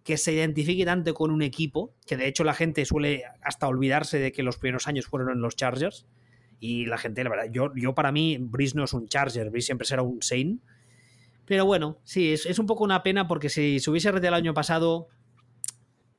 que 0.08 0.16
se 0.16 0.32
identifique 0.32 0.86
tanto 0.86 1.12
con 1.12 1.30
un 1.30 1.42
equipo, 1.42 1.94
que 2.06 2.16
de 2.16 2.28
hecho 2.28 2.42
la 2.42 2.54
gente 2.54 2.86
suele 2.86 3.24
hasta 3.42 3.68
olvidarse 3.68 4.18
de 4.18 4.32
que 4.32 4.42
los 4.42 4.56
primeros 4.56 4.88
años 4.88 5.04
fueron 5.04 5.30
en 5.30 5.42
los 5.42 5.54
Chargers. 5.54 6.06
Y 6.60 6.86
la 6.86 6.96
gente, 6.96 7.22
la 7.22 7.28
verdad, 7.28 7.52
yo, 7.52 7.74
yo 7.76 7.94
para 7.94 8.10
mí, 8.10 8.38
Brice 8.40 8.74
no 8.74 8.84
es 8.84 8.94
un 8.94 9.06
Charger, 9.06 9.50
Brice 9.50 9.66
siempre 9.66 9.86
será 9.86 10.00
un 10.00 10.22
Saint. 10.22 10.62
Pero 11.44 11.66
bueno, 11.66 12.00
sí, 12.04 12.32
es, 12.32 12.58
un 12.58 12.64
poco 12.64 12.84
una 12.84 13.02
pena 13.02 13.28
porque 13.28 13.50
si 13.50 13.80
se 13.80 13.90
hubiese 13.90 14.10
retirado 14.10 14.36
el 14.36 14.44
año 14.44 14.54
pasado, 14.54 15.08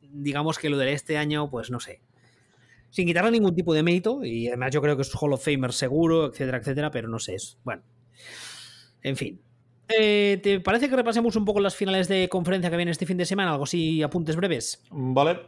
digamos 0.01 0.59
que 0.59 0.69
lo 0.69 0.77
de 0.77 0.93
este 0.93 1.17
año, 1.17 1.49
pues 1.49 1.71
no 1.71 1.79
sé. 1.79 2.03
Sin 2.91 3.07
quitarle 3.07 3.31
ningún 3.31 3.55
tipo 3.55 3.73
de 3.73 3.81
mérito, 3.81 4.23
y 4.23 4.49
además 4.49 4.69
yo 4.71 4.83
creo 4.83 4.97
que 4.97 5.01
es 5.01 5.11
Hall 5.19 5.33
of 5.33 5.43
Famer 5.43 5.73
seguro, 5.73 6.27
etcétera, 6.27 6.59
etcétera, 6.59 6.91
pero 6.91 7.07
no 7.07 7.17
sé, 7.17 7.33
es, 7.33 7.57
bueno. 7.63 7.81
En 9.01 9.17
fin, 9.17 9.41
eh, 9.89 10.39
¿Te 10.43 10.59
parece 10.59 10.87
que 10.87 10.95
repasemos 10.95 11.35
un 11.35 11.45
poco 11.45 11.59
las 11.59 11.75
finales 11.75 12.07
de 12.07 12.29
conferencia 12.29 12.69
que 12.69 12.77
viene 12.77 12.91
este 12.91 13.05
fin 13.05 13.17
de 13.17 13.25
semana? 13.25 13.51
Algo 13.51 13.63
así, 13.63 14.03
apuntes 14.03 14.35
breves. 14.35 14.83
Vale. 14.91 15.39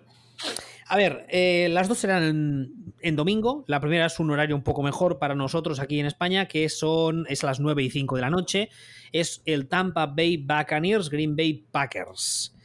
A 0.87 0.97
ver, 0.97 1.25
eh, 1.29 1.69
las 1.71 1.87
dos 1.87 1.99
serán 1.99 2.73
en, 2.99 3.15
domingo. 3.15 3.63
La 3.67 3.79
primera 3.79 4.07
es 4.07 4.19
un 4.19 4.31
horario 4.31 4.55
un 4.55 4.63
poco 4.63 4.81
mejor 4.81 5.19
para 5.19 5.35
nosotros 5.35 5.79
aquí 5.79 5.99
en 5.99 6.05
España, 6.05 6.47
que 6.47 6.67
son 6.69 7.25
es 7.29 7.43
a 7.43 7.47
las 7.47 7.59
9 7.59 7.83
y 7.83 7.89
5 7.91 8.15
de 8.15 8.21
la 8.21 8.29
noche. 8.29 8.69
Es 9.11 9.41
el 9.45 9.67
Tampa 9.67 10.07
Bay 10.07 10.37
Buccaneers, 10.37 11.09
Green 11.09 11.35
Bay 11.35 11.63
Packers. 11.71 12.55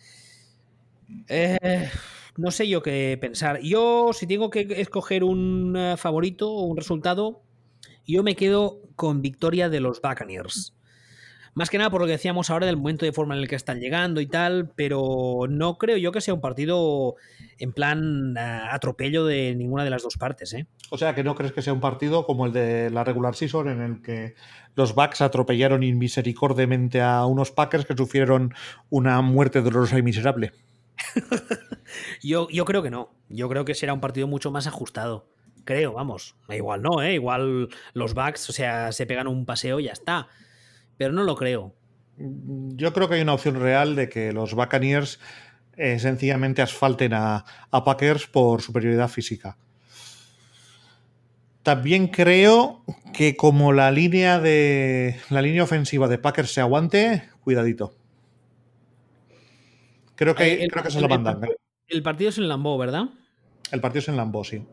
Eh, 1.28 1.88
no 2.36 2.50
sé 2.50 2.66
yo 2.66 2.82
qué 2.82 3.16
pensar. 3.20 3.60
Yo, 3.60 4.10
si 4.12 4.26
tengo 4.26 4.50
que 4.50 4.66
escoger 4.80 5.22
un 5.22 5.94
favorito 5.96 6.50
o 6.50 6.62
un 6.62 6.76
resultado, 6.76 7.42
yo 8.06 8.22
me 8.22 8.34
quedo 8.34 8.80
con 8.96 9.22
victoria 9.22 9.68
de 9.68 9.80
los 9.80 10.00
Buccaneers. 10.00 10.75
Más 11.56 11.70
que 11.70 11.78
nada 11.78 11.88
por 11.88 12.02
lo 12.02 12.06
que 12.06 12.12
decíamos 12.12 12.50
ahora 12.50 12.66
del 12.66 12.76
momento 12.76 13.06
de 13.06 13.12
forma 13.12 13.34
en 13.34 13.40
el 13.40 13.48
que 13.48 13.54
están 13.54 13.80
llegando 13.80 14.20
y 14.20 14.26
tal, 14.26 14.72
pero 14.76 15.46
no 15.48 15.78
creo 15.78 15.96
yo 15.96 16.12
que 16.12 16.20
sea 16.20 16.34
un 16.34 16.42
partido 16.42 17.14
en 17.56 17.72
plan 17.72 18.36
eh, 18.36 18.60
atropello 18.70 19.24
de 19.24 19.54
ninguna 19.54 19.82
de 19.82 19.88
las 19.88 20.02
dos 20.02 20.18
partes. 20.18 20.52
¿eh? 20.52 20.66
O 20.90 20.98
sea, 20.98 21.14
que 21.14 21.24
no 21.24 21.34
crees 21.34 21.54
que 21.54 21.62
sea 21.62 21.72
un 21.72 21.80
partido 21.80 22.26
como 22.26 22.44
el 22.44 22.52
de 22.52 22.90
la 22.90 23.04
regular 23.04 23.34
season 23.34 23.70
en 23.70 23.80
el 23.80 24.02
que 24.02 24.34
los 24.74 24.94
Bucks 24.94 25.22
atropellaron 25.22 25.82
inmisericordiamente 25.82 27.00
a 27.00 27.24
unos 27.24 27.52
Packers 27.52 27.86
que 27.86 27.96
sufrieron 27.96 28.52
una 28.90 29.22
muerte 29.22 29.62
dolorosa 29.62 29.98
y 29.98 30.02
miserable. 30.02 30.52
yo, 32.22 32.48
yo 32.50 32.66
creo 32.66 32.82
que 32.82 32.90
no. 32.90 33.14
Yo 33.30 33.48
creo 33.48 33.64
que 33.64 33.74
será 33.74 33.94
un 33.94 34.00
partido 34.00 34.26
mucho 34.26 34.50
más 34.50 34.66
ajustado. 34.66 35.26
Creo, 35.64 35.94
vamos. 35.94 36.36
Igual 36.50 36.82
no, 36.82 37.00
¿eh? 37.00 37.14
Igual 37.14 37.70
los 37.94 38.12
Bucks, 38.12 38.50
o 38.50 38.52
sea, 38.52 38.92
se 38.92 39.06
pegan 39.06 39.26
un 39.26 39.46
paseo 39.46 39.80
y 39.80 39.84
ya 39.84 39.92
está 39.92 40.28
pero 40.96 41.12
no 41.12 41.24
lo 41.24 41.36
creo. 41.36 41.74
Yo 42.18 42.92
creo 42.92 43.08
que 43.08 43.16
hay 43.16 43.22
una 43.22 43.34
opción 43.34 43.60
real 43.60 43.94
de 43.94 44.08
que 44.08 44.32
los 44.32 44.54
Buccaneers 44.54 45.20
eh, 45.76 45.98
sencillamente 45.98 46.62
asfalten 46.62 47.12
a, 47.12 47.44
Packers 47.70 48.26
por 48.26 48.62
superioridad 48.62 49.08
física. 49.08 49.58
También 51.62 52.08
creo 52.08 52.84
que 53.12 53.36
como 53.36 53.72
la 53.72 53.90
línea 53.90 54.38
de 54.38 55.20
la 55.30 55.42
línea 55.42 55.64
ofensiva 55.64 56.08
de 56.08 56.18
Packers 56.18 56.52
se 56.52 56.60
aguante, 56.60 57.28
cuidadito. 57.42 57.94
Creo 60.14 60.34
que, 60.34 60.64
eh, 60.64 60.68
creo 60.70 60.84
que 60.84 60.90
se 60.90 61.00
lo 61.00 61.08
mandan. 61.08 61.40
El 61.88 62.02
partido 62.02 62.30
es 62.30 62.38
en 62.38 62.48
Lambeau, 62.48 62.78
¿verdad? 62.78 63.10
El 63.70 63.80
partido 63.80 64.00
es 64.00 64.08
en 64.08 64.16
Lambeau, 64.16 64.44
sí 64.44 64.64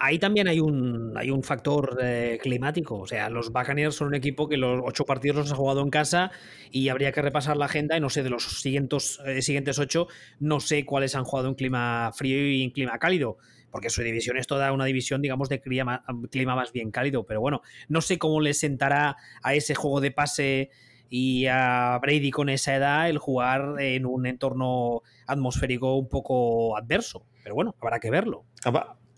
ahí 0.00 0.18
también 0.18 0.48
hay 0.48 0.58
un, 0.58 1.12
hay 1.16 1.30
un 1.30 1.42
factor 1.42 1.98
eh, 2.02 2.38
climático. 2.42 2.98
O 2.98 3.06
sea, 3.06 3.30
los 3.30 3.52
Buccaneers 3.52 3.94
son 3.94 4.08
un 4.08 4.14
equipo 4.14 4.48
que 4.48 4.56
los 4.56 4.82
ocho 4.84 5.04
partidos 5.04 5.36
los 5.36 5.52
ha 5.52 5.54
jugado 5.54 5.82
en 5.82 5.90
casa 5.90 6.32
y 6.70 6.88
habría 6.88 7.12
que 7.12 7.22
repasar 7.22 7.56
la 7.56 7.66
agenda. 7.66 7.96
Y 7.96 8.00
no 8.00 8.10
sé, 8.10 8.22
de 8.22 8.30
los 8.30 8.60
siguientes, 8.60 9.20
eh, 9.26 9.42
siguientes 9.42 9.78
ocho, 9.78 10.08
no 10.40 10.58
sé 10.58 10.84
cuáles 10.84 11.14
han 11.14 11.24
jugado 11.24 11.48
en 11.48 11.54
clima 11.54 12.10
frío 12.14 12.50
y 12.50 12.64
en 12.64 12.70
clima 12.70 12.98
cálido. 12.98 13.36
Porque 13.70 13.90
su 13.90 14.02
división 14.02 14.36
es 14.36 14.48
toda 14.48 14.72
una 14.72 14.86
división, 14.86 15.22
digamos, 15.22 15.48
de 15.48 15.60
clima, 15.60 16.02
clima 16.30 16.56
más 16.56 16.72
bien 16.72 16.90
cálido. 16.90 17.24
Pero 17.24 17.40
bueno, 17.40 17.60
no 17.88 18.00
sé 18.00 18.18
cómo 18.18 18.40
le 18.40 18.54
sentará 18.54 19.16
a 19.42 19.54
ese 19.54 19.76
juego 19.76 20.00
de 20.00 20.10
pase 20.10 20.70
y 21.08 21.46
a 21.46 21.98
Brady 22.00 22.30
con 22.30 22.48
esa 22.48 22.74
edad 22.74 23.08
el 23.08 23.18
jugar 23.18 23.74
en 23.80 24.06
un 24.06 24.26
entorno 24.26 25.02
atmosférico 25.26 25.96
un 25.96 26.08
poco 26.08 26.76
adverso. 26.76 27.26
Pero 27.44 27.54
bueno, 27.54 27.76
habrá 27.80 28.00
que 28.00 28.10
verlo. 28.10 28.44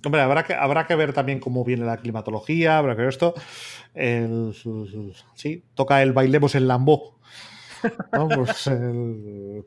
Hombre, 0.04 0.20
habrá 0.20 0.44
que, 0.44 0.54
habrá 0.54 0.86
que 0.86 0.96
ver 0.96 1.12
también 1.12 1.38
cómo 1.38 1.64
viene 1.64 1.84
la 1.84 1.96
climatología, 1.96 2.78
habrá 2.78 2.94
que 2.94 3.02
ver 3.02 3.08
esto. 3.08 3.34
sí, 5.34 5.64
toca 5.74 6.02
el 6.02 6.12
bailemos 6.12 6.54
en 6.54 6.68
Lambo. 6.68 7.18
Pues, 8.12 8.70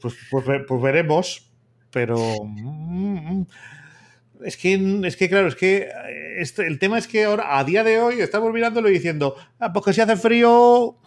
pues, 0.02 0.16
pues, 0.32 0.62
pues, 0.66 0.82
veremos, 0.82 1.52
pero... 1.92 2.18
Mm, 2.46 3.40
mm, 3.42 3.48
es 4.46 4.56
que, 4.56 5.02
es 5.04 5.18
que, 5.18 5.28
claro, 5.28 5.50
es 5.50 5.56
que 5.56 5.90
este, 6.38 6.66
el 6.66 6.80
tema 6.80 6.98
es 6.98 7.08
que 7.08 7.26
ahora, 7.26 7.58
a 7.58 7.64
día 7.66 7.84
de 7.84 8.00
hoy, 8.00 8.22
estamos 8.22 8.54
mirándolo 8.54 8.90
y 8.90 8.94
diciendo, 8.94 9.36
ah, 9.60 9.74
porque 9.74 9.92
si 9.92 10.00
hace 10.00 10.16
frío, 10.16 10.98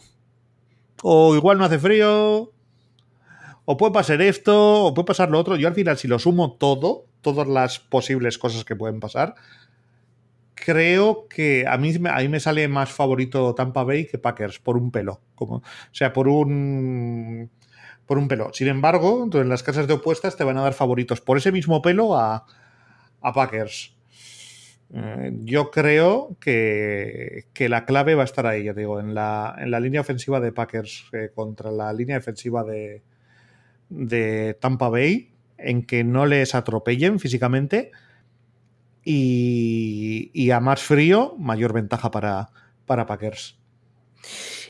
o 1.02 1.34
igual 1.34 1.56
no 1.56 1.64
hace 1.64 1.78
frío, 1.78 2.52
o 3.70 3.76
puede 3.76 3.92
pasar 3.92 4.22
esto, 4.22 4.86
o 4.86 4.94
puede 4.94 5.04
pasar 5.04 5.30
lo 5.30 5.38
otro. 5.38 5.54
Yo 5.56 5.68
al 5.68 5.74
final, 5.74 5.98
si 5.98 6.08
lo 6.08 6.18
sumo 6.18 6.52
todo, 6.52 7.04
todas 7.20 7.46
las 7.46 7.78
posibles 7.78 8.38
cosas 8.38 8.64
que 8.64 8.74
pueden 8.74 8.98
pasar, 8.98 9.34
creo 10.54 11.28
que 11.28 11.66
a 11.68 11.76
mí, 11.76 11.94
a 12.08 12.28
me 12.30 12.40
sale 12.40 12.66
más 12.68 12.90
favorito 12.90 13.54
Tampa 13.54 13.84
Bay 13.84 14.06
que 14.06 14.16
Packers, 14.16 14.58
por 14.58 14.78
un 14.78 14.90
pelo. 14.90 15.20
Como, 15.34 15.56
o 15.56 15.62
sea, 15.92 16.14
por 16.14 16.28
un. 16.28 17.50
Por 18.06 18.16
un 18.16 18.26
pelo. 18.26 18.54
Sin 18.54 18.68
embargo, 18.68 19.28
en 19.30 19.50
las 19.50 19.62
casas 19.62 19.86
de 19.86 19.92
opuestas 19.92 20.38
te 20.38 20.44
van 20.44 20.56
a 20.56 20.62
dar 20.62 20.72
favoritos 20.72 21.20
por 21.20 21.36
ese 21.36 21.52
mismo 21.52 21.82
pelo 21.82 22.16
a, 22.16 22.46
a 23.20 23.32
Packers. 23.34 23.94
Eh, 24.94 25.32
yo 25.44 25.70
creo 25.70 26.38
que, 26.40 27.44
la 27.68 27.84
clave 27.84 28.14
va 28.14 28.22
a 28.22 28.24
estar 28.24 28.46
ahí, 28.46 28.64
ya 28.64 28.72
digo, 28.72 28.98
en 28.98 29.14
la, 29.14 29.54
en 29.58 29.70
la 29.70 29.78
línea 29.78 30.00
ofensiva 30.00 30.40
de 30.40 30.52
Packers 30.52 31.04
eh, 31.12 31.32
contra 31.34 31.70
la 31.70 31.92
línea 31.92 32.16
defensiva 32.16 32.64
de, 32.64 33.02
de 33.88 34.54
Tampa 34.54 34.88
Bay 34.88 35.30
en 35.56 35.84
que 35.84 36.04
no 36.04 36.26
les 36.26 36.54
atropellen 36.54 37.18
físicamente 37.18 37.90
y, 39.04 40.50
a 40.50 40.60
más 40.60 40.82
frío, 40.82 41.34
mayor 41.38 41.72
ventaja 41.72 42.10
para, 42.10 42.50
para 42.84 43.06
Packers. 43.06 43.56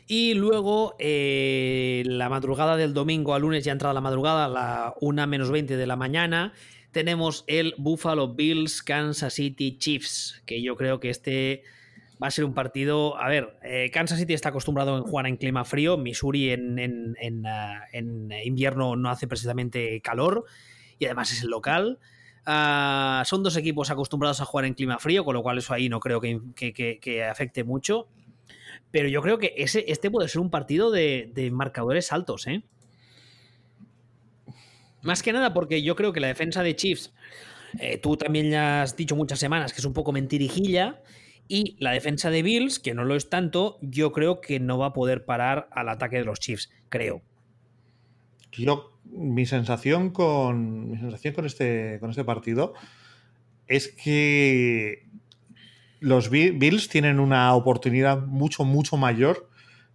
Y 0.07 0.35
luego, 0.35 0.95
eh, 0.99 2.03
la 2.07 2.29
madrugada 2.29 2.77
del 2.77 2.95
domingo 2.95 3.35
a 3.35 3.39
lunes, 3.39 3.64
ya 3.64 3.73
entrada 3.73 3.93
la 3.93 4.01
madrugada, 4.01 4.45
a 4.45 4.49
la 4.49 4.95
1 5.01 5.27
menos 5.27 5.51
20 5.51 5.77
de 5.77 5.87
la 5.87 5.97
mañana, 5.97 6.53
tenemos 6.93 7.45
el 7.47 7.75
Buffalo 7.79 8.35
Bills 8.35 8.83
Kansas 8.83 9.35
City 9.35 9.77
Chiefs, 9.77 10.43
que 10.47 10.62
yo 10.62 10.77
creo 10.77 11.01
que 11.01 11.11
este 11.11 11.62
va 12.23 12.29
a 12.29 12.31
ser 12.31 12.45
un 12.45 12.55
partido. 12.55 13.16
A 13.16 13.29
ver, 13.29 13.59
eh, 13.62 13.91
Kansas 13.93 14.19
City 14.19 14.35
está 14.35 14.51
acostumbrado 14.51 14.97
a 14.97 15.01
jugar 15.01 15.27
en 15.27 15.37
clima 15.37 15.64
frío. 15.64 15.97
Missouri 15.97 16.51
en, 16.51 17.47
ah, 17.47 17.85
invierno 18.45 18.97
no 18.97 19.11
hace 19.11 19.27
precisamente 19.27 20.01
calor 20.01 20.45
y 20.99 21.05
además 21.05 21.33
es 21.33 21.43
el 21.43 21.51
local. 21.51 21.99
Ah, 22.45 23.23
son 23.27 23.43
dos 23.43 23.57
equipos 23.57 23.91
acostumbrados 23.91 24.41
a 24.41 24.45
jugar 24.45 24.64
en 24.64 24.75
clima 24.75 24.99
frío, 24.99 25.25
con 25.25 25.35
lo 25.35 25.43
cual 25.43 25.59
eso 25.59 25.75
ahí 25.75 25.89
no 25.89 26.01
creo 26.01 26.21
que, 26.21 27.25
afecte 27.25 27.64
mucho. 27.64 28.09
Pero 28.91 29.09
yo 29.09 29.23
creo 29.23 29.39
que 29.39 29.55
ese, 29.57 29.85
este 29.89 30.11
puede 30.11 30.29
ser 30.29 30.41
un 30.41 30.51
partido 30.51 30.91
de, 30.91 31.51
marcadores 31.53 32.12
altos, 32.12 32.47
¿eh? 32.47 32.62
Más 35.03 35.23
que 35.23 35.33
nada 35.33 35.55
porque 35.55 35.83
yo 35.83 35.95
creo 35.95 36.12
que 36.12 36.21
la 36.21 36.27
defensa 36.27 36.62
de 36.62 36.75
Chiefs, 36.75 37.12
eh, 37.79 37.99
tú 37.99 38.16
también 38.16 38.51
ya 38.51 38.83
has 38.83 38.97
dicho 38.97 39.14
muchas 39.14 39.39
semanas 39.39 39.73
que 39.73 39.79
es 39.79 39.85
un 39.85 39.93
poco 39.93 40.11
mentirijilla. 40.11 41.01
Y 41.49 41.76
la 41.80 41.92
defensa 41.92 42.30
de 42.30 42.42
Bills, 42.42 42.78
que 42.78 42.94
no 42.94 43.05
lo 43.05 43.16
es 43.16 43.30
tanto, 43.30 43.78
yo 43.80 44.12
creo 44.12 44.40
que 44.40 44.61
no 44.61 44.78
va 44.78 44.86
a 44.86 44.92
poder 44.92 45.24
parar 45.24 45.68
al 45.72 45.88
ataque 45.88 46.18
de 46.18 46.24
los 46.24 46.38
Chiefs, 46.38 46.70
creo. 46.90 47.22
Yo, 48.53 48.99
mi 49.05 49.46
sensación 49.46 50.11
con. 50.11 50.90
Mi 50.90 50.99
sensación 50.99 51.34
con 51.34 51.46
este, 51.46 51.99
con 52.01 52.11
este 52.11 52.24
partido 52.24 52.74
es 53.66 53.88
que 53.88 55.09
los 56.01 56.30
Bills 56.30 56.88
tienen 56.88 57.18
una 57.18 57.55
oportunidad 57.55 58.22
mucho, 58.26 58.64
mucho 58.64 58.96
mayor 58.96 59.49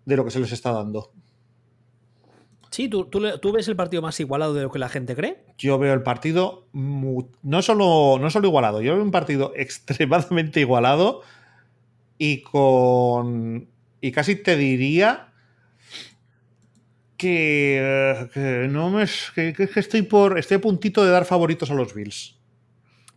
de 0.05 0.17
lo 0.17 0.25
que 0.25 0.31
se 0.31 0.39
les 0.39 0.51
está 0.51 0.71
dando. 0.71 1.11
Sí, 2.73 2.89
¿tú, 2.89 3.05
tú, 3.05 3.51
ves 3.51 3.67
el 3.67 3.75
partido 3.75 4.01
más 4.01 4.19
igualado 4.19 4.55
de 4.55 4.63
lo 4.63 4.71
que 4.71 4.79
la 4.79 4.89
gente 4.89 5.15
cree? 5.15 5.43
Yo 5.59 5.77
veo 5.77 5.93
el 5.93 6.01
partido 6.01 6.67
no 6.73 7.61
solo, 7.61 8.17
no 8.19 8.31
solo 8.31 8.47
igualado, 8.47 8.81
yo 8.81 8.95
veo 8.95 9.03
un 9.03 9.11
partido 9.11 9.53
extremadamente 9.55 10.59
igualado 10.59 11.21
y 12.23 12.41
con. 12.41 13.67
Y 13.99 14.13
casi 14.13 14.37
te 14.37 14.55
diría 14.55 15.33
que, 17.17 18.65
no 18.69 18.89
me 18.89 19.05
que, 19.35 19.69
estoy 19.75 20.03
por 20.03 20.39
estoy 20.39 20.55
a 20.55 20.61
puntito 20.61 21.03
de 21.03 21.11
dar 21.11 21.25
favoritos 21.25 21.69
a 21.69 21.73
los 21.73 21.93
Bills. 21.93 22.39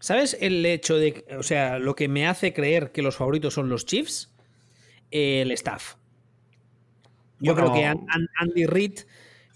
¿Sabes 0.01 0.37
el 0.41 0.67
hecho 0.67 0.97
de, 0.97 1.25
o 1.39 1.45
sea, 1.45 1.79
lo 1.79 1.95
que 1.95 2.09
me 2.09 2.27
hace 2.27 2.53
creer 2.53 2.91
que 2.91 3.03
los 3.03 3.15
favoritos 3.17 3.55
son 3.55 3.69
los 3.69 3.87
Chiefs? 3.87 4.35
El 5.13 5.53
staff. 5.53 5.95
Yo 7.39 7.55
creo 7.55 7.73
que 7.73 7.85
Andy 7.85 8.67
Reid, 8.67 9.01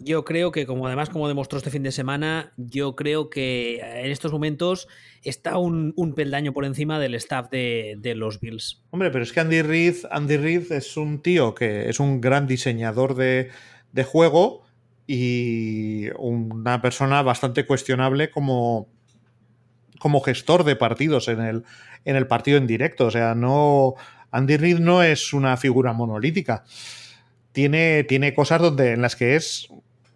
yo 0.01 0.25
creo 0.25 0.51
que 0.51 0.67
como 0.67 0.87
además 0.87 1.11
como 1.11 1.29
demostró 1.29 1.59
este 1.59 1.71
fin 1.71 1.83
de 1.83 1.93
semana, 1.93 2.53
yo 2.57 2.97
creo 2.97 3.31
que 3.31 3.81
en 3.81 4.11
estos 4.11 4.33
momentos 4.33 4.89
está 5.23 5.59
un, 5.59 5.95
peldaño 6.17 6.53
por 6.53 6.65
encima 6.65 6.99
del 6.99 7.15
staff 7.15 7.51
de, 7.51 7.97
de, 7.99 8.15
los 8.15 8.41
Bills. 8.41 8.83
Hombre, 8.91 9.11
pero 9.11 9.23
es 9.23 9.33
que 9.33 9.41
Andy 9.41 9.63
Reid, 9.63 9.97
Andy 10.11 10.37
Reid 10.37 10.73
es 10.73 10.97
un 10.97 11.23
tío 11.23 11.55
que 11.55 11.89
es 11.89 12.01
un 12.01 12.21
gran 12.21 12.47
diseñador 12.47 13.15
de, 13.15 13.51
de 13.93 14.05
juego 14.05 14.65
y 15.07 16.09
una 16.19 16.81
persona 16.81 17.23
bastante 17.23 17.67
cuestionable 17.67 18.31
como, 18.31 18.89
como 19.99 20.21
gestor 20.21 20.63
de 20.63 20.77
partidos 20.77 21.27
en 21.27 21.41
el, 21.41 21.65
en 22.05 22.17
el 22.17 22.27
partido 22.29 22.59
en 22.59 22.67
directo. 22.67 23.07
O 23.07 23.11
sea, 23.11 23.35
no. 23.35 23.95
Andy 24.31 24.57
Reid 24.57 24.79
no 24.79 25.03
es 25.03 25.33
una 25.33 25.57
figura 25.57 25.93
monolítica. 25.93 26.65
Tiene, 27.51 28.05
tiene 28.05 28.35
cosas 28.35 28.63
donde, 28.63 28.93
en 28.93 29.03
las 29.03 29.17
que 29.17 29.35
es 29.35 29.69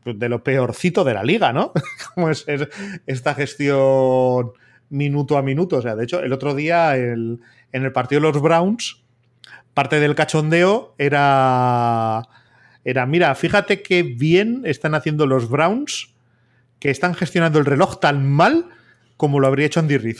de 0.04 0.28
lo 0.28 0.42
peorcito 0.44 1.04
de 1.04 1.14
la 1.14 1.24
liga, 1.24 1.52
¿no? 1.52 1.72
como 2.14 2.30
es, 2.30 2.44
esta 3.06 3.34
gestión 3.34 4.52
minuto 4.90 5.38
a 5.38 5.42
minuto. 5.42 5.78
O 5.78 5.82
sea, 5.82 5.96
de 5.96 6.04
hecho, 6.04 6.20
el 6.20 6.32
otro 6.32 6.54
día 6.54 6.96
en 6.96 7.40
el 7.72 7.92
partido 7.92 8.20
de 8.20 8.32
los 8.32 8.42
Browns, 8.42 9.02
parte 9.72 10.00
del 10.00 10.14
cachondeo 10.14 10.94
era 10.98 12.28
era, 12.84 13.06
mira, 13.06 13.34
fíjate 13.34 13.82
qué 13.82 14.02
bien 14.02 14.62
están 14.64 14.94
haciendo 14.94 15.26
los 15.26 15.48
Browns, 15.48 16.14
que 16.78 16.90
están 16.90 17.14
gestionando 17.14 17.58
el 17.58 17.64
reloj 17.64 17.98
tan 17.98 18.30
mal 18.30 18.68
como 19.16 19.40
lo 19.40 19.46
habría 19.46 19.66
hecho 19.66 19.80
Andy 19.80 19.96
Reid. 19.96 20.18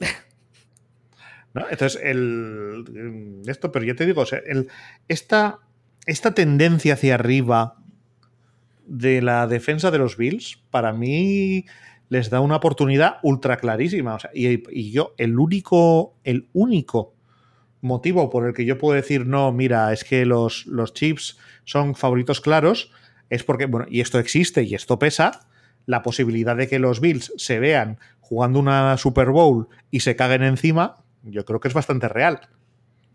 Entonces, 1.70 2.00
el, 2.02 3.42
esto, 3.46 3.70
pero 3.70 3.84
ya 3.84 3.94
te 3.94 4.06
digo, 4.06 4.24
esta, 5.08 5.58
esta 6.06 6.32
tendencia 6.32 6.94
hacia 6.94 7.14
arriba 7.14 7.76
de 8.88 9.22
la 9.22 9.46
defensa 9.46 9.90
de 9.90 9.98
los 9.98 10.16
Bills, 10.16 10.58
para 10.70 10.92
mí 10.92 11.66
les 12.08 12.30
da 12.30 12.40
una 12.40 12.56
oportunidad 12.56 13.18
ultra 13.22 13.58
clarísima. 13.58 14.18
y, 14.34 14.64
y, 14.70 14.90
yo, 14.90 15.14
el 15.18 15.38
único, 15.38 16.16
el 16.24 16.48
único 16.52 17.14
motivo 17.80 18.30
por 18.30 18.46
el 18.46 18.54
que 18.54 18.64
yo 18.64 18.78
puedo 18.78 18.94
decir, 18.94 19.26
no, 19.26 19.52
mira, 19.52 19.92
es 19.92 20.04
que 20.04 20.24
los, 20.24 20.66
los 20.66 20.94
Chips 20.94 21.38
son 21.64 21.94
favoritos 21.94 22.40
claros, 22.40 22.90
es 23.30 23.44
porque, 23.44 23.66
bueno, 23.66 23.86
y 23.88 24.00
esto 24.00 24.18
existe 24.18 24.62
y 24.62 24.74
esto 24.74 24.98
pesa, 24.98 25.46
la 25.86 26.02
posibilidad 26.02 26.56
de 26.56 26.68
que 26.68 26.78
los 26.78 27.00
Bills 27.00 27.32
se 27.36 27.60
vean 27.60 27.98
jugando 28.20 28.58
una 28.58 28.96
Super 28.96 29.30
Bowl 29.30 29.68
y 29.90 30.00
se 30.00 30.16
caguen 30.16 30.42
encima, 30.42 30.96
yo 31.22 31.44
creo 31.44 31.60
que 31.60 31.68
es 31.68 31.74
bastante 31.74 32.08
real. 32.08 32.40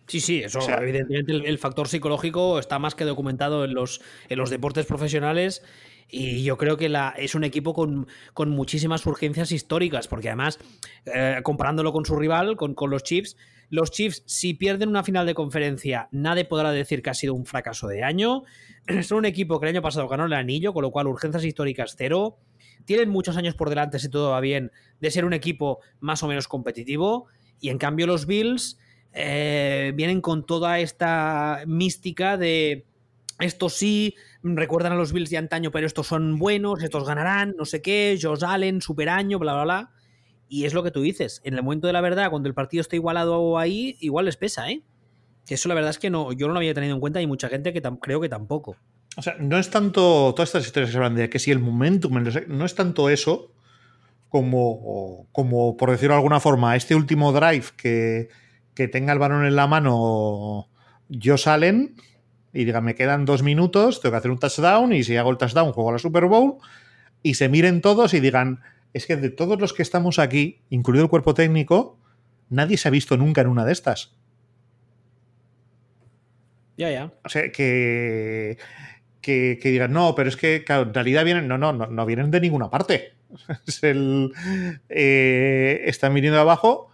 Sí, 0.08 0.20
sí, 0.20 0.44
eso 0.44 0.60
evidentemente 0.70 1.32
el, 1.32 1.58
factor 1.58 1.88
psicológico 1.88 2.60
está 2.60 2.78
más 2.78 2.94
que 2.94 3.06
documentado 3.06 3.64
en 3.64 3.74
los, 3.74 4.02
en 4.28 4.38
los 4.38 4.50
deportes 4.50 4.86
profesionales 4.86 5.64
y 6.10 6.44
yo 6.44 6.58
creo 6.58 6.78
que 6.78 6.90
la, 6.90 7.14
es 7.18 7.36
un 7.36 7.44
equipo 7.44 7.74
con, 7.74 8.08
con 8.34 8.50
muchísimas 8.50 9.06
urgencias 9.06 9.52
históricas, 9.52 10.08
porque 10.08 10.30
además, 10.30 10.60
eh, 11.06 11.40
comparándolo 11.42 11.92
con 11.92 12.06
su 12.06 12.16
rival, 12.16 12.56
con, 12.56 12.76
con 12.76 12.90
los 12.90 13.04
Chiefs, 13.04 13.36
los 13.70 13.90
Chiefs, 13.90 14.22
si 14.28 14.54
pierden 14.54 14.90
una 14.90 15.04
final 15.04 15.26
de 15.26 15.34
conferencia, 15.34 16.10
nadie 16.12 16.46
podrá 16.46 16.72
decir 16.72 17.02
que 17.02 17.10
ha 17.10 17.16
sido 17.16 17.34
un 17.34 17.48
fracaso 17.48 17.88
de 17.88 18.04
año. 18.04 18.44
Son 19.02 19.18
un 19.20 19.26
equipo 19.26 19.60
que 19.60 19.66
el 19.66 19.76
año 19.76 19.82
pasado 19.82 20.08
ganó 20.08 20.26
el 20.26 20.34
anillo, 20.34 20.74
con 20.74 20.84
lo 20.84 20.92
cual 20.92 21.08
urgencias 21.08 21.44
históricas 21.46 21.96
cero. 21.98 22.38
Tienen 22.86 23.10
muchos 23.10 23.36
años 23.36 23.56
por 23.56 23.70
delante, 23.70 23.98
si 23.98 24.10
todo 24.10 24.30
va 24.30 24.40
bien, 24.42 24.72
de 25.00 25.10
ser 25.10 25.26
un 25.26 25.34
equipo 25.34 25.80
más 26.00 26.22
o 26.22 26.28
menos 26.28 26.48
competitivo. 26.48 27.26
Y 27.60 27.70
en 27.70 27.80
cambio 27.80 28.06
los 28.06 28.28
Bills 28.28 28.78
eh, 29.14 29.92
vienen 29.96 30.22
con 30.22 30.46
toda 30.46 30.80
esta 30.80 31.64
mística 31.68 32.38
de 32.38 32.86
estos 33.40 33.74
sí, 33.74 34.16
recuerdan 34.42 34.94
a 34.94 34.96
los 34.96 35.14
Bills 35.14 35.30
de 35.30 35.38
antaño, 35.38 35.72
pero 35.72 35.88
estos 35.88 36.08
son 36.08 36.38
buenos, 36.40 36.84
estos 36.84 37.06
ganarán, 37.06 37.56
no 37.58 37.66
sé 37.66 37.82
qué, 37.82 38.18
Josh 38.22 38.44
Allen, 38.44 38.82
super 38.82 39.10
año, 39.10 39.40
bla, 39.40 39.54
bla, 39.54 39.64
bla. 39.64 39.92
Y 40.48 40.66
es 40.66 40.74
lo 40.74 40.84
que 40.84 40.92
tú 40.92 41.02
dices, 41.02 41.42
en 41.44 41.56
el 41.56 41.64
momento 41.64 41.88
de 41.88 41.94
la 41.94 42.02
verdad, 42.02 42.30
cuando 42.30 42.48
el 42.48 42.56
partido 42.56 42.82
está 42.82 42.96
igualado 42.96 43.58
ahí, 43.58 43.98
igual 44.00 44.26
les 44.26 44.38
pesa, 44.38 44.70
¿eh? 44.70 44.84
Eso 45.48 45.68
la 45.68 45.76
verdad 45.76 45.90
es 45.90 46.00
que 46.00 46.10
no, 46.10 46.32
yo 46.32 46.48
no 46.48 46.54
lo 46.54 46.60
había 46.60 46.74
tenido 46.74 46.94
en 46.94 47.02
cuenta 47.02 47.22
y 47.22 47.28
mucha 47.28 47.50
gente 47.50 47.74
que 47.74 47.82
creo 48.02 48.22
que 48.22 48.30
tampoco. 48.30 48.78
O 49.18 49.22
sea, 49.22 49.36
no 49.40 49.60
es 49.60 49.70
tanto 49.70 50.34
todas 50.34 50.50
estas 50.50 50.66
historias 50.66 50.90
que 50.90 50.94
se 50.94 50.98
hablan 50.98 51.16
de 51.16 51.30
que 51.30 51.38
si 51.38 51.52
el 51.52 51.60
momentum, 51.60 52.24
no 52.48 52.66
es 52.66 52.76
tanto 52.76 53.10
eso 53.10 53.52
como, 54.30 55.28
como 55.32 55.76
por 55.76 55.92
decirlo 55.92 56.14
de 56.14 56.20
alguna 56.20 56.40
forma, 56.40 56.76
este 56.76 56.96
último 56.96 57.34
drive 57.34 57.66
que, 57.76 58.30
que 58.76 58.88
tenga 58.88 59.14
el 59.14 59.20
balón 59.20 59.46
en 59.46 59.56
la 59.56 59.68
mano 59.68 60.70
yo 61.10 61.38
salen 61.38 61.96
y 62.54 62.66
diga, 62.66 62.82
me 62.82 62.96
quedan 62.96 63.26
dos 63.26 63.44
minutos, 63.44 64.02
tengo 64.02 64.14
que 64.14 64.18
hacer 64.18 64.32
un 64.32 64.40
touchdown 64.40 64.94
y 64.94 65.04
si 65.04 65.18
hago 65.18 65.32
el 65.32 65.38
touchdown 65.38 65.72
juego 65.72 65.90
a 65.90 65.94
la 65.94 66.00
Super 66.00 66.26
Bowl 66.26 66.58
y 67.24 67.36
se 67.36 67.50
miren 67.50 67.82
todos 67.82 68.14
y 68.14 68.20
digan, 68.20 68.62
es 68.94 69.08
que 69.08 69.16
de 69.16 69.30
todos 69.30 69.60
los 69.60 69.74
que 69.74 69.82
estamos 69.82 70.20
aquí, 70.20 70.62
incluido 70.70 71.06
el 71.06 71.10
cuerpo 71.10 71.34
técnico, 71.34 71.98
nadie 72.50 72.78
se 72.78 72.88
ha 72.88 72.92
visto 72.92 73.18
nunca 73.18 73.42
en 73.42 73.48
una 73.48 73.66
de 73.66 73.72
estas. 73.72 74.16
Ya, 76.78 76.92
ya. 76.92 77.12
O 77.24 77.30
sea, 77.30 77.52
que, 77.52 78.58
que, 79.22 79.58
digan, 79.64 79.94
no, 79.94 80.16
pero 80.16 80.30
es 80.30 80.38
que 80.38 80.64
en 80.68 80.94
realidad 80.94 81.24
vienen, 81.24 81.48
no, 81.48 81.58
no, 81.58 81.74
no, 81.74 82.06
vienen 82.06 82.30
de 82.30 82.42
ninguna 82.42 82.70
parte. 82.70 83.14
es 83.68 83.84
el, 83.84 84.32
eh, 84.90 85.82
están 85.86 86.14
viniendo 86.14 86.40
abajo 86.40 86.93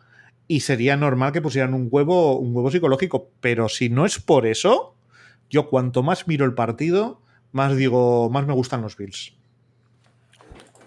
y 0.50 0.62
sería 0.62 0.98
normal 0.98 1.32
que 1.32 1.44
pusieran 1.44 1.76
un 1.76 1.88
huevo, 1.92 2.40
un 2.40 2.56
huevo 2.56 2.72
psicológico. 2.72 3.30
Pero 3.40 3.70
si 3.70 3.90
no 3.90 4.08
es 4.08 4.20
por 4.20 4.48
eso, 4.48 4.96
yo 5.48 5.70
cuanto 5.70 6.02
más 6.02 6.28
miro 6.28 6.44
el 6.44 6.56
partido, 6.56 7.22
más 7.52 7.78
digo, 7.78 8.32
más 8.32 8.48
me 8.48 8.54
gustan 8.54 8.82
los 8.82 8.98
Bills. 8.98 9.36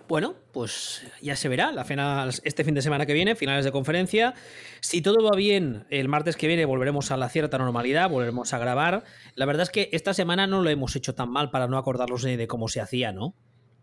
Bueno, 0.08 0.34
pues 0.50 1.06
ya 1.22 1.36
se 1.36 1.48
verá 1.48 1.70
la 1.70 1.84
final, 1.84 2.30
este 2.42 2.64
fin 2.64 2.74
de 2.74 2.82
semana 2.82 3.06
que 3.06 3.12
viene, 3.12 3.36
finales 3.36 3.64
de 3.64 3.70
conferencia. 3.70 4.34
Si 4.80 5.00
todo 5.00 5.22
va 5.22 5.36
bien, 5.36 5.86
el 5.90 6.08
martes 6.08 6.36
que 6.36 6.48
viene 6.48 6.64
volveremos 6.64 7.12
a 7.12 7.16
la 7.16 7.28
cierta 7.28 7.56
normalidad, 7.56 8.10
volveremos 8.10 8.52
a 8.52 8.58
grabar. 8.58 9.04
La 9.36 9.46
verdad 9.46 9.62
es 9.62 9.70
que 9.70 9.90
esta 9.92 10.12
semana 10.12 10.48
no 10.48 10.60
lo 10.60 10.70
hemos 10.70 10.96
hecho 10.96 11.14
tan 11.14 11.30
mal 11.30 11.52
para 11.52 11.68
no 11.68 11.78
acordarnos 11.78 12.22
de, 12.22 12.48
cómo 12.48 12.66
se 12.66 12.80
hacía, 12.80 13.12
¿no? 13.12 13.36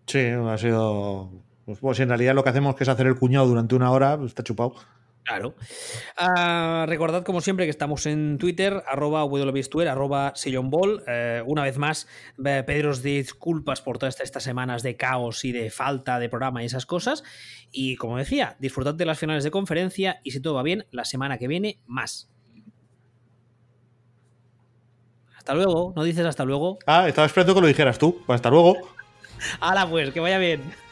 Sí, 0.08 0.20
ha 0.20 0.58
sido. 0.58 1.32
Pues, 1.64 1.80
pues, 1.80 2.00
en 2.02 2.10
realidad 2.10 2.36
lo 2.36 2.44
que 2.44 2.50
hacemos 2.50 2.76
que 2.76 2.84
es 2.84 2.90
hacer 2.90 3.08
el 3.08 3.16
cuñado 3.16 3.48
durante 3.48 3.76
una 3.76 3.92
hora, 3.92 4.18
pues, 4.18 4.32
está 4.32 4.44
chupado. 4.44 4.76
Claro. 5.30 5.54
Ah, 6.18 6.86
recordad, 6.88 7.24
como 7.24 7.40
siempre, 7.40 7.68
que 7.68 7.70
estamos 7.70 8.08
en 8.08 8.40
Twitter, 8.40 8.82
arroba 8.88 9.24
wbistuer, 9.26 9.88
arroba 9.88 10.34
sillonball. 10.36 11.04
Eh, 11.06 11.44
una 11.46 11.62
vez 11.62 11.78
más, 11.78 12.08
pediros 12.44 13.04
disculpas 13.04 13.82
por 13.82 14.00
todas 14.00 14.20
estas 14.22 14.42
semanas 14.42 14.82
de 14.82 14.98
caos 14.98 15.46
y 15.46 15.52
de 15.52 15.70
falta 15.70 16.18
de 16.18 16.30
programa 16.30 16.64
y 16.64 16.66
esas 16.66 16.88
cosas. 16.88 17.24
Y 17.72 17.96
como 17.98 18.18
decía, 18.18 18.56
disfrutad 18.60 18.96
de 18.96 19.06
las 19.06 19.20
finales 19.20 19.44
de 19.44 19.52
conferencia 19.52 20.20
y 20.24 20.32
si 20.32 20.40
todo 20.40 20.56
va 20.56 20.64
bien, 20.64 20.88
la 20.90 21.06
semana 21.06 21.38
que 21.38 21.48
viene 21.48 21.80
más. 21.86 22.32
Hasta 25.38 25.54
luego, 25.54 25.94
¿no 25.96 26.04
dices 26.04 26.26
hasta 26.26 26.44
luego? 26.44 26.80
Ah, 26.88 27.08
estaba 27.08 27.28
esperando 27.28 27.54
que 27.54 27.62
lo 27.62 27.68
dijeras 27.68 28.00
tú. 28.00 28.20
Pues 28.26 28.38
hasta 28.38 28.50
luego. 28.50 28.78
Hala, 29.60 29.88
pues, 29.88 30.12
que 30.12 30.20
vaya 30.22 30.40
bien. 30.40 30.89